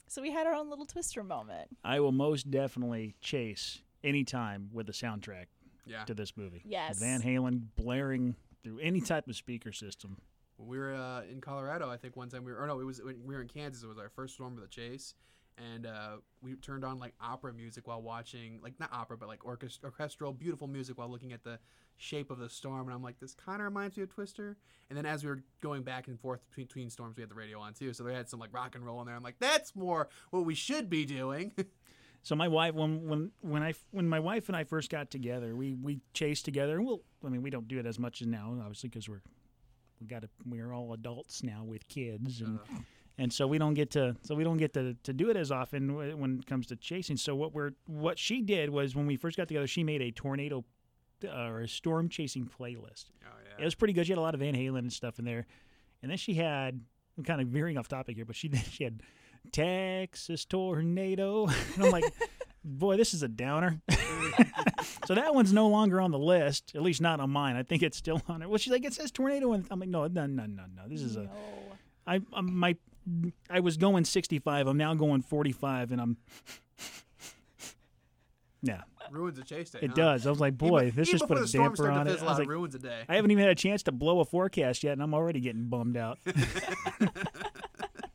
So 0.08 0.22
we 0.22 0.30
had 0.30 0.46
our 0.46 0.54
own 0.54 0.70
little 0.70 0.86
Twister 0.86 1.22
moment. 1.24 1.68
I 1.84 2.00
will 2.00 2.12
most 2.12 2.50
definitely 2.50 3.16
chase 3.20 3.82
anytime 4.04 4.70
with 4.72 4.86
the 4.86 4.92
soundtrack 4.92 5.46
Yeah. 5.84 6.04
to 6.04 6.14
this 6.14 6.36
movie. 6.36 6.62
Yes. 6.64 6.98
Van 7.00 7.22
Halen 7.22 7.62
blaring 7.76 8.36
through 8.62 8.78
any 8.78 9.00
type 9.00 9.28
of 9.28 9.36
speaker 9.36 9.72
system. 9.72 10.18
We 10.58 10.78
were 10.78 10.94
uh, 10.94 11.22
in 11.30 11.40
Colorado, 11.40 11.90
I 11.90 11.96
think 11.96 12.16
one 12.16 12.28
time 12.28 12.44
we 12.44 12.52
were, 12.52 12.58
or 12.58 12.66
no, 12.66 12.80
it 12.80 12.84
was 12.84 13.02
we 13.02 13.14
were 13.34 13.42
in 13.42 13.48
Kansas. 13.48 13.82
It 13.82 13.86
was 13.88 13.98
our 13.98 14.08
first 14.08 14.34
storm 14.34 14.54
of 14.54 14.62
the 14.62 14.68
chase, 14.68 15.14
and 15.58 15.86
uh, 15.86 16.16
we 16.42 16.54
turned 16.56 16.84
on 16.84 16.98
like 16.98 17.14
opera 17.20 17.52
music 17.52 17.86
while 17.86 18.02
watching, 18.02 18.60
like 18.62 18.78
not 18.78 18.90
opera, 18.92 19.16
but 19.16 19.28
like 19.28 19.40
orchest- 19.40 19.84
orchestral, 19.84 20.32
beautiful 20.32 20.68
music 20.68 20.98
while 20.98 21.08
looking 21.08 21.32
at 21.32 21.44
the 21.44 21.58
shape 21.96 22.30
of 22.30 22.38
the 22.38 22.48
storm. 22.48 22.86
And 22.86 22.94
I'm 22.94 23.02
like, 23.02 23.18
this 23.20 23.34
kind 23.34 23.60
of 23.60 23.64
reminds 23.64 23.96
me 23.96 24.02
of 24.02 24.10
Twister. 24.10 24.56
And 24.90 24.96
then 24.96 25.06
as 25.06 25.24
we 25.24 25.30
were 25.30 25.42
going 25.62 25.82
back 25.82 26.08
and 26.08 26.20
forth 26.20 26.40
between, 26.48 26.66
between 26.66 26.90
storms, 26.90 27.16
we 27.16 27.22
had 27.22 27.30
the 27.30 27.34
radio 27.34 27.58
on 27.58 27.72
too, 27.74 27.92
so 27.92 28.04
they 28.04 28.14
had 28.14 28.28
some 28.28 28.40
like 28.40 28.52
rock 28.52 28.74
and 28.74 28.84
roll 28.84 29.00
in 29.00 29.06
there. 29.06 29.16
I'm 29.16 29.22
like, 29.22 29.38
that's 29.40 29.74
more 29.74 30.08
what 30.30 30.44
we 30.44 30.54
should 30.54 30.90
be 30.90 31.04
doing. 31.04 31.52
So 32.22 32.34
my 32.34 32.48
wife, 32.48 32.74
when 32.74 33.06
when 33.06 33.30
when 33.40 33.62
I 33.62 33.74
when 33.92 34.08
my 34.08 34.18
wife 34.18 34.48
and 34.48 34.56
I 34.56 34.64
first 34.64 34.90
got 34.90 35.12
together, 35.12 35.54
we 35.54 35.74
we 35.74 36.00
chased 36.12 36.44
together, 36.44 36.74
and 36.76 36.84
we'll. 36.84 37.02
I 37.24 37.28
mean, 37.28 37.40
we 37.40 37.50
don't 37.50 37.68
do 37.68 37.78
it 37.78 37.86
as 37.86 38.00
much 38.00 38.20
as 38.20 38.26
now, 38.26 38.52
obviously, 38.60 38.88
because 38.88 39.08
we're 39.08 39.22
we 40.00 40.08
got 40.08 40.22
to 40.22 40.28
we're 40.44 40.72
all 40.72 40.92
adults 40.92 41.44
now 41.44 41.62
with 41.62 41.86
kids, 41.86 42.40
and 42.40 42.58
and 43.18 43.32
so 43.32 43.46
we 43.46 43.58
don't 43.58 43.74
get 43.74 43.90
to 43.92 44.16
so 44.22 44.34
we 44.34 44.44
don't 44.44 44.58
get 44.58 44.74
to, 44.74 44.94
to 45.02 45.12
do 45.12 45.30
it 45.30 45.36
as 45.36 45.50
often 45.50 45.94
when 46.18 46.38
it 46.38 46.46
comes 46.46 46.66
to 46.66 46.76
chasing. 46.76 47.16
So 47.16 47.34
what 47.34 47.54
we're 47.54 47.72
what 47.86 48.18
she 48.18 48.42
did 48.42 48.70
was 48.70 48.94
when 48.94 49.06
we 49.06 49.16
first 49.16 49.36
got 49.36 49.48
together, 49.48 49.66
she 49.66 49.84
made 49.84 50.02
a 50.02 50.10
tornado 50.10 50.64
uh, 51.24 51.48
or 51.48 51.60
a 51.60 51.68
storm 51.68 52.08
chasing 52.08 52.46
playlist. 52.46 53.06
oh 53.24 53.38
It 53.58 53.64
was 53.64 53.74
pretty 53.74 53.94
good. 53.94 54.06
She 54.06 54.12
had 54.12 54.18
a 54.18 54.22
lot 54.22 54.34
of 54.34 54.40
Van 54.40 54.54
Halen 54.54 54.78
and 54.78 54.92
stuff 54.92 55.18
in 55.18 55.24
there, 55.24 55.46
and 56.02 56.10
then 56.10 56.18
she 56.18 56.34
had 56.34 56.80
I'm 57.16 57.24
kind 57.24 57.40
of 57.40 57.48
veering 57.48 57.78
off 57.78 57.88
topic 57.88 58.16
here, 58.16 58.24
but 58.24 58.36
she 58.36 58.50
she 58.70 58.84
had 58.84 59.02
Texas 59.52 60.44
tornado, 60.44 61.46
and 61.74 61.84
I'm 61.84 61.90
like, 61.90 62.04
boy, 62.64 62.96
this 62.96 63.14
is 63.14 63.22
a 63.22 63.28
downer. 63.28 63.80
so 65.06 65.14
that 65.14 65.34
one's 65.34 65.52
no 65.52 65.68
longer 65.68 66.00
on 66.00 66.10
the 66.10 66.18
list, 66.18 66.72
at 66.74 66.82
least 66.82 67.00
not 67.00 67.20
on 67.20 67.30
mine. 67.30 67.56
I 67.56 67.62
think 67.62 67.82
it's 67.82 67.96
still 67.96 68.20
on 68.28 68.42
it. 68.42 68.48
Well, 68.50 68.58
she's 68.58 68.72
like, 68.72 68.84
it 68.84 68.92
says 68.92 69.10
tornado, 69.10 69.52
and 69.52 69.66
I'm 69.70 69.80
like, 69.80 69.88
no, 69.88 70.06
no, 70.06 70.26
no, 70.26 70.44
no, 70.44 70.64
no. 70.74 70.82
This 70.88 71.00
is 71.00 71.16
a 71.16 71.22
no. 71.22 71.30
I 72.06 72.20
I'm, 72.32 72.54
my 72.56 72.76
I 73.48 73.60
was 73.60 73.76
going 73.76 74.04
65. 74.04 74.66
I'm 74.66 74.76
now 74.76 74.94
going 74.94 75.22
45, 75.22 75.92
and 75.92 76.00
I'm. 76.00 76.16
Yeah, 78.62 78.80
ruins 79.12 79.38
a 79.38 79.44
chase 79.44 79.70
day. 79.70 79.78
it 79.82 79.90
huh? 79.90 79.94
does. 79.94 80.26
I 80.26 80.30
was 80.30 80.40
like, 80.40 80.58
boy, 80.58 80.86
Even- 80.86 80.96
this 80.96 81.08
even 81.08 81.18
just 81.18 81.28
put 81.28 81.38
a 81.38 81.46
damper 81.46 81.88
on 81.88 82.08
it. 82.08 82.20
I 82.20 82.24
was 82.24 82.38
like, 82.38 82.48
ruins 82.48 82.74
a 82.74 82.80
day. 82.80 83.04
I 83.08 83.14
haven't 83.14 83.30
even 83.30 83.42
had 83.42 83.52
a 83.52 83.54
chance 83.54 83.84
to 83.84 83.92
blow 83.92 84.18
a 84.18 84.24
forecast 84.24 84.82
yet, 84.82 84.94
and 84.94 85.02
I'm 85.02 85.14
already 85.14 85.38
getting 85.40 85.68
bummed 85.68 85.96
out. 85.96 86.18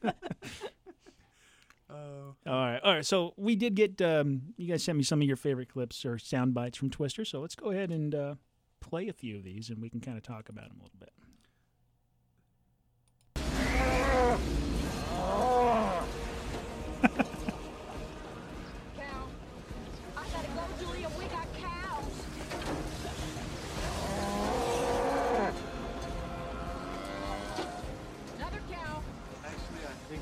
Oh. 1.90 2.36
All 2.48 2.54
right, 2.54 2.80
all 2.84 2.94
right. 2.96 3.06
So 3.06 3.34
we 3.36 3.56
did 3.58 3.76
get 3.76 4.02
um, 4.02 4.42
you 4.56 4.68
guys 4.68 4.82
sent 4.84 4.98
me 4.98 5.04
some 5.04 5.22
of 5.22 5.28
your 5.28 5.36
favorite 5.36 5.68
clips 5.70 6.06
or 6.06 6.18
sound 6.18 6.54
bites 6.54 6.78
from 6.78 6.90
Twister. 6.90 7.26
So 7.26 7.42
let's 7.42 7.56
go 7.56 7.70
ahead 7.72 7.92
and 7.92 8.16
uh, 8.16 8.36
play 8.80 9.10
a 9.10 9.14
few 9.14 9.36
of 9.38 9.44
these, 9.44 9.70
and 9.70 9.82
we 9.82 9.90
can 9.90 10.00
kind 10.00 10.16
of 10.18 10.24
talk 10.24 10.48
about 10.48 10.70
them 10.70 10.78
a 10.80 10.84
little 10.84 11.00
bit. 11.00 11.12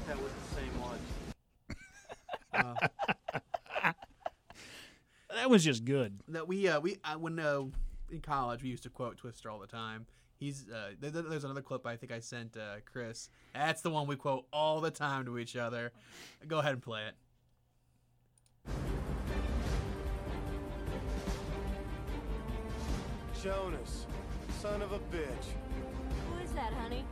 That 0.09 0.21
was 0.21 0.31
the 0.31 0.55
same 0.55 0.73
one. 0.81 0.99
That 5.35 5.49
was 5.49 5.63
just 5.63 5.85
good. 5.85 6.19
that 6.29 6.47
we 6.47 6.67
uh, 6.67 6.79
we 6.79 6.97
uh, 7.03 7.17
when 7.17 7.39
uh, 7.39 7.63
in 8.11 8.21
college 8.21 8.63
we 8.63 8.69
used 8.69 8.83
to 8.83 8.89
quote 8.89 9.17
Twister 9.17 9.49
all 9.49 9.59
the 9.59 9.67
time. 9.67 10.05
He's 10.39 10.65
uh, 10.69 10.91
there, 10.99 11.11
there- 11.11 11.23
there's 11.23 11.43
another 11.43 11.61
clip 11.61 11.85
I 11.85 11.97
think 11.97 12.11
I 12.13 12.19
sent 12.19 12.55
uh, 12.55 12.75
Chris. 12.91 13.29
That's 13.53 13.81
the 13.81 13.89
one 13.89 14.07
we 14.07 14.15
quote 14.15 14.45
all 14.53 14.79
the 14.79 14.91
time 14.91 15.25
to 15.25 15.37
each 15.37 15.55
other. 15.57 15.91
Go 16.47 16.59
ahead 16.59 16.73
and 16.73 16.81
play 16.81 17.01
it. 17.07 17.15
Jonas, 23.43 24.05
son 24.61 24.81
of 24.81 24.91
a 24.91 24.99
bitch. 24.99 25.45
Who 26.31 26.43
is 26.43 26.51
that, 26.51 26.73
honey? 26.73 27.05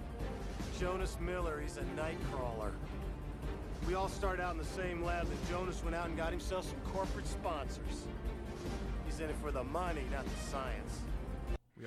Jonas 0.80 1.18
Miller, 1.22 1.60
he's 1.62 1.78
a 1.78 1.84
night 1.96 2.18
crawler. 2.32 2.72
We 3.88 3.94
all 3.94 4.10
start 4.10 4.40
out 4.42 4.52
in 4.52 4.58
the 4.58 4.66
same 4.66 5.04
lab, 5.04 5.28
and 5.28 5.50
Jonas 5.50 5.82
went 5.84 5.96
out 5.96 6.08
and 6.08 6.18
got 6.18 6.32
himself 6.32 6.66
some 6.68 6.80
corporate 6.94 7.26
sponsors. 7.28 8.06
He's 9.06 9.20
in 9.22 9.30
it 9.30 9.36
for 9.42 9.52
the 9.52 9.64
money, 9.64 10.02
not 10.12 10.26
the 10.26 10.52
science. 10.52 11.00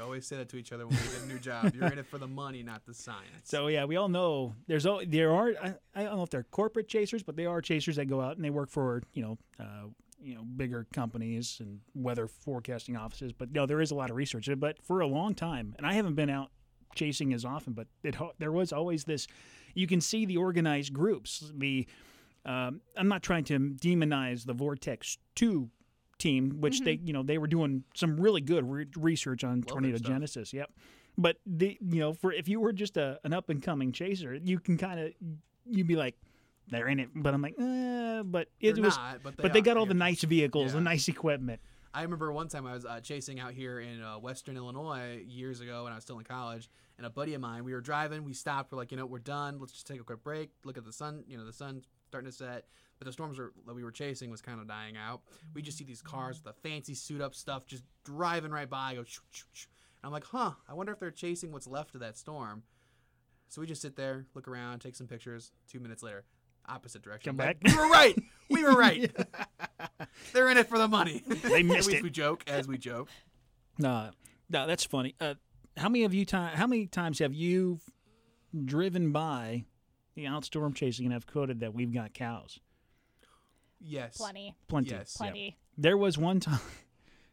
We 0.01 0.05
always 0.05 0.27
say 0.27 0.39
that 0.39 0.49
to 0.49 0.57
each 0.57 0.73
other 0.73 0.87
when 0.87 0.97
we 0.97 1.03
get 1.09 1.23
a 1.25 1.27
new 1.27 1.39
job. 1.39 1.75
You're 1.75 1.93
in 1.93 1.99
it 1.99 2.07
for 2.07 2.17
the 2.17 2.27
money, 2.27 2.63
not 2.63 2.87
the 2.87 2.95
science. 2.95 3.45
So 3.45 3.67
yeah, 3.67 3.85
we 3.85 3.97
all 3.97 4.09
know 4.09 4.55
there's 4.67 4.87
there 5.07 5.31
are 5.31 5.53
I, 5.63 5.75
I 5.95 6.05
don't 6.05 6.17
know 6.17 6.23
if 6.23 6.31
they're 6.31 6.45
corporate 6.45 6.89
chasers, 6.89 7.23
but 7.23 7.37
they 7.37 7.45
are 7.45 7.61
chasers 7.61 7.97
that 7.97 8.07
go 8.07 8.23
out 8.23 8.37
and 8.37 8.43
they 8.43 8.49
work 8.49 8.71
for 8.71 9.03
you 9.13 9.23
know 9.23 9.39
uh, 9.59 9.89
you 10.19 10.35
know 10.35 10.43
bigger 10.43 10.87
companies 10.95 11.59
and 11.61 11.81
weather 11.95 12.27
forecasting 12.27 12.97
offices. 12.97 13.35
But 13.35 13.53
no, 13.53 13.67
there 13.67 13.83
is 13.83 13.91
a 13.91 13.95
lot 13.95 14.09
of 14.09 14.17
research. 14.17 14.49
But 14.57 14.81
for 14.81 15.01
a 15.01 15.07
long 15.07 15.35
time, 15.35 15.75
and 15.77 15.87
I 15.87 15.93
haven't 15.93 16.15
been 16.15 16.31
out 16.31 16.51
chasing 16.95 17.35
as 17.35 17.45
often, 17.45 17.75
but 17.75 17.87
it 18.03 18.17
there 18.39 18.53
was 18.53 18.73
always 18.73 19.05
this. 19.05 19.27
You 19.75 19.87
can 19.87 20.01
see 20.01 20.25
the 20.25 20.39
organized 20.39 20.95
groups. 20.95 21.53
The 21.55 21.87
um, 22.47 22.81
I'm 22.97 23.09
not 23.09 23.23
trying 23.23 23.45
to 23.45 23.59
demonize 23.59 24.47
the 24.47 24.55
Vortex 24.55 25.19
Two 25.35 25.69
team, 26.21 26.61
which 26.61 26.81
they 26.81 27.01
you 27.03 27.13
know 27.13 27.23
they 27.23 27.39
were 27.39 27.49
doing 27.49 27.85
some 27.95 28.21
really 28.21 28.41
good 28.41 28.69
re- 28.71 28.87
research 28.97 29.43
on 29.43 29.61
their 29.61 29.67
tornado 29.69 29.99
genesis. 29.99 30.53
Yep. 30.53 30.71
But 31.19 31.39
the 31.45 31.77
you 31.81 32.01
know 32.01 32.13
for 32.13 32.33
if 32.33 32.47
you 32.47 32.61
were 32.61 32.73
just 32.73 32.97
a 32.97 33.19
an 33.25 33.33
up 33.33 33.51
and 33.51 33.63
coming 33.63 33.91
chaser, 33.93 34.35
you 34.35 34.61
can 34.61 34.79
kind 34.79 35.01
of 35.01 35.13
you'd 35.67 35.89
be 35.89 35.97
like 35.97 36.17
they're 36.69 36.89
in 36.89 37.01
it. 37.01 37.09
But 37.15 37.35
I'm 37.35 37.43
like, 37.43 37.55
eh, 37.59 38.23
but 38.25 38.49
it 38.61 38.75
They're 38.75 38.85
was. 38.85 38.97
not, 38.97 39.23
but 39.23 39.37
they 39.37 39.43
but 39.43 39.53
they 39.53 39.61
got 39.61 39.77
all 39.77 39.87
the 39.87 39.95
nice 39.95 40.23
vehicles, 40.23 40.73
the 40.73 40.81
nice 40.81 41.09
equipment. 41.09 41.61
I 41.93 42.03
remember 42.03 42.33
one 42.33 42.47
time 42.47 42.67
I 42.67 42.73
was 42.73 42.85
uh, 42.85 43.01
chasing 43.01 43.41
out 43.41 43.53
here 43.53 43.81
in 43.81 44.01
uh, 44.01 44.17
Western 44.19 44.57
Illinois 44.57 45.25
years 45.27 45.61
ago 45.61 45.83
when 45.85 45.93
I 45.93 45.97
was 45.97 46.05
still 46.05 46.19
in 46.19 46.25
college, 46.25 46.71
and 46.99 47.07
a 47.07 47.11
buddy 47.11 47.35
of 47.35 47.41
mine, 47.41 47.65
we 47.65 47.73
were 47.73 47.81
driving, 47.81 48.25
we 48.25 48.33
stopped, 48.33 48.71
we're 48.71 48.79
like, 48.79 48.93
you 48.93 48.97
know, 48.97 49.07
we're 49.07 49.19
done, 49.19 49.59
let's 49.59 49.73
just 49.73 49.89
take 49.89 50.01
a 50.01 50.05
quick 50.05 50.23
break, 50.23 50.51
look 50.65 50.79
at 50.79 50.85
the 50.85 50.93
sun, 50.93 51.25
you 51.27 51.37
know, 51.37 51.45
the 51.45 51.53
sun's 51.53 51.89
starting 52.07 52.31
to 52.31 52.37
set, 52.37 52.67
but 53.01 53.07
the 53.07 53.13
storms 53.13 53.39
were, 53.39 53.53
that 53.67 53.75
we 53.75 53.83
were 53.83 53.91
chasing 53.91 54.31
was 54.31 54.41
kind 54.43 54.61
of 54.61 54.69
dying 54.69 54.97
out. 54.97 55.23
We 55.55 55.63
just 55.63 55.77
see 55.79 55.85
these 55.85 56.03
cars 56.03 56.37
with 56.37 56.55
the 56.55 56.69
fancy 56.69 56.95
suit 56.95 57.21
up 57.21 57.35
stuff 57.35 57.67
just 57.67 57.83
driving 58.05 58.53
right 58.53 58.71
by, 58.71 58.91
I 58.91 58.95
go, 58.95 59.03
shoo, 59.05 59.23
shoo, 59.31 59.47
shoo. 59.53 59.69
And 60.03 60.09
I'm 60.09 60.13
like, 60.13 60.25
huh, 60.25 60.53
I 60.69 60.75
wonder 60.75 60.93
if 60.93 61.01
they're 61.01 61.11
chasing 61.11 61.51
what's 61.51 61.67
left 61.67 61.95
of 61.95 62.03
that 62.03 62.17
storm. 62.17 62.63
So 63.49 63.61
we 63.61 63.67
just 63.67 63.83
sit 63.83 63.97
there, 63.97 64.27
look 64.35 64.47
around, 64.47 64.79
take 64.81 64.95
some 64.95 65.07
pictures. 65.09 65.51
Two 65.67 65.81
minutes 65.81 66.03
later, 66.05 66.25
opposite 66.69 67.03
direction. 67.03 67.37
Come 67.37 67.45
Like, 67.45 67.59
back. 67.61 67.73
we 67.73 67.79
were 67.79 67.89
right. 67.89 68.19
We 68.51 68.63
were 68.65 68.73
right. 68.79 69.11
They're 70.33 70.51
in 70.51 70.57
it 70.59 70.69
for 70.69 70.79
the 70.79 70.87
money. 70.87 71.23
They 71.27 71.63
missed 71.63 71.79
At 71.81 71.87
least 71.87 71.91
it. 71.91 72.03
we 72.03 72.11
joke 72.11 72.45
as 72.47 72.69
we 72.69 72.79
joke. 72.79 73.09
No, 73.79 74.11
no, 74.51 74.67
that's 74.67 74.85
funny. 74.85 75.15
Uh, 75.21 75.35
how 75.77 75.89
many 75.89 76.05
of 76.05 76.13
you 76.15 76.25
time? 76.27 76.55
How 76.57 76.67
many 76.67 76.87
times 76.87 77.19
have 77.21 77.33
you 77.33 77.81
driven 78.65 79.11
by 79.13 79.65
the 80.15 80.27
out 80.27 80.45
storm 80.45 80.75
chasing 80.75 81.07
and 81.07 81.13
have 81.13 81.27
quoted 81.27 81.61
that 81.61 81.75
we've 81.75 81.93
got 81.93 82.13
cows? 82.15 82.61
Yes. 83.81 84.17
Plenty. 84.17 84.55
Plenty. 84.69 84.91
Yes. 84.91 85.17
Yeah. 85.19 85.27
Plenty. 85.27 85.59
There 85.77 85.97
was 85.97 86.19
one 86.19 86.41
time. 86.41 86.61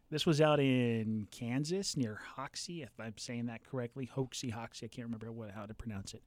This 0.10 0.26
was 0.26 0.40
out 0.40 0.62
in 0.62 1.28
Kansas 1.32 1.98
near 1.98 2.22
Hoxie, 2.36 2.82
if 2.82 2.92
I'm 2.98 3.18
saying 3.18 3.48
that 3.48 3.66
correctly. 3.70 4.06
Hoxie, 4.06 4.50
Hoxie. 4.50 4.86
I 4.86 4.88
can't 4.88 5.06
remember 5.06 5.32
what 5.34 5.52
how 5.52 5.66
to 5.66 5.74
pronounce 5.74 6.14
it. 6.14 6.24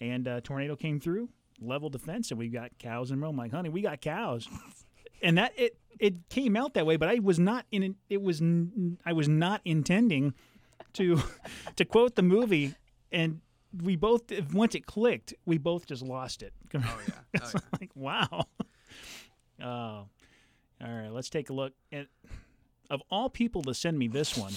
And 0.00 0.26
uh, 0.26 0.40
tornado 0.40 0.74
came 0.74 0.98
through, 0.98 1.28
level 1.60 1.88
defense, 1.88 2.30
and 2.32 2.38
we 2.38 2.48
got 2.48 2.76
cows 2.80 3.12
in 3.12 3.20
row. 3.20 3.28
I'm 3.28 3.36
like, 3.36 3.52
honey, 3.52 3.68
we 3.68 3.82
got 3.82 4.00
cows. 4.00 4.48
and 5.22 5.38
that 5.38 5.52
it 5.56 5.78
it 6.00 6.28
came 6.28 6.56
out 6.56 6.74
that 6.74 6.86
way, 6.86 6.96
but 6.96 7.08
I 7.08 7.20
was 7.20 7.38
not 7.38 7.66
in. 7.70 7.94
It 8.10 8.20
was 8.20 8.40
n- 8.40 8.98
I 9.06 9.12
was 9.12 9.28
not 9.28 9.60
intending 9.64 10.34
to 10.94 11.22
to 11.76 11.84
quote 11.84 12.16
the 12.16 12.22
movie, 12.22 12.74
and 13.12 13.40
we 13.80 13.94
both 13.94 14.24
once 14.52 14.74
it 14.74 14.86
clicked, 14.86 15.34
we 15.46 15.56
both 15.56 15.86
just 15.86 16.02
lost 16.02 16.42
it. 16.42 16.52
Oh 16.74 16.78
yeah. 16.80 17.40
Oh, 17.40 17.50
yeah. 17.54 17.60
like 17.80 17.90
wow. 17.94 18.48
Oh, 19.64 19.68
all 19.68 20.08
right. 20.80 21.10
Let's 21.10 21.30
take 21.30 21.48
a 21.50 21.52
look. 21.52 21.72
And 21.90 22.06
of 22.90 23.02
all 23.10 23.30
people 23.30 23.62
to 23.62 23.72
send 23.74 23.98
me 23.98 24.08
this 24.08 24.36
one, 24.36 24.52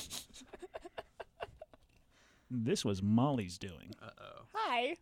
this 2.51 2.83
was 2.83 3.01
Molly's 3.01 3.57
doing. 3.57 3.93
Uh 4.03 4.09
oh. 4.19 4.41
Hi. 4.53 4.95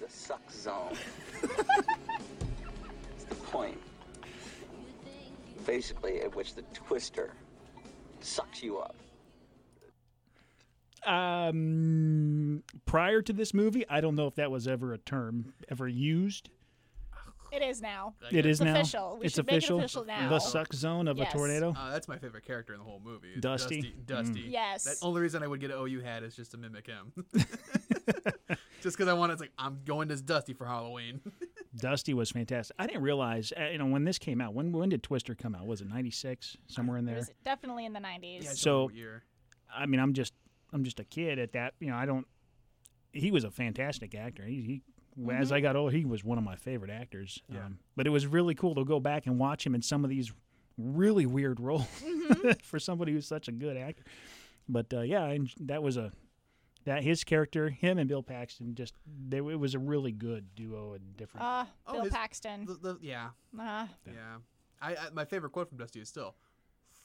the 0.00 0.08
suck 0.08 0.50
zone. 0.50 0.94
That's 1.42 3.24
the 3.28 3.34
point. 3.36 3.78
basically 5.64 6.20
at 6.22 6.34
which 6.34 6.54
the 6.54 6.62
twister 6.74 7.32
sucks 8.20 8.62
you 8.62 8.78
up. 8.78 8.96
Um, 11.04 12.62
prior 12.86 13.22
to 13.22 13.32
this 13.32 13.52
movie, 13.54 13.84
I 13.88 14.00
don't 14.00 14.14
know 14.14 14.28
if 14.28 14.36
that 14.36 14.50
was 14.52 14.68
ever 14.68 14.92
a 14.92 14.98
term 14.98 15.52
ever 15.68 15.88
used. 15.88 16.48
It 17.52 17.62
is 17.62 17.82
now. 17.82 18.14
It 18.30 18.46
is 18.46 18.60
It's 18.60 18.64
now. 18.64 18.72
official. 18.74 19.18
We 19.20 19.26
it's 19.26 19.34
should 19.34 19.46
make 19.46 19.54
it 19.54 19.58
official. 19.58 19.78
official 19.80 20.04
now. 20.06 20.28
The 20.30 20.38
suck 20.38 20.72
zone 20.72 21.06
of 21.06 21.18
Yes. 21.18 21.34
a 21.34 21.36
tornado. 21.36 21.74
Uh, 21.76 21.90
that's 21.90 22.08
my 22.08 22.16
favorite 22.18 22.44
character 22.46 22.72
in 22.72 22.78
the 22.78 22.84
whole 22.84 23.00
movie. 23.04 23.28
is 23.34 23.40
Dusty? 23.42 23.82
Dusty. 23.82 23.94
Dusty. 24.06 24.40
Yes. 24.48 24.84
That 24.84 24.96
only 25.02 25.20
reason 25.20 25.42
I 25.42 25.46
would 25.46 25.60
get 25.60 25.70
an 25.70 25.76
OU 25.78 26.00
hat 26.00 26.22
is 26.22 26.34
just 26.34 26.52
to 26.52 26.56
mimic 26.56 26.86
him. 26.86 27.12
just 28.82 28.96
because 28.96 29.08
I 29.08 29.12
want 29.12 29.32
it's 29.32 29.40
like 29.40 29.52
I'm 29.58 29.80
going 29.84 30.10
as 30.10 30.22
Dusty 30.22 30.54
for 30.54 30.66
Halloween. 30.66 31.20
Dusty 31.76 32.14
was 32.14 32.30
fantastic. 32.30 32.74
I 32.78 32.86
didn't 32.86 33.02
realize, 33.02 33.52
uh, 33.58 33.64
you 33.64 33.78
know, 33.78 33.86
when 33.86 34.04
this 34.04 34.18
came 34.18 34.40
out. 34.40 34.54
When 34.54 34.72
when 34.72 34.88
did 34.88 35.02
Twister 35.02 35.34
come 35.34 35.54
out? 35.54 35.66
Was 35.66 35.80
it 35.80 35.88
'96? 35.88 36.56
Somewhere 36.68 36.98
in 36.98 37.04
It 37.04 37.10
there. 37.10 37.16
was 37.18 37.30
definitely 37.44 37.86
in 37.86 37.92
the 37.92 38.00
90s. 38.00 38.22
Yeah, 38.22 38.28
I 38.28 38.40
don't 38.40 38.44
know 38.48 38.52
So- 38.54 38.84
what 38.84 38.94
year. 38.94 39.24
I 39.74 39.86
mean, 39.86 40.00
I'm 40.00 40.12
just 40.12 40.34
I'm 40.72 40.84
just 40.84 41.00
a 41.00 41.04
kid 41.04 41.38
at 41.38 41.52
that. 41.52 41.74
You 41.80 41.88
know, 41.88 41.96
I 41.96 42.04
don't. 42.06 42.26
He 43.12 43.30
was 43.30 43.44
a 43.44 43.50
fantastic 43.50 44.14
actor. 44.14 44.44
He, 44.44 44.62
he 44.62 44.82
as 45.32 45.52
I 45.52 45.60
got 45.60 45.76
older, 45.76 45.96
he 45.96 46.04
was 46.04 46.24
one 46.24 46.38
of 46.38 46.44
my 46.44 46.56
favorite 46.56 46.90
actors. 46.90 47.40
Yeah. 47.48 47.66
Um, 47.66 47.78
but 47.96 48.06
it 48.06 48.10
was 48.10 48.26
really 48.26 48.54
cool 48.54 48.74
to 48.76 48.84
go 48.84 49.00
back 49.00 49.26
and 49.26 49.38
watch 49.38 49.66
him 49.66 49.74
in 49.74 49.82
some 49.82 50.04
of 50.04 50.10
these 50.10 50.32
really 50.78 51.26
weird 51.26 51.60
roles 51.60 51.86
for 52.62 52.78
somebody 52.78 53.12
who's 53.12 53.26
such 53.26 53.48
a 53.48 53.52
good 53.52 53.76
actor. 53.76 54.04
But 54.68 54.92
uh, 54.94 55.00
yeah, 55.00 55.24
and 55.26 55.52
that 55.60 55.82
was 55.82 55.96
a 55.96 56.12
that 56.84 57.02
his 57.04 57.22
character, 57.24 57.68
him 57.70 57.98
and 57.98 58.08
Bill 58.08 58.22
Paxton, 58.22 58.74
just 58.74 58.94
they, 59.28 59.36
it 59.38 59.42
was 59.58 59.74
a 59.74 59.78
really 59.78 60.10
good 60.12 60.54
duo 60.56 60.94
and 60.94 61.16
different. 61.16 61.46
Uh, 61.46 61.64
Oh, 61.86 61.92
Bill 61.94 62.02
his- 62.04 62.12
Paxton. 62.12 62.64
The, 62.66 62.74
the, 62.74 62.98
yeah, 63.02 63.28
Uh, 63.58 63.86
yeah. 64.06 64.38
I, 64.80 64.92
I 64.96 64.96
my 65.12 65.24
favorite 65.24 65.50
quote 65.50 65.68
from 65.68 65.78
Dusty 65.78 66.00
is 66.00 66.08
still, 66.08 66.34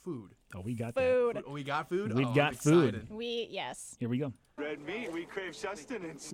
"Food." 0.03 0.31
oh, 0.55 0.61
we 0.61 0.73
got 0.73 0.95
food. 0.95 1.43
Oh, 1.45 1.51
we 1.51 1.63
got 1.63 1.89
food. 1.89 2.13
We've 2.13 2.25
Oh, 2.25 2.29
I'm 2.29 2.35
got 2.35 2.55
food. 2.55 2.95
excited. 2.95 3.13
We, 3.13 3.47
yes. 3.51 3.95
Here 3.99 4.09
we 4.09 4.17
go. 4.17 4.33
Red 4.57 4.81
meat, 4.81 5.11
we 5.11 5.25
crave 5.25 5.55
sustenance. 5.55 6.33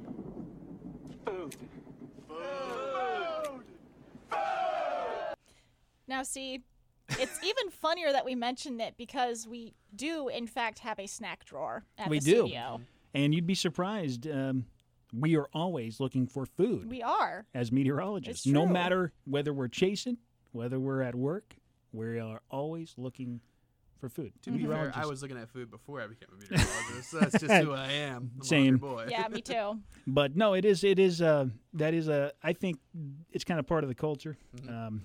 Food. 1.26 1.56
Food. 2.28 3.64
Food. 4.30 4.38
Now, 6.08 6.24
see, 6.24 6.62
it's 7.10 7.40
even 7.44 7.70
funnier 7.72 8.12
that 8.12 8.26
we 8.26 8.36
mentioned 8.36 8.82
it 8.82 8.96
because 8.98 9.48
we 9.48 9.74
do, 9.96 10.28
in 10.28 10.48
fact, 10.48 10.80
have 10.80 11.00
a 11.00 11.08
snack 11.08 11.46
drawer 11.46 11.86
at 11.98 12.10
We 12.10 12.20
the 12.20 12.26
do. 12.26 12.38
studio. 12.40 12.82
And 13.14 13.34
you'd 13.34 13.48
be 13.48 13.56
surprised. 13.56 14.28
Um, 14.28 14.66
we 15.14 15.38
are 15.38 15.48
always 15.54 16.00
looking 16.00 16.28
for 16.28 16.46
food. 16.46 16.90
We 16.90 17.02
are. 17.04 17.46
as 17.54 17.72
meteorologists. 17.72 18.46
No 18.48 18.66
matter 18.66 19.12
whether 19.26 19.54
we're 19.54 19.68
chasing, 19.68 20.18
whether 20.52 20.80
we're 20.80 21.02
at 21.04 21.16
work, 21.16 21.56
we 21.92 22.20
are 22.20 22.42
always 22.50 22.96
looking 22.98 23.40
for 24.04 24.10
food. 24.10 24.34
To 24.42 24.52
be 24.52 24.66
fair, 24.66 24.92
I 24.94 25.06
was 25.06 25.22
looking 25.22 25.38
at 25.38 25.50
food 25.50 25.72
before 25.72 26.02
I 26.02 26.08
became 26.08 26.28
a 26.34 26.36
meteorologist. 26.36 27.10
so 27.10 27.20
that's 27.20 27.40
just 27.40 27.54
who 27.64 27.72
I 27.72 27.90
am. 27.90 28.32
I'm 28.36 28.44
Same. 28.44 28.76
boy. 28.76 29.08
Yeah, 29.10 29.30
me 29.30 29.42
too. 29.42 29.80
But 30.06 30.36
no, 30.36 30.54
it 30.54 30.66
is. 30.66 30.84
It 30.84 31.00
is. 31.00 31.22
Uh, 31.22 31.46
that 31.76 31.94
is 31.94 32.10
a. 32.10 32.34
I 32.44 32.52
think 32.52 32.80
it's 33.32 33.46
kind 33.46 33.58
of 33.62 33.66
part 33.66 33.86
of 33.86 33.88
the 33.88 33.96
culture. 33.96 34.38
Mm-hmm. 34.58 34.70
Um, 34.70 35.02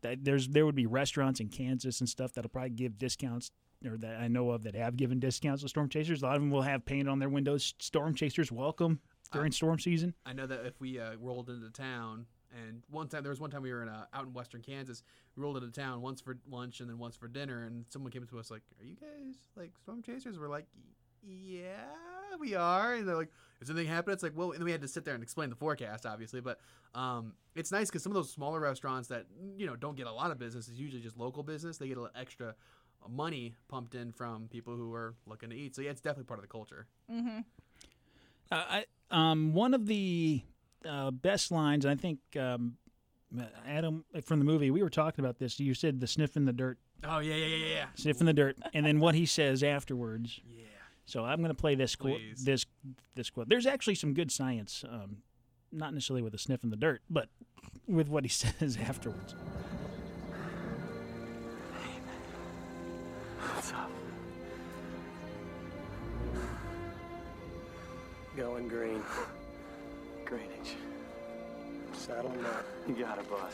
that 0.00 0.24
there's 0.24 0.48
there 0.48 0.64
would 0.64 0.74
be 0.74 0.86
restaurants 0.86 1.40
in 1.40 1.48
Kansas 1.48 2.00
and 2.00 2.08
stuff 2.08 2.32
that'll 2.32 2.48
probably 2.48 2.70
give 2.70 2.96
discounts. 2.96 3.50
Or 3.84 3.98
that 3.98 4.18
I 4.18 4.28
know 4.28 4.50
of 4.50 4.62
that 4.62 4.74
have 4.74 4.96
given 4.96 5.20
discounts 5.20 5.62
to 5.62 5.68
storm 5.68 5.90
chasers. 5.90 6.22
A 6.22 6.26
lot 6.26 6.36
of 6.36 6.40
them 6.40 6.50
will 6.50 6.62
have 6.62 6.86
paint 6.86 7.08
on 7.08 7.18
their 7.18 7.28
windows. 7.28 7.74
Storm 7.78 8.14
chasers 8.14 8.50
welcome 8.50 9.00
during 9.32 9.52
storm 9.52 9.78
season. 9.78 10.14
I 10.24 10.32
know 10.32 10.46
that 10.46 10.64
if 10.64 10.80
we 10.80 10.98
uh, 10.98 11.16
rolled 11.20 11.50
into 11.50 11.68
town, 11.68 12.24
and 12.52 12.82
one 12.90 13.08
time 13.08 13.22
there 13.22 13.30
was 13.30 13.40
one 13.40 13.50
time 13.50 13.62
we 13.62 13.72
were 13.72 13.82
in 13.82 13.88
uh, 13.88 14.06
out 14.12 14.24
in 14.24 14.32
western 14.32 14.62
Kansas, 14.62 15.02
we 15.36 15.42
rolled 15.42 15.56
into 15.56 15.70
town 15.70 16.00
once 16.00 16.20
for 16.20 16.36
lunch 16.48 16.80
and 16.80 16.88
then 16.88 16.98
once 16.98 17.16
for 17.16 17.28
dinner, 17.28 17.64
and 17.64 17.84
someone 17.88 18.10
came 18.12 18.22
up 18.22 18.30
to 18.30 18.38
us 18.38 18.50
like, 18.50 18.62
"Are 18.80 18.84
you 18.84 18.96
guys 18.96 19.34
like 19.56 19.72
storm 19.78 20.02
chasers?" 20.02 20.38
We're 20.38 20.48
like, 20.48 20.66
"Yeah, 21.22 21.74
we 22.38 22.54
are." 22.54 22.94
And 22.94 23.08
they're 23.08 23.16
like, 23.16 23.32
"Is 23.60 23.70
anything 23.70 23.88
happening?" 23.88 24.14
It's 24.14 24.22
like, 24.22 24.36
"Well," 24.36 24.52
and 24.52 24.60
then 24.60 24.64
we 24.64 24.72
had 24.72 24.82
to 24.82 24.88
sit 24.88 25.04
there 25.04 25.14
and 25.14 25.22
explain 25.22 25.50
the 25.50 25.56
forecast, 25.56 26.06
obviously, 26.06 26.40
but 26.40 26.60
um, 26.94 27.34
it's 27.54 27.72
nice 27.72 27.88
because 27.88 28.02
some 28.02 28.12
of 28.12 28.14
those 28.14 28.30
smaller 28.30 28.60
restaurants 28.60 29.08
that 29.08 29.26
you 29.56 29.66
know 29.66 29.76
don't 29.76 29.96
get 29.96 30.06
a 30.06 30.12
lot 30.12 30.30
of 30.30 30.38
business 30.38 30.68
is 30.68 30.78
usually 30.78 31.02
just 31.02 31.16
local 31.16 31.42
business. 31.42 31.78
They 31.78 31.88
get 31.88 31.96
a 31.96 32.02
little 32.02 32.16
extra 32.16 32.54
money 33.08 33.54
pumped 33.68 33.94
in 33.94 34.12
from 34.12 34.48
people 34.48 34.76
who 34.76 34.92
are 34.94 35.14
looking 35.26 35.50
to 35.50 35.56
eat. 35.56 35.74
So 35.74 35.82
yeah, 35.82 35.90
it's 35.90 36.00
definitely 36.00 36.24
part 36.24 36.38
of 36.38 36.42
the 36.42 36.48
culture. 36.48 36.86
Mm-hmm. 37.10 37.40
Uh, 38.50 38.54
I, 38.68 38.84
um, 39.10 39.54
one 39.54 39.74
of 39.74 39.86
the 39.86 40.42
uh, 40.88 41.10
best 41.10 41.50
lines, 41.50 41.86
I 41.86 41.94
think, 41.94 42.18
um, 42.38 42.76
Adam 43.66 44.04
from 44.24 44.38
the 44.38 44.44
movie. 44.44 44.70
We 44.70 44.82
were 44.82 44.90
talking 44.90 45.24
about 45.24 45.38
this. 45.38 45.58
You 45.58 45.74
said 45.74 46.00
the 46.00 46.06
sniff 46.06 46.36
in 46.36 46.44
the 46.44 46.52
dirt, 46.52 46.78
Oh 47.04 47.18
yeah, 47.18 47.34
yeah, 47.34 47.46
yeah, 47.56 47.66
yeah. 47.66 47.84
sniff 47.94 48.20
in 48.20 48.26
the 48.26 48.32
dirt, 48.32 48.56
and 48.74 48.86
then 48.86 49.00
what 49.00 49.14
he 49.14 49.26
says 49.26 49.62
afterwards. 49.62 50.40
Yeah. 50.54 50.68
So 51.04 51.24
I'm 51.24 51.38
going 51.38 51.48
to 51.50 51.60
play 51.60 51.74
this 51.74 51.96
quote. 51.96 52.20
This 52.44 52.64
this 53.16 53.28
quote. 53.28 53.48
There's 53.48 53.66
actually 53.66 53.96
some 53.96 54.14
good 54.14 54.30
science, 54.30 54.84
um, 54.88 55.16
not 55.72 55.92
necessarily 55.92 56.22
with 56.22 56.32
a 56.32 56.38
sniff 56.38 56.62
in 56.62 56.70
the 56.70 56.76
dirt, 56.76 57.02
but 57.10 57.28
with 57.88 58.08
what 58.08 58.22
he 58.24 58.28
says 58.30 58.78
afterwards. 58.80 59.34
What's 63.40 63.72
up? 63.72 63.90
Going 68.36 68.68
green. 68.68 69.02
Greenage. 70.36 70.76
Saddle 71.92 72.30
up. 72.46 72.64
You 72.88 72.94
got 72.94 73.18
it, 73.18 73.28
boss. 73.28 73.52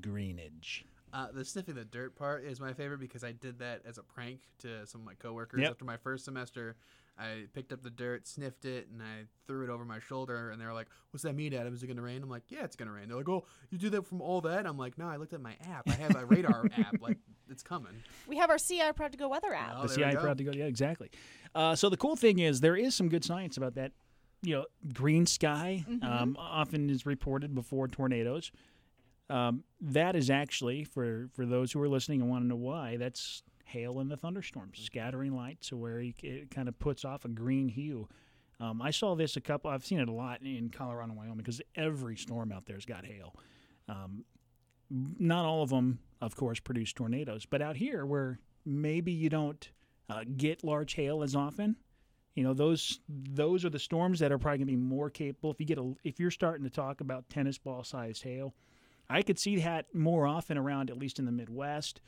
Greenage. 0.00 0.84
Uh, 1.12 1.28
the 1.32 1.44
sniffing 1.44 1.76
the 1.76 1.84
dirt 1.84 2.16
part 2.16 2.44
is 2.44 2.58
my 2.58 2.72
favorite 2.72 2.98
because 2.98 3.22
I 3.22 3.30
did 3.30 3.60
that 3.60 3.82
as 3.86 3.98
a 3.98 4.02
prank 4.02 4.40
to 4.58 4.84
some 4.84 5.02
of 5.02 5.06
my 5.06 5.14
coworkers 5.14 5.60
Yep. 5.60 5.70
after 5.70 5.84
my 5.84 5.96
first 5.96 6.24
semester. 6.24 6.74
I 7.16 7.44
picked 7.52 7.72
up 7.72 7.84
the 7.84 7.90
dirt, 7.90 8.26
sniffed 8.26 8.64
it, 8.64 8.88
and 8.90 9.00
I 9.00 9.26
threw 9.46 9.62
it 9.62 9.70
over 9.70 9.84
my 9.84 10.00
shoulder. 10.00 10.50
And 10.50 10.60
they 10.60 10.66
were 10.66 10.72
like, 10.72 10.88
"What's 11.12 11.22
that 11.22 11.34
mean, 11.36 11.54
Adam? 11.54 11.72
Is 11.72 11.84
it 11.84 11.86
gonna 11.86 12.02
rain?" 12.02 12.20
I'm 12.24 12.28
like, 12.28 12.50
"Yeah, 12.50 12.64
it's 12.64 12.74
gonna 12.74 12.90
rain." 12.90 13.06
They're 13.06 13.16
like, 13.16 13.28
"Oh, 13.28 13.46
you 13.70 13.78
do 13.78 13.88
that 13.90 14.04
from 14.08 14.20
all 14.20 14.40
that?" 14.40 14.66
I'm 14.66 14.76
like, 14.76 14.98
"No, 14.98 15.06
I 15.06 15.14
looked 15.18 15.32
at 15.34 15.40
my 15.40 15.54
app. 15.70 15.88
I 15.88 15.92
have 15.92 16.16
a 16.16 16.26
radar 16.26 16.66
app. 16.76 17.00
Like, 17.00 17.18
it's 17.48 17.62
coming." 17.62 17.92
We 18.26 18.36
have 18.38 18.50
our 18.50 18.58
CI 18.58 18.90
Proud 18.96 19.12
to 19.12 19.18
Go 19.18 19.28
weather 19.28 19.54
app. 19.54 19.74
Oh, 19.76 19.86
the 19.86 19.94
CI 19.94 20.14
go. 20.14 20.20
proud 20.22 20.38
to 20.38 20.44
go. 20.44 20.50
Yeah, 20.50 20.64
exactly. 20.64 21.12
Uh, 21.54 21.76
so 21.76 21.88
the 21.88 21.96
cool 21.96 22.16
thing 22.16 22.40
is 22.40 22.60
there 22.60 22.74
is 22.76 22.96
some 22.96 23.08
good 23.08 23.24
science 23.24 23.56
about 23.56 23.76
that. 23.76 23.92
You 24.44 24.56
know, 24.56 24.64
green 24.92 25.26
sky 25.26 25.84
um, 26.02 26.36
often 26.38 26.90
is 26.90 27.06
reported 27.06 27.54
before 27.54 27.88
tornadoes. 27.88 28.52
Um, 29.30 29.64
that 29.80 30.16
is 30.16 30.28
actually 30.28 30.84
for 30.84 31.28
for 31.34 31.46
those 31.46 31.72
who 31.72 31.80
are 31.80 31.88
listening 31.88 32.20
and 32.20 32.28
want 32.28 32.44
to 32.44 32.48
know 32.48 32.56
why. 32.56 32.96
That's 32.98 33.42
hail 33.64 34.00
in 34.00 34.08
the 34.08 34.16
thunderstorms, 34.16 34.78
scattering 34.80 35.34
light, 35.34 35.58
so 35.60 35.76
where 35.76 36.00
it 36.00 36.50
kind 36.50 36.68
of 36.68 36.78
puts 36.78 37.04
off 37.04 37.24
a 37.24 37.28
green 37.28 37.68
hue. 37.68 38.08
Um, 38.60 38.80
I 38.80 38.90
saw 38.90 39.14
this 39.14 39.36
a 39.36 39.40
couple. 39.40 39.70
I've 39.70 39.84
seen 39.84 39.98
it 39.98 40.08
a 40.08 40.12
lot 40.12 40.42
in 40.42 40.70
Colorado 40.70 41.10
and 41.10 41.18
Wyoming 41.18 41.38
because 41.38 41.60
every 41.74 42.16
storm 42.16 42.52
out 42.52 42.66
there's 42.66 42.86
got 42.86 43.04
hail. 43.04 43.34
Um, 43.88 44.24
not 44.90 45.44
all 45.44 45.62
of 45.62 45.70
them, 45.70 45.98
of 46.20 46.36
course, 46.36 46.60
produce 46.60 46.92
tornadoes, 46.92 47.46
but 47.46 47.60
out 47.62 47.76
here 47.76 48.06
where 48.06 48.38
maybe 48.64 49.10
you 49.10 49.28
don't 49.28 49.70
uh, 50.08 50.24
get 50.36 50.62
large 50.62 50.94
hail 50.94 51.22
as 51.22 51.34
often, 51.34 51.76
you 52.34 52.42
know 52.42 52.54
those 52.54 53.00
those 53.08 53.64
are 53.64 53.70
the 53.70 53.78
storms 53.78 54.18
that 54.18 54.32
are 54.32 54.38
probably 54.38 54.58
going 54.58 54.66
to 54.68 54.72
be 54.72 54.76
more 54.76 55.10
capable. 55.10 55.50
If 55.50 55.60
you 55.60 55.66
get 55.66 55.78
a, 55.78 55.94
if 56.04 56.18
you're 56.18 56.30
starting 56.30 56.64
to 56.64 56.70
talk 56.70 57.00
about 57.00 57.28
tennis 57.28 57.58
ball 57.58 57.84
sized 57.84 58.22
hail, 58.22 58.54
I 59.08 59.22
could 59.22 59.38
see 59.38 59.56
that 59.56 59.94
more 59.94 60.26
often 60.26 60.56
around, 60.58 60.90
at 60.90 60.98
least 60.98 61.18
in 61.18 61.26
the 61.26 61.32
Midwest, 61.32 62.00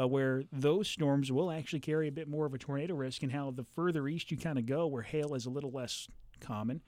uh, 0.00 0.06
where 0.06 0.44
those 0.52 0.88
storms 0.88 1.32
will 1.32 1.50
actually 1.50 1.80
carry 1.80 2.08
a 2.08 2.12
bit 2.12 2.28
more 2.28 2.46
of 2.46 2.54
a 2.54 2.58
tornado 2.58 2.94
risk, 2.94 3.22
and 3.22 3.32
how 3.32 3.50
the 3.50 3.64
further 3.64 4.06
east 4.06 4.30
you 4.30 4.36
kind 4.36 4.58
of 4.58 4.66
go, 4.66 4.86
where 4.86 5.02
hail 5.02 5.34
is 5.34 5.46
a 5.46 5.50
little 5.50 5.70
less 5.70 6.08
common, 6.40 6.82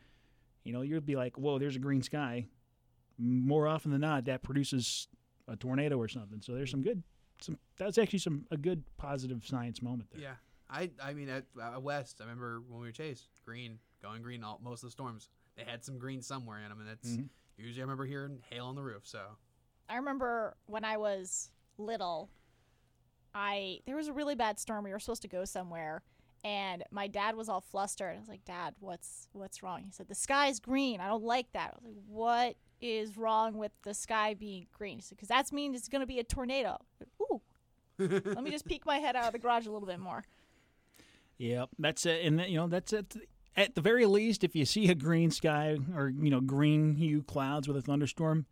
you 0.65 0.73
know, 0.73 0.83
you'll 0.83 1.01
be 1.01 1.17
like, 1.17 1.39
whoa, 1.39 1.59
there's 1.59 1.77
a 1.77 1.81
green 1.81 2.03
sky. 2.03 2.47
More 3.19 3.67
often 3.67 3.91
than 3.91 4.03
not, 4.03 4.27
that 4.27 4.43
produces 4.43 5.09
a 5.49 5.57
tornado 5.57 5.97
or 5.97 6.09
something. 6.09 6.41
So 6.43 6.53
there's 6.53 6.71
some 6.71 6.83
good, 6.83 7.03
some 7.41 7.59
that's 7.79 7.99
actually 7.99 8.19
some 8.19 8.45
a 8.51 8.57
good 8.57 8.85
positive 8.99 9.47
science 9.47 9.81
moment 9.81 10.11
there. 10.13 10.21
Yeah, 10.21 10.35
I 10.71 10.91
I 11.03 11.15
mean 11.15 11.29
at 11.29 11.45
uh, 11.61 11.81
West, 11.81 12.19
I 12.21 12.25
remember 12.25 12.63
when 12.69 12.81
we 12.81 12.87
were 12.89 12.93
chased 12.93 13.29
green, 13.45 13.79
going 14.03 14.23
green. 14.23 14.45
All 14.45 14.61
most 14.63 14.83
of 14.83 14.89
the 14.89 14.93
storms 14.93 15.29
they 15.57 15.65
had 15.65 15.85
some 15.85 15.99
green 15.99 16.23
somewhere 16.23 16.59
in 16.63 16.69
them, 16.69 16.81
and 16.81 16.89
that's 16.89 17.09
Mhm. 17.17 17.29
usually 17.57 17.81
I 17.81 17.85
remember 17.85 18.05
hearing 18.07 18.41
hail 18.51 18.67
on 18.67 18.75
the 18.77 18.83
roof. 18.83 19.07
So 19.07 19.37
I 19.89 19.97
remember 19.97 20.57
when 20.67 20.85
I 20.85 20.97
was 20.99 21.51
little, 21.79 22.31
I 23.35 23.81
there 23.87 23.97
was 23.97 24.09
a 24.09 24.13
really 24.13 24.35
bad 24.35 24.59
storm. 24.59 24.85
We 24.85 24.91
were 24.91 24.99
supposed 25.01 25.23
to 25.23 25.29
go 25.29 25.45
somewhere, 25.45 26.03
and 26.45 26.83
my 26.91 27.07
dad 27.07 27.35
was 27.37 27.49
all 27.49 27.61
flustered. 27.61 28.17
I 28.17 28.19
was 28.19 28.29
like, 28.29 28.45
"Dad, 28.45 28.75
what's 28.81 29.29
what's 29.33 29.63
wrong?" 29.63 29.83
He 29.85 29.91
said, 29.91 30.09
"The 30.09 30.15
sky's 30.15 30.61
green. 30.61 31.01
I 31.01 31.09
don't 31.09 31.25
like 31.25 31.53
that." 31.53 31.73
I 31.75 31.77
was 31.77 31.85
like, 31.85 32.05
"What 32.07 32.57
is 32.81 33.17
wrong 33.17 33.57
with 33.59 33.73
the 33.83 33.95
sky 33.95 34.35
being 34.35 34.67
green?" 34.73 34.99
He 34.99 35.03
said, 35.03 35.17
"Because 35.17 35.29
that 35.29 35.53
means 35.53 35.77
it's 35.77 35.89
going 35.89 36.01
to 36.01 36.07
be 36.07 36.19
a 36.19 36.25
tornado." 36.25 36.79
Said, 36.99 37.09
Ooh. 37.21 37.41
Let 37.99 38.45
me 38.45 38.51
just 38.53 38.65
peek 38.65 38.87
my 38.87 38.99
head 38.99 39.17
out 39.17 39.27
of 39.27 39.33
the 39.33 39.41
garage 39.41 39.67
a 39.67 39.73
little 39.73 39.89
bit 39.89 39.99
more. 39.99 40.23
Yep, 41.39 41.71
that's 41.79 42.05
it. 42.05 42.25
And 42.25 42.41
you 42.43 42.57
know, 42.57 42.67
that's 42.67 42.93
it. 42.93 43.17
At 43.57 43.75
the 43.75 43.81
very 43.81 44.07
least, 44.07 44.45
if 44.45 44.55
you 44.55 44.65
see 44.65 44.91
a 44.91 44.95
green 44.95 45.31
sky 45.31 45.79
or 45.97 46.09
you 46.09 46.31
know 46.31 46.41
green 46.41 46.97
hue 46.97 47.23
clouds 47.23 47.67
with 47.67 47.77
a 47.77 47.83
thunderstorm, 47.83 48.47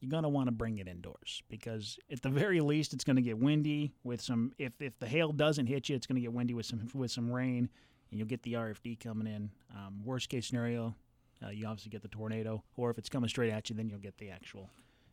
you're 0.00 0.10
to 0.22 0.28
want 0.28 0.46
to 0.48 0.52
bring 0.52 0.78
it 0.78 0.88
indoors 0.88 1.42
because 1.48 1.98
at 2.10 2.22
the 2.22 2.30
very 2.30 2.60
least 2.60 2.94
it's 2.94 3.04
to 3.16 3.22
get 3.22 3.38
windy 3.38 3.92
with 4.02 4.20
some 4.20 4.52
if 4.58 4.72
if 4.80 4.98
the 4.98 5.06
hail 5.06 5.32
doesn't 5.32 5.66
hit 5.66 5.88
you 5.88 5.96
it's 5.96 6.06
to 6.16 6.22
get 6.22 6.32
windy 6.32 6.54
with 6.54 6.66
some 6.66 6.88
with 6.94 7.10
some 7.10 7.30
rain 7.30 7.68
and 8.10 8.18
you'll 8.18 8.28
get 8.28 8.42
the 8.42 8.54
RFD 8.54 8.98
coming 8.98 9.26
in. 9.26 9.50
Um, 9.72 10.02
worst 10.04 10.28
case 10.28 10.48
scenario, 10.48 10.96
uh, 11.44 11.50
you 11.50 11.66
obviously 11.66 11.90
get 11.90 12.02
the 12.02 12.08
tornado 12.08 12.64
or 12.76 12.90
if 12.90 12.98
it's 12.98 13.08
coming 13.08 13.28
straight 13.28 13.50
at 13.50 13.68
you 13.70 13.76
then 13.76 13.88
you'll 13.88 13.98
get 13.98 14.16
the 14.18 14.30
actual 14.30 14.70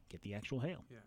get 0.10 0.22
the 0.22 0.34
actual 0.34 0.60
hail. 0.60 0.86
Yeah. 0.90 1.00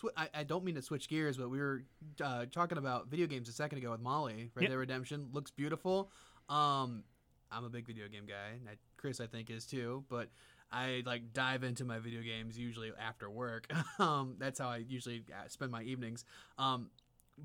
Swi 0.00 0.08
I, 0.16 0.28
I 0.34 0.42
don't 0.44 0.64
mean 0.64 0.74
to 0.74 0.82
switch 0.82 1.08
gears, 1.08 1.36
but 1.36 1.50
we 1.50 1.58
were 1.58 1.84
uh, 2.22 2.46
talking 2.50 2.78
about 2.78 3.08
video 3.08 3.26
games 3.26 3.48
a 3.48 3.52
second 3.52 3.78
ago 3.78 3.90
with 3.90 4.00
Molly. 4.00 4.50
Red 4.54 4.62
Yep. 4.62 4.70
Dead 4.70 4.76
Redemption 4.76 5.28
looks 5.32 5.50
beautiful. 5.50 6.10
Um, 6.48 7.04
I'm 7.50 7.64
a 7.64 7.68
big 7.68 7.86
video 7.86 8.08
game 8.08 8.26
guy. 8.26 8.56
and 8.58 8.68
I, 8.68 8.72
Chris, 8.96 9.20
I 9.20 9.26
think, 9.26 9.50
is 9.50 9.66
too. 9.66 10.04
But 10.08 10.28
I 10.72 11.02
like 11.06 11.32
dive 11.32 11.62
into 11.62 11.84
my 11.84 11.98
video 11.98 12.20
games 12.22 12.58
usually 12.58 12.90
after 13.00 13.30
work. 13.30 13.72
um, 13.98 14.36
that's 14.38 14.58
how 14.58 14.68
I 14.68 14.78
usually 14.78 15.24
uh, 15.32 15.48
spend 15.48 15.70
my 15.70 15.82
evenings. 15.82 16.24
Um, 16.58 16.90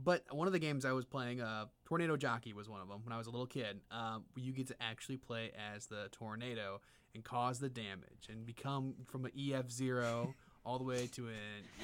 but 0.03 0.23
one 0.31 0.47
of 0.47 0.53
the 0.53 0.59
games 0.59 0.85
I 0.85 0.91
was 0.91 1.05
playing, 1.05 1.41
uh, 1.41 1.65
Tornado 1.85 2.15
Jockey 2.17 2.53
was 2.53 2.69
one 2.69 2.81
of 2.81 2.87
them 2.87 3.01
when 3.03 3.13
I 3.13 3.17
was 3.17 3.27
a 3.27 3.31
little 3.31 3.47
kid. 3.47 3.81
Um, 3.91 4.23
you 4.35 4.51
get 4.53 4.67
to 4.67 4.75
actually 4.81 5.17
play 5.17 5.51
as 5.75 5.87
the 5.87 6.09
tornado 6.11 6.81
and 7.15 7.23
cause 7.23 7.59
the 7.59 7.69
damage 7.69 8.27
and 8.29 8.45
become 8.45 8.93
from 9.07 9.25
an 9.25 9.31
EF 9.37 9.71
zero 9.71 10.35
all 10.69 10.77
the 10.77 10.83
way 10.83 11.07
to 11.07 11.27
an 11.27 11.33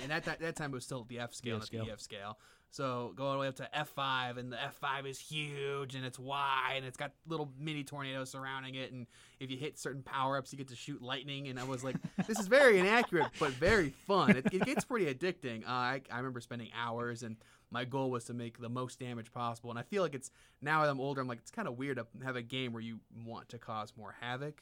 and 0.04 0.12
at 0.12 0.26
that, 0.26 0.40
that 0.40 0.56
time 0.56 0.72
it 0.72 0.76
was 0.76 0.86
still 0.86 1.06
the 1.10 1.20
F 1.20 1.34
scale, 1.34 1.58
not 1.58 1.70
the 1.72 1.92
EF 1.92 2.00
scale. 2.00 2.38
So 2.70 3.14
go 3.16 3.26
all 3.26 3.34
the 3.34 3.40
way 3.40 3.48
up 3.48 3.56
to 3.56 3.70
F5, 3.74 4.38
and 4.38 4.52
the 4.52 4.58
F5 4.58 5.08
is 5.08 5.18
huge 5.18 5.96
and 5.96 6.06
it's 6.06 6.20
wide 6.20 6.74
and 6.76 6.86
it's 6.86 6.98
got 6.98 7.14
little 7.26 7.50
mini 7.58 7.86
tornadoes 7.86 8.32
surrounding 8.32 8.76
it. 8.76 8.92
And 8.92 9.08
if 9.40 9.50
you 9.50 9.56
hit 9.56 9.80
certain 9.80 10.04
power 10.04 10.38
ups, 10.38 10.52
you 10.52 10.58
get 10.58 10.68
to 10.68 10.76
shoot 10.76 11.02
lightning. 11.02 11.48
And 11.48 11.58
I 11.58 11.64
was 11.64 11.86
like, 11.86 11.96
this 12.28 12.38
is 12.38 12.48
very 12.48 12.78
inaccurate, 12.78 13.28
but 13.40 13.52
very 13.52 13.94
fun. 14.08 14.32
It, 14.32 14.48
it 14.52 14.66
gets 14.66 14.84
pretty 14.84 15.06
addicting. 15.06 15.64
Uh, 15.64 15.72
I, 15.72 16.02
I 16.12 16.18
remember 16.18 16.42
spending 16.42 16.70
hours, 16.78 17.24
and 17.24 17.38
my 17.72 17.86
goal 17.86 18.12
was 18.12 18.26
to 18.26 18.34
make 18.34 18.60
the 18.60 18.70
most 18.70 19.00
damage 19.00 19.32
possible. 19.32 19.70
And 19.70 19.80
I 19.80 19.84
feel 19.84 20.04
like 20.04 20.14
it's 20.14 20.30
now 20.62 20.82
that 20.82 20.90
I'm 20.90 21.00
older, 21.00 21.22
I'm 21.22 21.30
like, 21.30 21.40
it's 21.40 21.52
kind 21.52 21.70
of 21.70 21.78
weird 21.78 21.96
to 21.96 22.06
have 22.26 22.36
a 22.36 22.42
game 22.42 22.74
where 22.74 22.84
you 22.84 23.00
want 23.26 23.48
to 23.50 23.58
cause 23.58 23.94
more 23.98 24.16
havoc, 24.20 24.62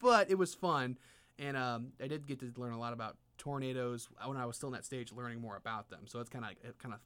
but 0.00 0.30
it 0.30 0.38
was 0.38 0.54
fun. 0.54 0.96
And 1.38 1.56
um, 1.56 1.88
I 2.02 2.06
did 2.06 2.26
get 2.26 2.40
to 2.40 2.52
learn 2.56 2.72
a 2.72 2.78
lot 2.78 2.92
about 2.94 3.16
tornadoes 3.38 4.08
when 4.24 4.36
I 4.36 4.46
was 4.46 4.56
still 4.56 4.68
in 4.68 4.74
that 4.74 4.84
stage, 4.84 5.12
learning 5.12 5.40
more 5.40 5.56
about 5.56 5.90
them. 5.90 6.06
So 6.06 6.20
it's 6.20 6.30
kind 6.30 6.44
of 6.44 6.50
it 6.62 6.78
kind 6.78 6.94
of 6.94 7.00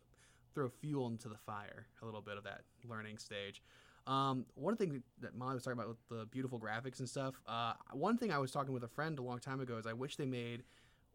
throw 0.54 0.68
fuel 0.68 1.06
into 1.06 1.28
the 1.28 1.36
fire 1.36 1.86
a 2.02 2.04
little 2.04 2.22
bit 2.22 2.38
of 2.38 2.44
that 2.44 2.62
learning 2.88 3.18
stage. 3.18 3.62
Um, 4.06 4.46
one 4.54 4.76
thing 4.76 5.02
that 5.20 5.34
Molly 5.34 5.54
was 5.54 5.64
talking 5.64 5.78
about 5.78 5.88
with 5.88 6.08
the 6.08 6.26
beautiful 6.26 6.60
graphics 6.60 7.00
and 7.00 7.08
stuff. 7.08 7.34
Uh, 7.46 7.72
one 7.92 8.16
thing 8.16 8.30
I 8.30 8.38
was 8.38 8.52
talking 8.52 8.72
with 8.72 8.84
a 8.84 8.88
friend 8.88 9.18
a 9.18 9.22
long 9.22 9.40
time 9.40 9.60
ago 9.60 9.78
is 9.78 9.86
I 9.86 9.92
wish 9.92 10.16
they 10.16 10.26
made 10.26 10.62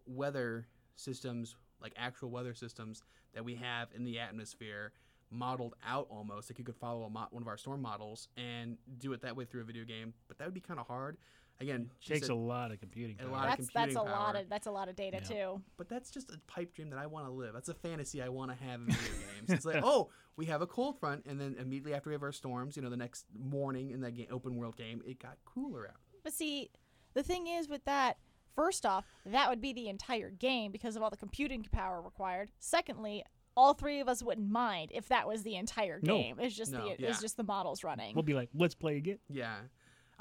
weather 0.06 0.68
systems 0.96 1.56
like 1.82 1.94
actual 1.98 2.30
weather 2.30 2.54
systems 2.54 3.04
that 3.34 3.44
we 3.44 3.56
have 3.56 3.88
in 3.96 4.04
the 4.04 4.20
atmosphere 4.20 4.92
modeled 5.32 5.76
out 5.88 6.08
almost 6.10 6.50
like 6.50 6.60
you 6.60 6.66
could 6.66 6.76
follow 6.76 7.04
a 7.04 7.10
mo- 7.10 7.28
one 7.32 7.42
of 7.42 7.48
our 7.48 7.58
storm 7.58 7.82
models 7.82 8.28
and 8.36 8.78
do 9.00 9.14
it 9.14 9.22
that 9.22 9.36
way 9.36 9.46
through 9.46 9.62
a 9.62 9.64
video 9.64 9.86
game 9.86 10.14
but 10.28 10.38
that 10.38 10.46
would 10.46 10.54
be 10.54 10.60
kind 10.60 10.80
of 10.80 10.86
hard 10.86 11.18
again 11.62 11.90
she 12.00 12.14
takes 12.14 12.28
said- 12.28 12.34
a 12.34 12.36
lot 12.36 12.72
of 12.72 12.80
computing. 12.80 13.16
a 13.20 13.24
power. 13.24 13.32
lot 13.32 13.44
of 13.44 13.50
That's 13.58 13.74
that's 13.74 13.92
a 13.96 14.00
computing 14.00 14.12
lot 14.20 14.36
of 14.36 14.50
that's 14.50 14.68
a 14.68 14.72
lot 14.72 14.90
of 14.90 14.96
data 14.96 15.20
Yeah. 15.22 15.28
too. 15.56 15.62
but 15.78 15.88
that's 15.90 16.12
just 16.12 16.32
a 16.32 16.38
pipe 16.48 16.74
dream 16.74 16.90
that 16.90 17.00
I 17.00 17.06
want 17.06 17.26
to 17.28 17.32
live. 17.32 17.54
That's 17.54 17.70
a 17.70 17.74
fantasy 17.74 18.22
I 18.22 18.30
want 18.30 18.52
to 18.52 18.64
have 18.64 18.82
in 18.82 18.88
video 18.88 18.98
games. 19.36 19.50
It's 19.50 19.66
like, 19.66 19.82
oh, 19.84 20.10
we 20.38 20.46
have 20.48 20.62
a 20.62 20.68
cold 20.68 21.00
front, 21.00 21.26
and 21.26 21.40
then 21.40 21.56
immediately 21.60 21.94
after 21.94 22.10
we 22.10 22.14
have 22.14 22.24
our 22.24 22.32
storms, 22.32 22.76
you 22.76 22.82
know, 22.82 22.90
the 22.90 22.98
next 22.98 23.26
morning 23.38 23.92
in 23.92 24.02
that 24.02 24.16
ga- 24.16 24.28
open 24.32 24.56
world 24.56 24.76
game, 24.78 25.02
it 25.06 25.20
got 25.20 25.38
cooler 25.46 25.88
out. 25.88 25.96
But 26.24 26.34
see, 26.34 26.70
the 27.14 27.24
thing 27.24 27.48
is 27.48 27.68
with 27.70 27.84
that, 27.86 28.18
first 28.56 28.86
off, 28.86 29.06
that 29.26 29.50
would 29.50 29.62
be 29.62 29.74
the 29.74 29.88
entire 29.90 30.30
game 30.30 30.72
because 30.72 30.96
of 30.96 31.04
all 31.04 31.10
the 31.10 31.18
computing 31.18 31.64
power 31.72 32.02
required. 32.02 32.52
Secondly, 32.60 33.24
all 33.58 33.74
three 33.74 34.00
of 34.00 34.08
us 34.08 34.24
wouldn't 34.24 34.50
mind 34.50 34.92
if 34.94 35.10
that 35.10 35.28
was 35.28 35.44
the 35.44 35.56
entire 35.58 36.00
No. 36.02 36.18
game. 36.18 36.38
It's 36.40 36.56
just 36.56 36.72
No, 36.72 36.80
the 36.90 36.96
yeah. 36.98 37.10
it's 37.10 37.20
just 37.22 37.36
the 37.36 37.44
models 37.44 37.84
running. 37.84 38.16
We'll 38.16 38.24
be 38.24 38.34
like, 38.34 38.50
let's 38.54 38.74
play 38.76 38.96
again. 38.98 39.20
Yeah. 39.30 39.58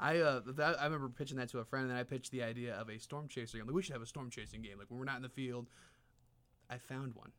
I 0.01 0.17
uh, 0.17 0.41
that, 0.55 0.81
I 0.81 0.85
remember 0.85 1.07
pitching 1.09 1.37
that 1.37 1.49
to 1.49 1.59
a 1.59 1.63
friend, 1.65 1.83
and 1.83 1.91
then 1.91 1.97
I 1.99 2.03
pitched 2.03 2.31
the 2.31 2.43
idea 2.43 2.73
of 2.75 2.89
a 2.89 2.97
storm 2.99 3.27
chaser 3.27 3.57
game. 3.59 3.67
Like, 3.67 3.75
we 3.75 3.81
should 3.83 3.93
have 3.93 4.01
a 4.01 4.05
storm 4.07 4.29
chasing 4.29 4.61
game. 4.61 4.77
Like 4.79 4.89
when 4.89 4.99
we're 4.99 5.05
not 5.05 5.15
in 5.17 5.21
the 5.21 5.29
field. 5.29 5.67
I 6.69 6.77
found 6.77 7.15
one 7.15 7.31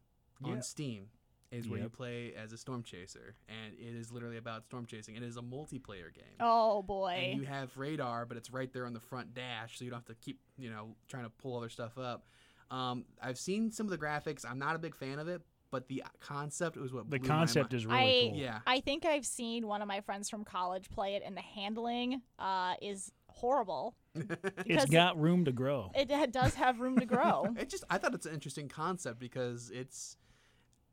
Yeah. 0.44 0.52
on 0.52 0.62
Steam. 0.62 1.08
Is 1.50 1.68
where 1.68 1.80
you 1.80 1.90
play 1.90 2.32
as 2.34 2.54
a 2.54 2.56
storm 2.56 2.82
chaser, 2.82 3.34
and 3.46 3.74
it 3.74 3.94
is 3.94 4.10
literally 4.10 4.38
about 4.38 4.64
storm 4.64 4.86
chasing. 4.86 5.16
It 5.16 5.22
is 5.22 5.36
a 5.36 5.42
multiplayer 5.42 6.10
game. 6.14 6.36
oh 6.40 6.82
boy. 6.82 7.10
and 7.10 7.38
you 7.38 7.44
have 7.46 7.76
radar, 7.76 8.24
but 8.24 8.38
it's 8.38 8.50
right 8.50 8.72
there 8.72 8.86
on 8.86 8.94
the 8.94 9.00
front 9.00 9.34
dash, 9.34 9.78
so 9.78 9.84
you 9.84 9.90
don't 9.90 9.98
have 9.98 10.06
to 10.06 10.14
keep 10.14 10.40
you 10.56 10.70
know 10.70 10.94
trying 11.08 11.24
to 11.24 11.28
pull 11.30 11.58
other 11.58 11.68
stuff 11.68 11.98
up. 11.98 12.26
Um, 12.70 13.04
I've 13.22 13.38
seen 13.38 13.70
some 13.70 13.84
of 13.86 13.90
the 13.90 13.98
graphics. 13.98 14.46
I'm 14.48 14.58
not 14.58 14.76
a 14.76 14.78
big 14.78 14.94
fan 14.96 15.18
of 15.18 15.28
it, 15.28 15.42
but 15.72 15.88
the 15.88 16.04
concept 16.20 16.76
was 16.76 16.92
what 16.92 17.10
The 17.10 17.18
blew 17.18 17.28
my 17.28 17.34
concept 17.34 17.72
mind. 17.72 17.80
is 17.80 17.86
really 17.86 17.98
I 17.98 18.28
cool. 18.30 18.38
Yeah. 18.38 18.58
I 18.64 18.78
think 18.80 19.04
I've 19.04 19.26
seen 19.26 19.66
one 19.66 19.82
of 19.82 19.88
my 19.88 20.00
friends 20.02 20.30
from 20.30 20.44
college 20.44 20.88
play 20.90 21.16
it, 21.16 21.22
and 21.26 21.36
the 21.36 21.40
handling 21.40 22.22
uh, 22.38 22.74
is 22.80 23.10
horrible. 23.26 23.96
It's 24.14 24.64
because 24.64 24.84
got 24.90 25.18
room 25.20 25.44
to 25.46 25.52
grow. 25.52 25.90
It, 25.96 26.08
it 26.10 26.32
does 26.32 26.54
have 26.54 26.78
room 26.80 26.98
to 27.00 27.06
grow. 27.06 27.46
It 27.58 27.68
just 27.68 27.82
I 27.90 27.98
thought 27.98 28.14
it's 28.14 28.26
an 28.26 28.34
interesting 28.34 28.68
concept 28.68 29.18
because 29.18 29.70
it's 29.74 30.16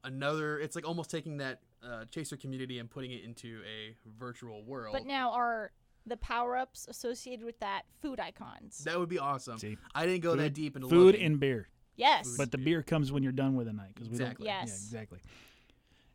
another. 0.04 0.60
It's 0.60 0.76
like 0.76 0.88
almost 0.88 1.10
taking 1.12 1.38
that 1.38 1.60
uh, 1.84 2.06
chaser 2.06 2.38
community 2.38 2.80
and 2.80 2.90
putting 2.90 3.12
it 3.12 3.24
into 3.24 3.62
a 3.66 3.96
virtual 4.18 4.64
world. 4.64 4.94
but 4.94 5.06
now 5.06 5.32
are 5.32 5.72
the 6.06 6.18
power 6.18 6.58
ups 6.58 6.88
associated 6.90 7.46
with 7.46 7.60
that 7.60 7.84
food 8.02 8.20
icons? 8.20 8.80
that 8.86 8.98
would 8.98 9.10
be 9.10 9.20
awesome. 9.20 9.58
See, 9.60 9.78
I 9.94 10.06
didn't 10.06 10.22
go 10.24 10.36
that 10.36 10.54
deep 10.54 10.76
into 10.76 10.88
Food 10.88 11.16
looking. 11.16 11.26
and 11.26 11.40
beer, 11.40 11.68
yes. 12.00 12.36
but 12.38 12.52
the 12.52 12.58
beer 12.58 12.82
comes 12.82 13.12
when 13.12 13.22
you're 13.24 13.32
done 13.32 13.56
with 13.56 13.68
the 13.68 13.74
night 13.74 13.92
because 13.94 14.10
we 14.10 14.16
Exactly. 14.16 14.46
don't. 14.48 14.54
Yeah, 14.56 14.62
Yes. 14.62 14.84
exactly. 14.86 15.20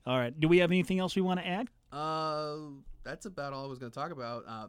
All 0.07 0.19
right. 0.19 0.39
Do 0.39 0.49
we 0.49 0.59
have 0.59 0.71
anything 0.71 0.99
else 0.99 1.15
we 1.17 1.23
want 1.23 1.41
to 1.41 1.47
add? 1.47 1.69
Uh, 1.93 2.57
that's 3.05 3.27
about 3.27 3.53
all 3.53 3.65
I 3.65 3.69
was 3.69 3.79
going 3.79 3.91
to 3.93 3.99
talk 3.99 4.11
about. 4.11 4.45
Uh, 4.47 4.67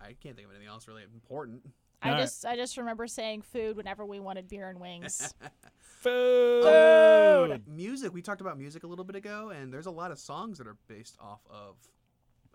I 0.00 0.12
can't 0.22 0.36
think 0.36 0.46
of 0.46 0.50
anything 0.50 0.68
else 0.68 0.86
really 0.86 1.02
important. 1.02 1.62
I 2.02 2.08
All 2.10 2.14
right. 2.14 2.20
just 2.20 2.46
I 2.46 2.54
just 2.54 2.76
remember 2.76 3.08
saying 3.08 3.42
food 3.42 3.76
whenever 3.76 4.06
we 4.06 4.20
wanted 4.20 4.46
beer 4.48 4.68
and 4.68 4.78
wings. 4.80 5.34
Food. 6.00 6.62
Oh, 6.64 7.58
music. 7.66 8.14
We 8.14 8.22
talked 8.22 8.40
about 8.40 8.56
music 8.56 8.84
a 8.84 8.86
little 8.86 9.04
bit 9.04 9.16
ago, 9.16 9.50
and 9.50 9.72
there's 9.72 9.86
a 9.86 9.90
lot 9.90 10.12
of 10.12 10.18
songs 10.20 10.58
that 10.58 10.68
are 10.68 10.76
based 10.86 11.16
off 11.20 11.40
of 11.50 11.74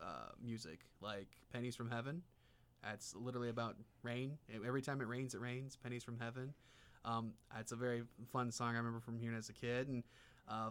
uh, 0.01 0.29
music, 0.41 0.79
like 1.01 1.27
"Pennies 1.51 1.75
from 1.75 1.89
Heaven." 1.89 2.21
That's 2.83 3.13
literally 3.15 3.49
about 3.49 3.75
rain. 4.01 4.37
Every 4.65 4.81
time 4.81 5.01
it 5.01 5.07
rains, 5.09 5.33
it 5.35 5.41
rains. 5.41 5.75
"Pennies 5.75 6.05
from 6.05 6.17
Heaven." 6.19 6.53
Um, 7.05 7.33
it's 7.59 7.71
a 7.71 7.75
very 7.75 8.03
fun 8.31 8.51
song 8.51 8.75
I 8.75 8.77
remember 8.77 8.99
from 8.99 9.17
hearing 9.17 9.37
as 9.37 9.49
a 9.49 9.53
kid, 9.53 9.87
and 9.87 10.03
uh, 10.47 10.69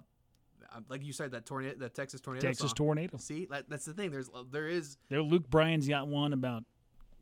uh, 0.75 0.81
like 0.89 1.05
you 1.05 1.13
said, 1.13 1.31
that 1.33 1.47
tornado, 1.47 1.77
the 1.79 1.89
Texas 1.89 2.21
tornado. 2.21 2.47
Texas 2.47 2.71
song. 2.71 2.77
tornado. 2.77 3.17
See, 3.19 3.47
that, 3.51 3.69
that's 3.69 3.85
the 3.85 3.93
thing. 3.93 4.11
There's 4.11 4.31
there 4.51 4.69
is 4.69 4.97
There, 5.09 5.23
Luke 5.23 5.49
Bryan's 5.51 5.89
got 5.89 6.09
one 6.09 6.33
about 6.33 6.65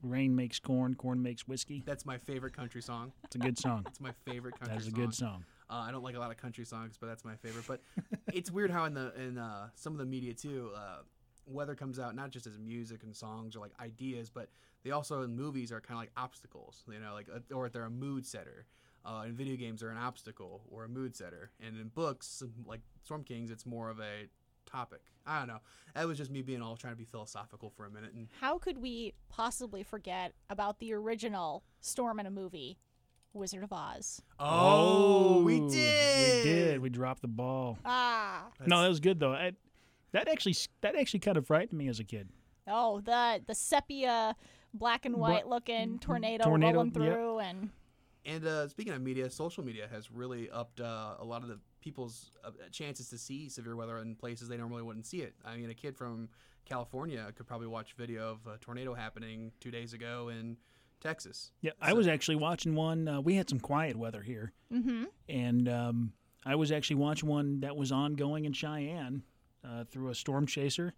rain 0.02 0.34
makes 0.34 0.58
corn, 0.58 0.94
corn 0.94 1.22
makes 1.22 1.46
whiskey. 1.46 1.82
that's 1.84 2.06
my 2.06 2.18
favorite 2.18 2.54
country 2.54 2.82
song. 2.82 3.12
It's 3.24 3.36
a 3.36 3.38
good 3.38 3.58
song. 3.58 3.84
It's 3.86 4.00
my 4.00 4.12
favorite 4.24 4.58
country 4.58 4.76
That's 4.76 4.88
a 4.88 4.92
good 4.92 5.14
song. 5.14 5.44
Uh, 5.68 5.84
I 5.86 5.92
don't 5.92 6.02
like 6.02 6.16
a 6.16 6.18
lot 6.18 6.30
of 6.30 6.36
country 6.36 6.64
songs, 6.64 6.96
but 7.00 7.06
that's 7.06 7.24
my 7.24 7.36
favorite. 7.36 7.64
But 7.66 7.80
it's 8.32 8.50
weird 8.50 8.70
how 8.70 8.84
in 8.86 8.94
the 8.94 9.12
in 9.20 9.38
uh, 9.38 9.68
some 9.74 9.92
of 9.92 9.98
the 9.98 10.06
media 10.06 10.34
too, 10.34 10.70
uh, 10.74 10.98
weather 11.46 11.74
comes 11.74 11.98
out 11.98 12.14
not 12.14 12.30
just 12.30 12.46
as 12.46 12.58
music 12.58 13.02
and 13.02 13.14
songs 13.14 13.54
or 13.56 13.60
like 13.60 13.72
ideas, 13.80 14.30
but 14.30 14.48
they 14.82 14.90
also 14.90 15.22
in 15.22 15.36
movies 15.36 15.70
are 15.70 15.80
kind 15.80 15.96
of 15.96 16.00
like 16.00 16.10
obstacles. 16.16 16.82
You 16.90 16.98
know, 16.98 17.14
like 17.14 17.28
uh, 17.32 17.54
or 17.54 17.68
they're 17.68 17.84
a 17.84 17.90
mood 17.90 18.26
setter. 18.26 18.66
Uh, 19.04 19.24
in 19.26 19.34
video 19.34 19.56
games, 19.56 19.80
they're 19.80 19.90
an 19.90 19.96
obstacle 19.96 20.62
or 20.70 20.84
a 20.84 20.88
mood 20.88 21.16
setter, 21.16 21.50
and 21.64 21.78
in 21.80 21.88
books 21.88 22.42
like 22.66 22.80
Storm 23.02 23.24
Kings, 23.24 23.50
it's 23.50 23.64
more 23.64 23.88
of 23.88 23.98
a 23.98 24.28
topic. 24.66 25.00
I 25.26 25.38
don't 25.38 25.48
know. 25.48 25.60
That 25.94 26.06
was 26.06 26.18
just 26.18 26.30
me 26.30 26.42
being 26.42 26.62
all 26.62 26.76
trying 26.76 26.92
to 26.92 26.98
be 26.98 27.04
philosophical 27.04 27.70
for 27.70 27.86
a 27.86 27.90
minute. 27.90 28.12
And 28.14 28.28
How 28.40 28.58
could 28.58 28.78
we 28.78 29.14
possibly 29.28 29.82
forget 29.82 30.32
about 30.48 30.78
the 30.78 30.92
original 30.92 31.64
Storm 31.80 32.20
in 32.20 32.26
a 32.26 32.30
movie, 32.30 32.78
Wizard 33.32 33.62
of 33.62 33.72
Oz? 33.72 34.22
oh, 34.38 35.42
we 35.42 35.60
did. 35.60 36.44
We 36.44 36.50
did. 36.50 36.80
We 36.80 36.88
dropped 36.90 37.22
the 37.22 37.28
ball. 37.28 37.78
Ah, 37.84 38.48
no, 38.66 38.82
that 38.82 38.88
was 38.88 39.00
good 39.00 39.18
though. 39.20 39.32
I, 39.32 39.52
that 40.12 40.28
actually 40.28 40.56
that 40.80 40.96
actually 40.96 41.20
kind 41.20 41.36
of 41.36 41.46
frightened 41.46 41.78
me 41.78 41.88
as 41.88 42.00
a 42.00 42.04
kid. 42.04 42.28
oh 42.66 43.00
the 43.00 43.40
the 43.46 43.54
sepia 43.54 44.36
black 44.74 45.04
and 45.04 45.16
white 45.16 45.46
looking 45.48 45.98
tornado, 45.98 46.44
tornado, 46.44 46.74
rolling 46.74 46.92
yep. 46.94 46.94
through, 46.94 47.38
and 47.40 47.70
And 48.24 48.46
uh, 48.46 48.68
speaking 48.68 48.92
of 48.92 49.00
media, 49.00 49.30
social 49.30 49.64
media 49.64 49.88
has 49.90 50.10
really 50.10 50.50
upped 50.50 50.80
uh, 50.80 51.14
a 51.18 51.24
lot 51.24 51.42
of 51.42 51.48
the 51.48 51.58
people's 51.80 52.32
uh, 52.44 52.50
chances 52.70 53.08
to 53.08 53.18
see 53.18 53.48
severe 53.48 53.76
weather 53.76 53.98
in 53.98 54.14
places 54.14 54.48
they 54.48 54.56
normally 54.56 54.82
wouldn't 54.82 55.06
see 55.06 55.22
it. 55.22 55.34
I 55.44 55.56
mean, 55.56 55.70
a 55.70 55.74
kid 55.74 55.96
from 55.96 56.28
California 56.66 57.32
could 57.34 57.46
probably 57.46 57.66
watch 57.66 57.94
video 57.96 58.30
of 58.30 58.46
a 58.46 58.58
tornado 58.58 58.94
happening 58.94 59.52
two 59.60 59.70
days 59.70 59.92
ago 59.92 60.28
in 60.28 60.56
Texas. 61.00 61.52
Yeah, 61.62 61.72
I 61.80 61.94
was 61.94 62.06
actually 62.06 62.36
watching 62.36 62.74
one. 62.74 63.08
Uh, 63.08 63.20
we 63.20 63.34
had 63.34 63.48
some 63.48 63.58
quiet 63.58 63.96
weather 63.96 64.22
here, 64.22 64.52
mm-hmm. 64.72 65.04
and 65.28 65.68
um, 65.68 66.12
I 66.44 66.54
was 66.54 66.70
actually 66.70 66.96
watching 66.96 67.28
one 67.28 67.60
that 67.60 67.76
was 67.76 67.90
ongoing 67.90 68.44
in 68.44 68.52
Cheyenne 68.52 69.22
uh, 69.64 69.84
through 69.84 70.10
a 70.10 70.14
storm 70.14 70.46
chaser, 70.46 70.94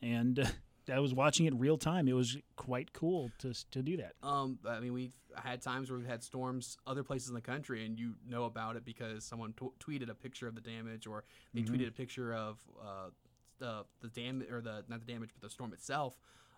and 0.00 0.38
uh, 0.38 0.46
I 0.92 0.98
was 0.98 1.14
watching 1.14 1.46
it 1.46 1.54
real 1.54 1.78
time. 1.78 2.08
It 2.08 2.14
was 2.14 2.36
quite 2.56 2.92
cool 2.92 3.30
to 3.38 3.52
to 3.70 3.82
do 3.82 3.96
that. 3.98 4.14
Um, 4.22 4.58
I 4.66 4.80
mean, 4.80 4.92
we've 4.92 5.14
had 5.34 5.62
times 5.62 5.90
where 5.90 5.98
we've 5.98 6.08
had 6.08 6.22
storms 6.22 6.76
other 6.86 7.02
places 7.02 7.28
in 7.28 7.34
the 7.34 7.40
country, 7.40 7.86
and 7.86 7.98
you 7.98 8.14
know 8.28 8.44
about 8.44 8.76
it 8.76 8.84
because 8.84 9.24
someone 9.24 9.54
t- 9.58 9.68
tweeted 9.78 10.10
a 10.10 10.14
picture 10.14 10.48
of 10.48 10.54
the 10.54 10.60
damage, 10.60 11.06
or 11.06 11.24
they 11.54 11.62
tweeted 11.62 11.88
a 11.88 11.92
picture 11.92 12.34
of 12.34 12.58
uh, 12.80 13.10
the 13.58 13.84
the 14.00 14.08
damage 14.08 14.50
or 14.50 14.60
the 14.60 14.84
not 14.88 15.04
the 15.04 15.12
damage, 15.12 15.30
but 15.32 15.46
the 15.46 15.50
storm 15.50 15.72
itself. 15.72 16.14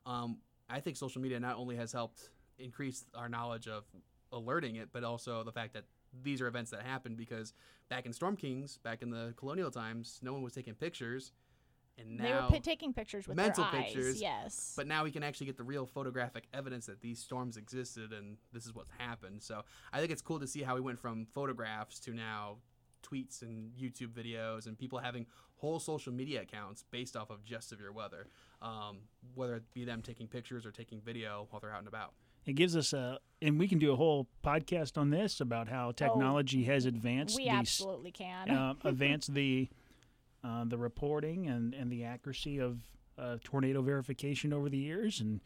Um, 0.07 0.39
I 0.69 0.81
think 0.81 0.97
social 0.97 1.21
media 1.21 1.39
not 1.39 1.57
only 1.57 1.77
has 1.77 1.93
helped 1.93 2.31
increase 2.59 3.05
our 3.15 3.29
knowledge 3.29 3.69
of 3.69 3.85
alerting 4.33 4.77
it, 4.77 4.89
but 4.93 5.05
also 5.05 5.45
the 5.45 5.53
fact 5.53 5.75
that 5.75 5.85
these 6.23 6.41
are 6.41 6.47
events 6.47 6.71
that 6.71 6.83
happen 6.83 7.15
because 7.15 7.53
back 7.89 8.07
in 8.07 8.13
Storm 8.13 8.37
Kings, 8.37 8.79
back 8.79 9.03
in 9.03 9.11
the 9.11 9.35
colonial 9.37 9.71
times, 9.71 10.21
no 10.23 10.33
one 10.33 10.43
was 10.43 10.53
taking 10.53 10.75
pictures, 10.75 11.33
and 11.99 12.19
they 12.19 12.25
were 12.33 12.41
now 12.41 12.49
pi- 12.49 12.59
taking 12.59 12.93
pictures 12.93 13.27
with 13.29 13.37
mental 13.37 13.65
their 13.71 13.81
eyes. 13.83 13.93
pictures, 13.93 14.21
Yes. 14.21 14.73
but 14.77 14.87
now 14.87 15.05
we 15.05 15.11
can 15.11 15.23
actually 15.23 15.47
get 15.47 15.57
the 15.57 15.63
real 15.65 15.87
photographic 15.87 16.45
evidence 16.53 16.87
that 16.87 17.01
these 17.01 17.19
storms 17.19 17.57
existed 17.57 18.13
and 18.13 18.37
this 18.53 18.67
is 18.67 18.75
what's 18.75 18.91
happened. 18.99 19.43
So 19.43 19.63
I 19.93 20.01
think 20.01 20.11
it's 20.11 20.23
cool 20.23 20.41
to 20.41 20.47
see 20.47 20.63
how 20.63 20.75
we 20.75 20.81
went 20.81 20.99
from 20.99 21.27
photographs 21.27 21.99
to 22.01 22.13
now 22.13 22.57
tweets 23.03 23.43
and 23.43 23.71
YouTube 23.77 24.09
videos 24.13 24.67
and 24.67 24.79
people 24.79 24.99
having 24.99 25.27
whole 25.57 25.79
social 25.79 26.13
media 26.13 26.41
accounts 26.43 26.85
based 26.91 27.17
off 27.17 27.31
of 27.31 27.45
just 27.45 27.69
severe 27.69 27.93
weather, 27.93 28.27
um, 28.63 28.99
whether 29.35 29.55
it 29.57 29.63
be 29.75 29.85
them 29.85 30.03
taking 30.03 30.27
pictures 30.27 30.65
or 30.67 30.71
taking 30.73 31.01
video 31.01 31.47
while 31.51 31.61
they're 31.61 31.71
out 31.73 31.79
and 31.81 31.89
about. 31.89 32.13
It 32.47 32.55
gives 32.55 32.77
us 32.77 32.93
a, 32.93 33.19
and 33.41 33.59
we 33.59 33.69
can 33.69 33.79
do 33.79 33.93
a 33.93 33.97
whole 33.97 34.27
podcast 34.45 34.99
on 34.99 35.09
this 35.11 35.41
about 35.41 35.69
how 35.69 35.93
technology 35.93 36.65
has 36.65 36.85
advanced 36.85 37.37
Oh, 37.37 37.39
we 37.39 37.45
these 37.45 37.53
absolutely 37.59 38.11
can. 38.11 38.51
uh, 38.51 38.75
advance 38.85 39.27
the 39.29 39.69
uh, 40.45 40.65
the 40.65 40.77
reporting 40.79 41.47
and, 41.49 41.75
and 41.75 41.91
the 41.91 42.05
accuracy 42.05 42.59
of 42.59 42.81
uh, 43.19 43.39
tornado 43.43 43.81
verification 43.83 44.53
over 44.53 44.69
the 44.69 44.79
years, 44.79 45.21
and 45.21 45.41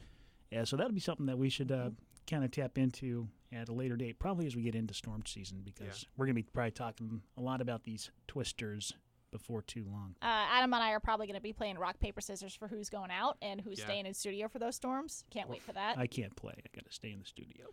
yeah, 0.51 0.65
so 0.65 0.77
that'll 0.77 0.93
be 0.93 1.01
something 1.01 1.27
that 1.27 1.39
we 1.39 1.49
should 1.49 1.71
uh, 1.71 1.91
kind 2.27 2.45
of 2.45 2.51
tap 2.51 2.77
into 2.79 3.29
at 3.53 3.69
a 3.69 3.73
later 3.73 3.97
date, 3.97 4.19
probably 4.19 4.47
as 4.47 4.57
we 4.57 4.63
get 4.63 4.75
into 4.75 4.93
storm 4.95 5.23
season, 5.27 5.61
because 5.65 6.07
we're 6.17 6.27
gonna 6.27 6.35
be 6.35 6.43
probably 6.43 6.71
talking 6.73 7.23
a 7.37 7.41
lot 7.41 7.61
about 7.61 7.85
these 7.85 8.11
twisters 8.27 8.95
before 9.31 9.61
too 9.61 9.85
long. 9.91 10.15
uh, 10.23 10.27
Adam 10.51 10.73
and 10.73 10.83
I 10.83 10.93
are 10.93 11.01
probably 11.01 11.27
going 11.27 11.35
to 11.37 11.43
be 11.43 11.53
playing 11.53 11.77
rock 11.77 12.01
paper 12.01 12.23
scissors 12.23 12.55
for 12.55 12.67
who's 12.67 12.89
going 12.89 13.11
out 13.11 13.37
and 13.43 13.61
who's 13.61 13.79
Yeah. 13.79 13.85
staying 13.85 14.07
in 14.07 14.15
studio 14.15 14.49
for 14.49 14.59
those 14.59 14.75
storms. 14.75 15.23
Can't 15.31 15.51
wait 15.51 15.63
for 15.63 15.75
that. 15.75 15.99
I 15.99 16.07
can't 16.07 16.35
play; 16.35 16.55
I 16.57 16.69
got 16.75 16.87
to 16.87 16.93
stay 16.93 17.13
in 17.13 17.19
the 17.19 17.27
studio. 17.27 17.67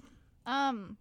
um, 0.46 0.98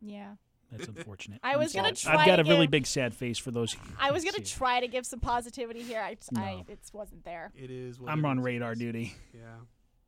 yeah, 0.00 0.36
That's 0.72 0.88
unfortunate. 0.88 1.40
I 1.42 1.56
was 1.56 1.72
gonna 1.72 1.92
try 1.92 2.16
I've 2.16 2.26
got 2.26 2.36
to 2.36 2.42
a 2.42 2.44
really 2.44 2.66
big 2.66 2.86
sad 2.86 3.14
face 3.14 3.38
for 3.38 3.50
those. 3.50 3.72
who 3.72 3.80
I 4.00 4.10
was 4.10 4.24
gonna 4.24 4.34
see 4.36 4.42
it. 4.42 4.46
try 4.56 4.80
to 4.80 4.88
give 4.88 5.06
some 5.06 5.20
positivity 5.20 5.82
here. 5.82 6.00
I, 6.00 6.16
I 6.36 6.64
it 6.68 6.78
wasn't 6.92 7.24
there. 7.24 7.52
It 7.56 7.70
is. 7.70 8.00
What 8.00 8.10
I'm 8.10 8.24
it 8.24 8.28
on 8.28 8.38
is. 8.40 8.44
radar 8.44 8.74
duty. 8.74 9.14
Yeah. 9.32 9.40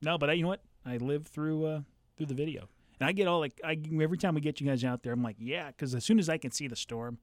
No, 0.02 0.18
but 0.18 0.30
I, 0.30 0.32
you 0.34 0.42
know 0.42 0.48
what? 0.48 0.62
I 0.84 0.96
live 0.96 1.26
through 1.26 1.64
uh, 1.64 1.80
through 2.16 2.26
the 2.26 2.34
video, 2.34 2.68
and 3.00 3.08
I 3.08 3.12
get 3.12 3.28
all 3.28 3.38
like 3.40 3.60
I 3.64 3.78
every 4.00 4.18
time 4.18 4.34
we 4.34 4.40
get 4.40 4.60
you 4.60 4.66
guys 4.66 4.84
out 4.84 5.02
there, 5.02 5.12
I'm 5.12 5.22
like, 5.22 5.36
yeah, 5.38 5.68
because 5.68 5.94
as 5.94 6.04
soon 6.04 6.18
as 6.18 6.28
I 6.28 6.38
can 6.38 6.50
see 6.50 6.66
the 6.68 6.76
storm, 6.76 7.18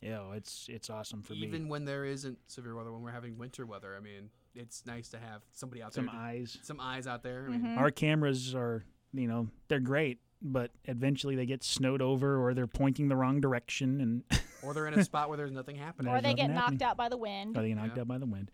yeah, 0.00 0.32
it's 0.32 0.66
it's 0.70 0.90
awesome 0.90 1.22
for 1.22 1.32
Even 1.34 1.50
me. 1.50 1.56
Even 1.56 1.68
when 1.68 1.84
there 1.84 2.04
isn't 2.04 2.38
severe 2.46 2.74
weather, 2.74 2.92
when 2.92 3.02
we're 3.02 3.10
having 3.12 3.38
winter 3.38 3.64
weather, 3.66 3.94
I 3.96 4.00
mean, 4.00 4.30
it's 4.54 4.84
nice 4.86 5.08
to 5.10 5.18
have 5.18 5.42
somebody 5.52 5.82
out 5.82 5.94
Some 5.94 6.06
there, 6.06 6.14
to- 6.14 6.20
eyes. 6.20 6.58
some 6.62 6.80
eyes 6.80 7.06
out 7.06 7.22
there. 7.22 7.46
I 7.46 7.50
mean, 7.50 7.60
Mhm. 7.62 7.78
Our 7.78 7.90
cameras 7.90 8.54
are, 8.54 8.84
you 9.12 9.26
know, 9.26 9.48
they're 9.68 9.80
great, 9.80 10.18
but 10.42 10.70
eventually 10.84 11.36
they 11.36 11.46
get 11.46 11.62
snowed 11.64 12.02
over 12.02 12.38
or 12.44 12.54
they're 12.54 12.66
pointing 12.66 13.08
the 13.08 13.16
wrong 13.16 13.40
direction, 13.40 14.00
and 14.00 14.22
or 14.62 14.74
they're 14.74 14.86
in 14.86 14.98
a 14.98 15.04
spot 15.04 15.28
where 15.28 15.36
there's 15.36 15.52
nothing 15.52 15.76
happening. 15.76 16.12
Or 16.12 16.20
they 16.20 16.34
get 16.34 16.48
nothing 16.48 16.54
knocked 16.54 16.64
happening. 16.82 16.82
out 16.88 16.96
by 16.96 17.08
the 17.08 17.16
wind. 17.16 17.56
or 17.56 17.62
they 17.62 17.68
get 17.68 17.76
knocked 17.76 17.96
Yeah. 17.96 18.02
out 18.02 18.08
by 18.08 18.18
the 18.18 18.26
wind. 18.26 18.50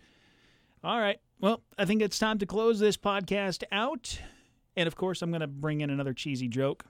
All 0.83 0.99
right. 1.01 1.19
Well, 1.41 1.63
I 1.79 1.85
think 1.85 2.01
it's 2.03 2.19
time 2.19 2.39
to 2.39 2.47
close 2.47 2.79
this 2.79 2.97
podcast 2.97 3.65
out, 3.73 4.19
and 4.77 4.87
of 4.87 4.97
course, 4.97 5.21
I'm 5.23 5.31
going 5.31 5.41
to 5.43 5.47
bring 5.47 5.81
in 5.81 5.91
another 5.91 6.13
cheesy 6.15 6.49
joke. 6.49 6.85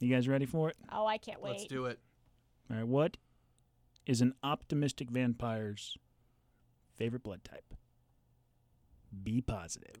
You 0.00 0.14
guys 0.14 0.28
ready 0.28 0.46
for 0.46 0.68
it? 0.70 0.76
Oh, 0.92 1.06
I 1.06 1.18
can't 1.18 1.40
wait. 1.42 1.50
Let's 1.52 1.64
do 1.66 1.86
it. 1.86 1.98
All 2.70 2.76
right, 2.76 2.86
what 2.86 3.16
is 4.06 4.20
an 4.20 4.34
optimistic 4.42 5.10
vampire's 5.10 5.96
favorite 6.96 7.22
blood 7.22 7.42
type? 7.44 7.74
Be 9.22 9.40
positive. 9.40 10.00